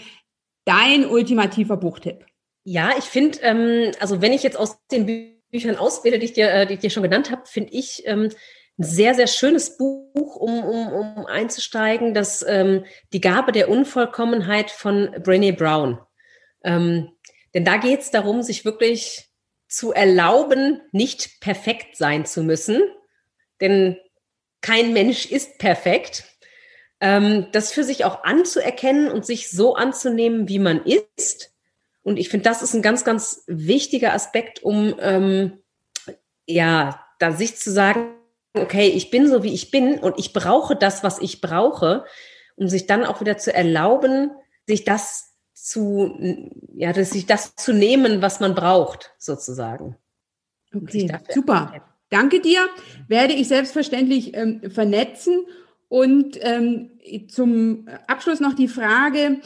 dein 0.68 1.06
ultimativer 1.06 1.76
Buchtipp? 1.76 2.26
Ja, 2.64 2.92
ich 2.98 3.04
finde, 3.04 3.38
ähm, 3.40 3.92
also 4.00 4.20
wenn 4.20 4.32
ich 4.34 4.42
jetzt 4.42 4.58
aus 4.58 4.78
den 4.90 5.06
Büchern 5.50 5.76
auswähle, 5.76 6.18
die 6.18 6.26
ich 6.26 6.34
dir, 6.34 6.52
äh, 6.52 6.66
die 6.66 6.74
ich 6.74 6.80
dir 6.80 6.90
schon 6.90 7.02
genannt 7.02 7.30
habe, 7.30 7.46
finde 7.46 7.72
ich 7.72 8.06
ähm, 8.06 8.30
ein 8.78 8.84
sehr, 8.84 9.14
sehr 9.14 9.26
schönes 9.26 9.78
Buch, 9.78 10.36
um, 10.36 10.62
um, 10.62 10.92
um 10.92 11.26
einzusteigen, 11.26 12.12
das 12.12 12.44
ähm, 12.46 12.84
Die 13.12 13.22
Gabe 13.22 13.52
der 13.52 13.70
Unvollkommenheit 13.70 14.70
von 14.70 15.08
Brené 15.08 15.56
Brown. 15.56 15.98
Ähm, 16.62 17.12
denn 17.54 17.64
da 17.64 17.78
geht 17.78 18.00
es 18.00 18.10
darum, 18.10 18.42
sich 18.42 18.64
wirklich 18.66 19.30
zu 19.68 19.92
erlauben, 19.92 20.82
nicht 20.92 21.40
perfekt 21.40 21.96
sein 21.96 22.26
zu 22.26 22.42
müssen, 22.42 22.82
denn 23.60 23.96
kein 24.60 24.92
Mensch 24.92 25.26
ist 25.26 25.58
perfekt. 25.58 26.24
Ähm, 27.01 27.46
das 27.53 27.72
für 27.72 27.84
sich 27.84 28.05
auch 28.05 28.24
anzuerkennen 28.24 29.11
und 29.11 29.24
sich 29.24 29.51
so 29.51 29.76
anzunehmen, 29.76 30.49
wie 30.49 30.59
man 30.59 30.82
ist. 30.84 31.53
Und 32.03 32.16
ich 32.16 32.28
finde, 32.28 32.44
das 32.44 32.62
ist 32.62 32.74
ein 32.74 32.82
ganz, 32.82 33.05
ganz 33.05 33.44
wichtiger 33.46 34.14
Aspekt, 34.14 34.62
um 34.62 34.94
ähm, 35.01 35.59
ja, 36.46 37.05
da 37.18 37.32
sich 37.32 37.57
zu 37.57 37.70
sagen, 37.70 38.09
okay, 38.55 38.88
ich 38.88 39.11
bin 39.11 39.28
so, 39.28 39.42
wie 39.42 39.53
ich 39.53 39.70
bin 39.70 39.99
und 39.99 40.18
ich 40.18 40.32
brauche 40.32 40.74
das, 40.74 41.05
was 41.05 41.18
ich 41.20 41.40
brauche, 41.40 42.05
um 42.57 42.68
sich 42.68 42.86
dann 42.86 43.05
auch 43.05 43.20
wieder 43.20 43.38
zu 43.38 43.55
erlauben, 43.55 44.30
sich 44.66 44.84
das 44.84 45.34
zu, 45.55 46.16
ja, 46.74 46.92
sich 46.94 47.26
das 47.26 47.55
zu 47.57 47.72
nehmen, 47.72 48.22
was 48.22 48.40
man 48.40 48.55
braucht, 48.55 49.12
sozusagen. 49.18 49.96
Okay, 50.74 51.11
super. 51.28 51.82
Danke 52.11 52.40
dir. 52.40 52.66
Werde 53.07 53.34
ich 53.34 53.49
selbstverständlich 53.49 54.34
ähm, 54.34 54.70
vernetzen. 54.70 55.46
Und 55.89 56.39
ähm, 56.43 56.99
zum 57.28 57.89
Abschluss 58.07 58.41
noch 58.41 58.55
die 58.55 58.68
Frage, 58.68 59.41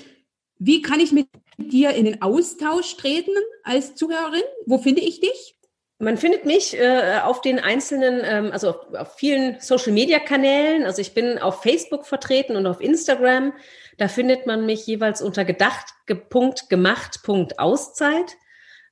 wie 0.59 0.83
kann 0.83 1.01
ich 1.01 1.13
mit 1.13 1.29
dir 1.57 1.91
in 1.91 2.05
den 2.05 2.21
Austausch 2.23 2.97
treten 2.97 3.33
als 3.63 3.95
Zuhörerin? 3.95 4.43
Wo 4.67 4.79
finde 4.79 5.03
ich 5.03 5.21
dich? 5.21 5.57
Man 5.99 6.17
findet 6.17 6.47
mich 6.47 6.77
äh, 6.77 7.21
auf 7.23 7.43
den 7.43 7.61
einzelnen, 7.61 8.23
ähm, 8.25 8.51
also 8.51 8.71
auf, 8.71 8.93
auf 8.93 9.15
vielen 9.15 9.61
Social-Media-Kanälen. 9.61 10.85
Also 10.85 11.01
ich 11.01 11.15
bin 11.15 11.39
auf 11.39 11.63
Facebook 11.63 12.07
vertreten 12.07 12.57
und 12.57 12.67
auf 12.67 12.81
Instagram. 12.81 13.53
Da 13.99 14.09
findet 14.09 14.47
man 14.47 14.67
mich 14.67 14.85
jeweils 14.85 15.23
unter 15.23 15.45
gedacht.gemacht.auszeit. 15.45 18.37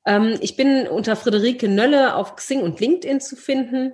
Ähm, 0.07 0.39
ich 0.41 0.57
bin 0.57 0.87
unter 0.87 1.17
Friederike 1.17 1.69
Nölle 1.69 2.15
auf 2.15 2.37
Xing 2.37 2.63
und 2.63 2.79
LinkedIn 2.79 3.21
zu 3.21 3.35
finden. 3.35 3.93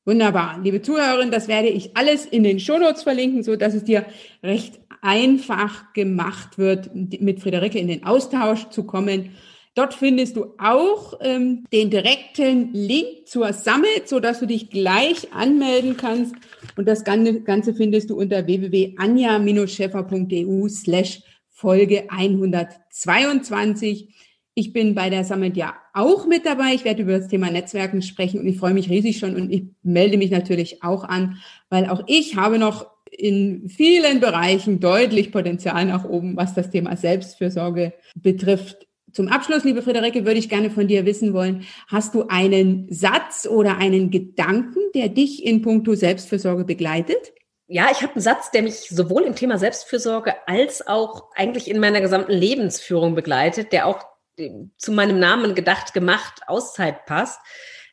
Wunderbar. 0.04 0.60
Liebe 0.64 0.82
Zuhörerin, 0.82 1.30
das 1.30 1.48
werde 1.48 1.68
ich 1.68 1.96
alles 1.96 2.26
in 2.26 2.44
den 2.44 2.60
Shownotes 2.60 3.04
verlinken, 3.04 3.44
so 3.44 3.56
dass 3.56 3.76
es 3.76 3.84
dir 3.84 4.04
recht 4.42 4.80
einfach 5.02 5.94
gemacht 5.94 6.58
wird, 6.58 6.90
mit 6.94 7.40
Friederike 7.40 7.78
in 7.78 7.88
den 7.88 8.04
Austausch 8.04 8.70
zu 8.70 8.86
kommen. 8.86 9.36
Dort 9.74 9.94
findest 9.94 10.36
du 10.36 10.54
auch 10.58 11.14
ähm, 11.22 11.64
den 11.72 11.90
direkten 11.90 12.74
Link 12.74 13.26
zur 13.26 13.54
Summit, 13.54 14.06
so 14.08 14.20
dass 14.20 14.42
du 14.42 14.46
dich 14.46 14.70
gleich 14.70 15.34
anmelden 15.34 15.96
kannst. 15.96 16.36
Und 16.76 16.90
das 16.90 17.06
Ganze 17.06 17.74
findest 17.74 18.10
du 18.10 18.18
unter 18.18 18.46
www.anja-scheffer.eu 18.46 20.68
slash 20.68 21.22
Folge 21.50 22.04
122. 22.10 24.14
Ich 24.56 24.74
bin 24.74 24.94
bei 24.94 25.10
der 25.10 25.24
Summit 25.24 25.56
ja 25.56 25.76
auch 25.94 26.28
mit 26.28 26.46
dabei. 26.46 26.74
Ich 26.74 26.84
werde 26.84 27.04
über 27.04 27.18
das 27.18 27.30
Thema 27.30 27.50
Netzwerken 27.50 28.02
sprechen 28.02 28.42
und 28.42 28.48
ich 28.48 28.58
freue 28.58 28.74
mich 28.74 28.90
riesig 28.90 29.20
schon 29.20 29.36
und 29.36 29.54
ich 29.54 29.68
melde 29.84 30.18
mich 30.18 30.32
natürlich 30.32 30.84
auch 30.84 31.06
an, 31.06 31.38
weil 31.70 31.88
auch 31.88 32.04
ich 32.08 32.36
habe 32.36 32.60
noch 32.60 32.88
in 33.10 33.70
vielen 33.70 34.20
Bereichen 34.20 34.82
deutlich 34.82 35.32
Potenzial 35.32 35.86
nach 35.86 36.04
oben, 36.04 36.36
was 36.36 36.56
das 36.56 36.70
Thema 36.70 36.98
Selbstfürsorge 36.98 37.94
betrifft. 38.16 38.86
Zum 39.14 39.28
Abschluss, 39.28 39.64
liebe 39.64 39.82
Friederike, 39.82 40.26
würde 40.26 40.40
ich 40.40 40.50
gerne 40.50 40.70
von 40.70 40.88
dir 40.88 41.06
wissen 41.06 41.34
wollen, 41.34 41.66
hast 41.88 42.16
du 42.16 42.28
einen 42.30 42.88
Satz 42.90 43.46
oder 43.46 43.78
einen 43.78 44.10
Gedanken, 44.10 44.80
der 44.96 45.10
dich 45.10 45.46
in 45.46 45.62
puncto 45.62 45.96
Selbstfürsorge 45.96 46.64
begleitet? 46.64 47.34
Ja, 47.68 47.90
ich 47.92 48.02
habe 48.02 48.14
einen 48.14 48.22
Satz, 48.22 48.52
der 48.52 48.64
mich 48.64 48.90
sowohl 48.90 49.24
im 49.24 49.36
Thema 49.36 49.58
Selbstfürsorge 49.58 50.36
als 50.46 50.86
auch 50.86 51.30
eigentlich 51.36 51.70
in 51.70 51.80
meiner 51.80 52.02
gesamten 52.02 52.34
Lebensführung 52.34 53.16
begleitet, 53.16 53.72
der 53.72 53.86
auch 53.86 54.06
zu 54.78 54.92
meinem 54.92 55.20
Namen 55.20 55.56
gedacht, 55.56 55.94
gemacht, 55.94 56.42
Auszeit 56.48 57.06
passt. 57.06 57.40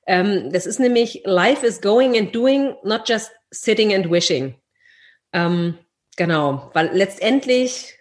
Ähm, 0.07 0.51
das 0.53 0.67
ist 0.67 0.81
nämlich 0.81 1.23
Life 1.25 1.67
is 1.67 1.81
going 1.81 2.17
and 2.17 2.35
doing, 2.35 2.75
not 2.83 3.09
just 3.09 3.31
sitting 3.51 3.95
and 3.95 4.11
wishing. 4.11 4.55
Ähm, 5.33 5.79
genau, 6.17 6.71
weil 6.75 6.91
letztendlich 6.93 7.98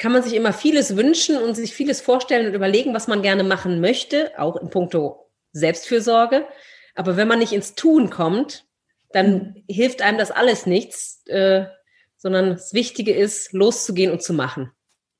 kann 0.00 0.12
man 0.12 0.22
sich 0.22 0.34
immer 0.34 0.54
vieles 0.54 0.96
wünschen 0.96 1.36
und 1.36 1.54
sich 1.54 1.74
vieles 1.74 2.00
vorstellen 2.00 2.46
und 2.46 2.54
überlegen, 2.54 2.94
was 2.94 3.06
man 3.06 3.20
gerne 3.20 3.44
machen 3.44 3.82
möchte, 3.82 4.32
auch 4.38 4.56
in 4.56 4.70
puncto 4.70 5.30
Selbstfürsorge. 5.52 6.46
Aber 6.94 7.18
wenn 7.18 7.28
man 7.28 7.38
nicht 7.38 7.52
ins 7.52 7.74
Tun 7.74 8.08
kommt, 8.08 8.64
dann 9.12 9.32
mhm. 9.34 9.64
hilft 9.68 10.00
einem 10.00 10.16
das 10.16 10.30
alles 10.30 10.64
nichts, 10.64 11.22
äh, 11.26 11.66
sondern 12.16 12.50
das 12.50 12.72
Wichtige 12.72 13.12
ist, 13.12 13.52
loszugehen 13.52 14.10
und 14.10 14.22
zu 14.22 14.32
machen. 14.32 14.72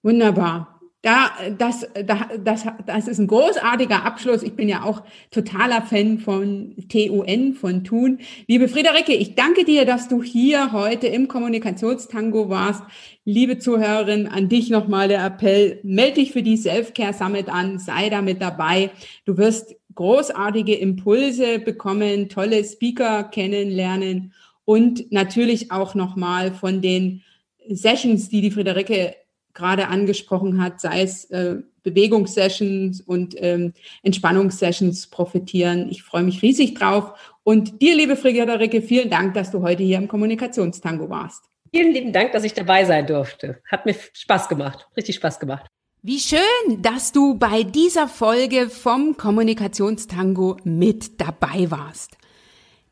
Wunderbar. 0.03 0.80
Da, 1.03 1.30
das, 1.57 1.86
da, 2.05 2.28
das, 2.44 2.66
das 2.84 3.09
ist 3.09 3.18
ein 3.18 3.26
großartiger 3.26 4.05
Abschluss. 4.05 4.42
Ich 4.42 4.55
bin 4.55 4.68
ja 4.68 4.82
auch 4.82 5.03
totaler 5.30 5.80
Fan 5.80 6.18
von 6.18 6.76
TUN, 6.90 7.55
von 7.55 7.84
Tun. 7.84 8.18
Liebe 8.46 8.68
Friederike, 8.68 9.14
ich 9.14 9.34
danke 9.34 9.64
dir, 9.64 9.86
dass 9.86 10.09
du 10.09 10.22
hier 10.22 10.72
heute 10.72 11.07
im 11.07 11.26
Kommunikationstango 11.26 12.51
warst. 12.51 12.82
Liebe 13.24 13.59
Zuhörerin, 13.59 14.26
an 14.26 14.51
dich 14.51 14.68
nochmal 14.68 15.09
der 15.09 15.24
Appell. 15.24 15.80
Melde 15.84 16.16
dich 16.16 16.32
für 16.32 16.42
die 16.42 16.59
Self-Care 16.59 17.14
Summit 17.14 17.48
an, 17.48 17.78
sei 17.78 18.11
da 18.11 18.20
mit 18.20 18.42
dabei. 18.42 18.90
Du 19.24 19.38
wirst 19.38 19.76
großartige 19.94 20.74
Impulse 20.74 21.61
bekommen, 21.61 22.28
tolle 22.28 22.62
Speaker 22.62 23.24
kennenlernen 23.24 24.34
und 24.66 25.11
natürlich 25.11 25.72
auch 25.72 25.94
nochmal 25.94 26.53
von 26.53 26.82
den 26.82 27.22
Sessions, 27.68 28.28
die 28.28 28.42
die 28.42 28.51
Friederike 28.51 29.14
gerade 29.55 29.88
angesprochen 29.88 30.62
hat, 30.62 30.80
sei 30.80 31.03
es 31.03 31.24
äh, 31.26 31.57
Bewegungssessions 31.82 33.01
und 33.01 33.34
ähm, 33.38 33.72
Entspannungssessions 34.03 35.09
profitieren. 35.09 35.88
Ich 35.90 36.03
freue 36.03 36.22
mich 36.22 36.42
riesig 36.42 36.74
drauf. 36.74 37.12
Und 37.42 37.80
dir, 37.80 37.96
liebe 37.96 38.16
Friederike, 38.16 38.82
vielen 38.82 39.11
Dank, 39.11 39.34
dass 39.34 39.51
du 39.51 39.62
heute 39.62 39.82
hier 39.82 39.98
im 39.98 40.09
Kommunikationstango 40.09 41.09
warst. 41.09 41.44
Vielen 41.72 41.92
lieben 41.92 42.12
Dank, 42.12 42.32
dass 42.32 42.44
ich 42.44 42.53
dabei 42.53 42.84
sein 42.84 43.07
durfte. 43.07 43.62
Hat 43.70 43.86
mir 43.86 43.94
Spaß 44.12 44.48
gemacht, 44.48 44.88
richtig 44.96 45.16
Spaß 45.16 45.38
gemacht. 45.38 45.66
Wie 46.03 46.18
schön, 46.18 46.80
dass 46.80 47.12
du 47.12 47.34
bei 47.34 47.62
dieser 47.62 48.09
Folge 48.09 48.70
vom 48.70 49.16
Kommunikationstango 49.16 50.57
mit 50.64 51.20
dabei 51.20 51.70
warst. 51.70 52.16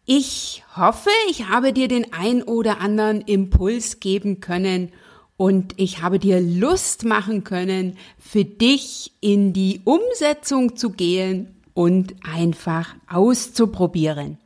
Ich 0.04 0.62
hoffe, 0.76 1.11
ich 1.30 1.48
habe 1.48 1.72
dir 1.72 1.88
den 1.88 2.12
ein 2.12 2.42
oder 2.42 2.80
anderen 2.80 3.20
Impuls 3.22 4.00
geben 4.00 4.40
können 4.40 4.92
und 5.39 5.72
ich 5.76 6.03
habe 6.03 6.18
dir 6.18 6.43
Lust 6.43 7.07
machen 7.07 7.45
können, 7.45 7.97
für 8.18 8.45
dich 8.45 9.12
in 9.20 9.55
die 9.55 9.80
Umsetzung 9.84 10.76
zu 10.76 10.91
gehen 10.91 11.55
und 11.74 12.16
einfach 12.28 12.97
auszuprobieren. 13.09 14.39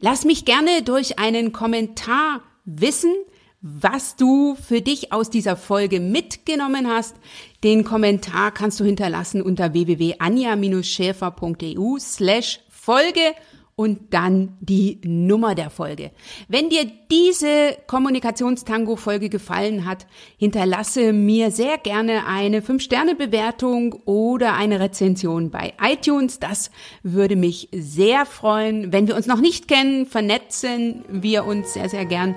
Lass 0.00 0.24
mich 0.24 0.44
gerne 0.44 0.82
durch 0.84 1.18
einen 1.18 1.50
Kommentar 1.52 2.42
wissen, 2.64 3.12
was 3.60 4.14
du 4.14 4.54
für 4.54 4.80
dich 4.80 5.12
aus 5.12 5.30
dieser 5.30 5.56
Folge 5.56 5.98
mitgenommen 5.98 6.86
hast. 6.86 7.16
Den 7.64 7.82
Kommentar 7.82 8.52
kannst 8.52 8.78
du 8.78 8.84
hinterlassen 8.84 9.42
unter 9.42 9.72
www.anja-schäfer.eu 9.72 11.98
slash 11.98 12.60
Folge 12.70 13.34
und 13.78 14.14
dann 14.14 14.56
die 14.60 14.98
Nummer 15.04 15.54
der 15.54 15.68
Folge. 15.68 16.10
Wenn 16.48 16.70
dir 16.70 16.90
diese 17.10 17.76
Kommunikationstango-Folge 17.86 19.28
gefallen 19.28 19.84
hat, 19.84 20.06
hinterlasse 20.38 21.12
mir 21.12 21.50
sehr 21.50 21.76
gerne 21.76 22.26
eine 22.26 22.62
5-Sterne-Bewertung 22.62 23.92
oder 24.06 24.54
eine 24.54 24.80
Rezension 24.80 25.50
bei 25.50 25.74
iTunes. 25.78 26.40
Das 26.40 26.70
würde 27.02 27.36
mich 27.36 27.68
sehr 27.70 28.24
freuen. 28.24 28.94
Wenn 28.94 29.08
wir 29.08 29.14
uns 29.14 29.26
noch 29.26 29.42
nicht 29.42 29.68
kennen, 29.68 30.06
vernetzen 30.06 31.04
wir 31.10 31.44
uns 31.44 31.74
sehr, 31.74 31.90
sehr 31.90 32.06
gern. 32.06 32.34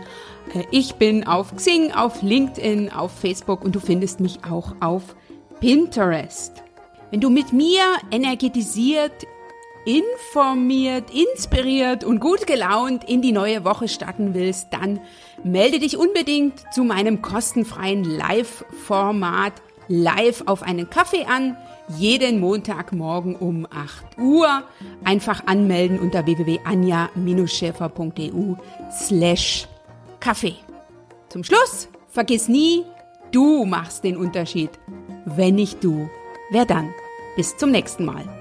Äh, 0.53 0.63
ich 0.71 0.95
bin 0.95 1.25
auf 1.25 1.55
Xing, 1.55 1.93
auf 1.93 2.21
LinkedIn, 2.21 2.91
auf 2.91 3.17
Facebook 3.17 3.63
und 3.63 3.73
du 3.75 3.79
findest 3.79 4.19
mich 4.19 4.43
auch 4.43 4.75
auf 4.81 5.15
Pinterest. 5.61 6.63
Wenn 7.11 7.21
du 7.21 7.29
mit 7.29 7.53
mir 7.53 7.81
energetisiert 8.11 9.25
informiert, 9.85 11.11
inspiriert 11.11 12.03
und 12.03 12.19
gut 12.19 12.47
gelaunt 12.47 13.09
in 13.09 13.21
die 13.21 13.31
neue 13.31 13.63
Woche 13.63 13.87
starten 13.87 14.33
willst, 14.33 14.67
dann 14.71 14.99
melde 15.43 15.79
dich 15.79 15.97
unbedingt 15.97 16.61
zu 16.73 16.83
meinem 16.83 17.21
kostenfreien 17.21 18.03
Live-Format 18.03 19.53
live 19.89 20.43
auf 20.45 20.63
einen 20.63 20.89
Kaffee 20.89 21.25
an. 21.25 21.57
Jeden 21.97 22.39
Montagmorgen 22.39 23.35
um 23.35 23.67
8 23.69 24.17
Uhr. 24.19 24.63
Einfach 25.03 25.45
anmelden 25.47 25.99
unter 25.99 26.25
www.anja-schäfer.eu 26.25 28.55
slash 28.91 29.67
Kaffee. 30.19 30.55
Zum 31.29 31.43
Schluss, 31.43 31.87
vergiss 32.07 32.47
nie, 32.47 32.85
du 33.31 33.65
machst 33.65 34.03
den 34.03 34.17
Unterschied. 34.17 34.69
Wenn 35.25 35.55
nicht 35.55 35.83
du, 35.83 36.07
wer 36.51 36.65
dann? 36.65 36.93
Bis 37.35 37.57
zum 37.57 37.71
nächsten 37.71 38.05
Mal. 38.05 38.38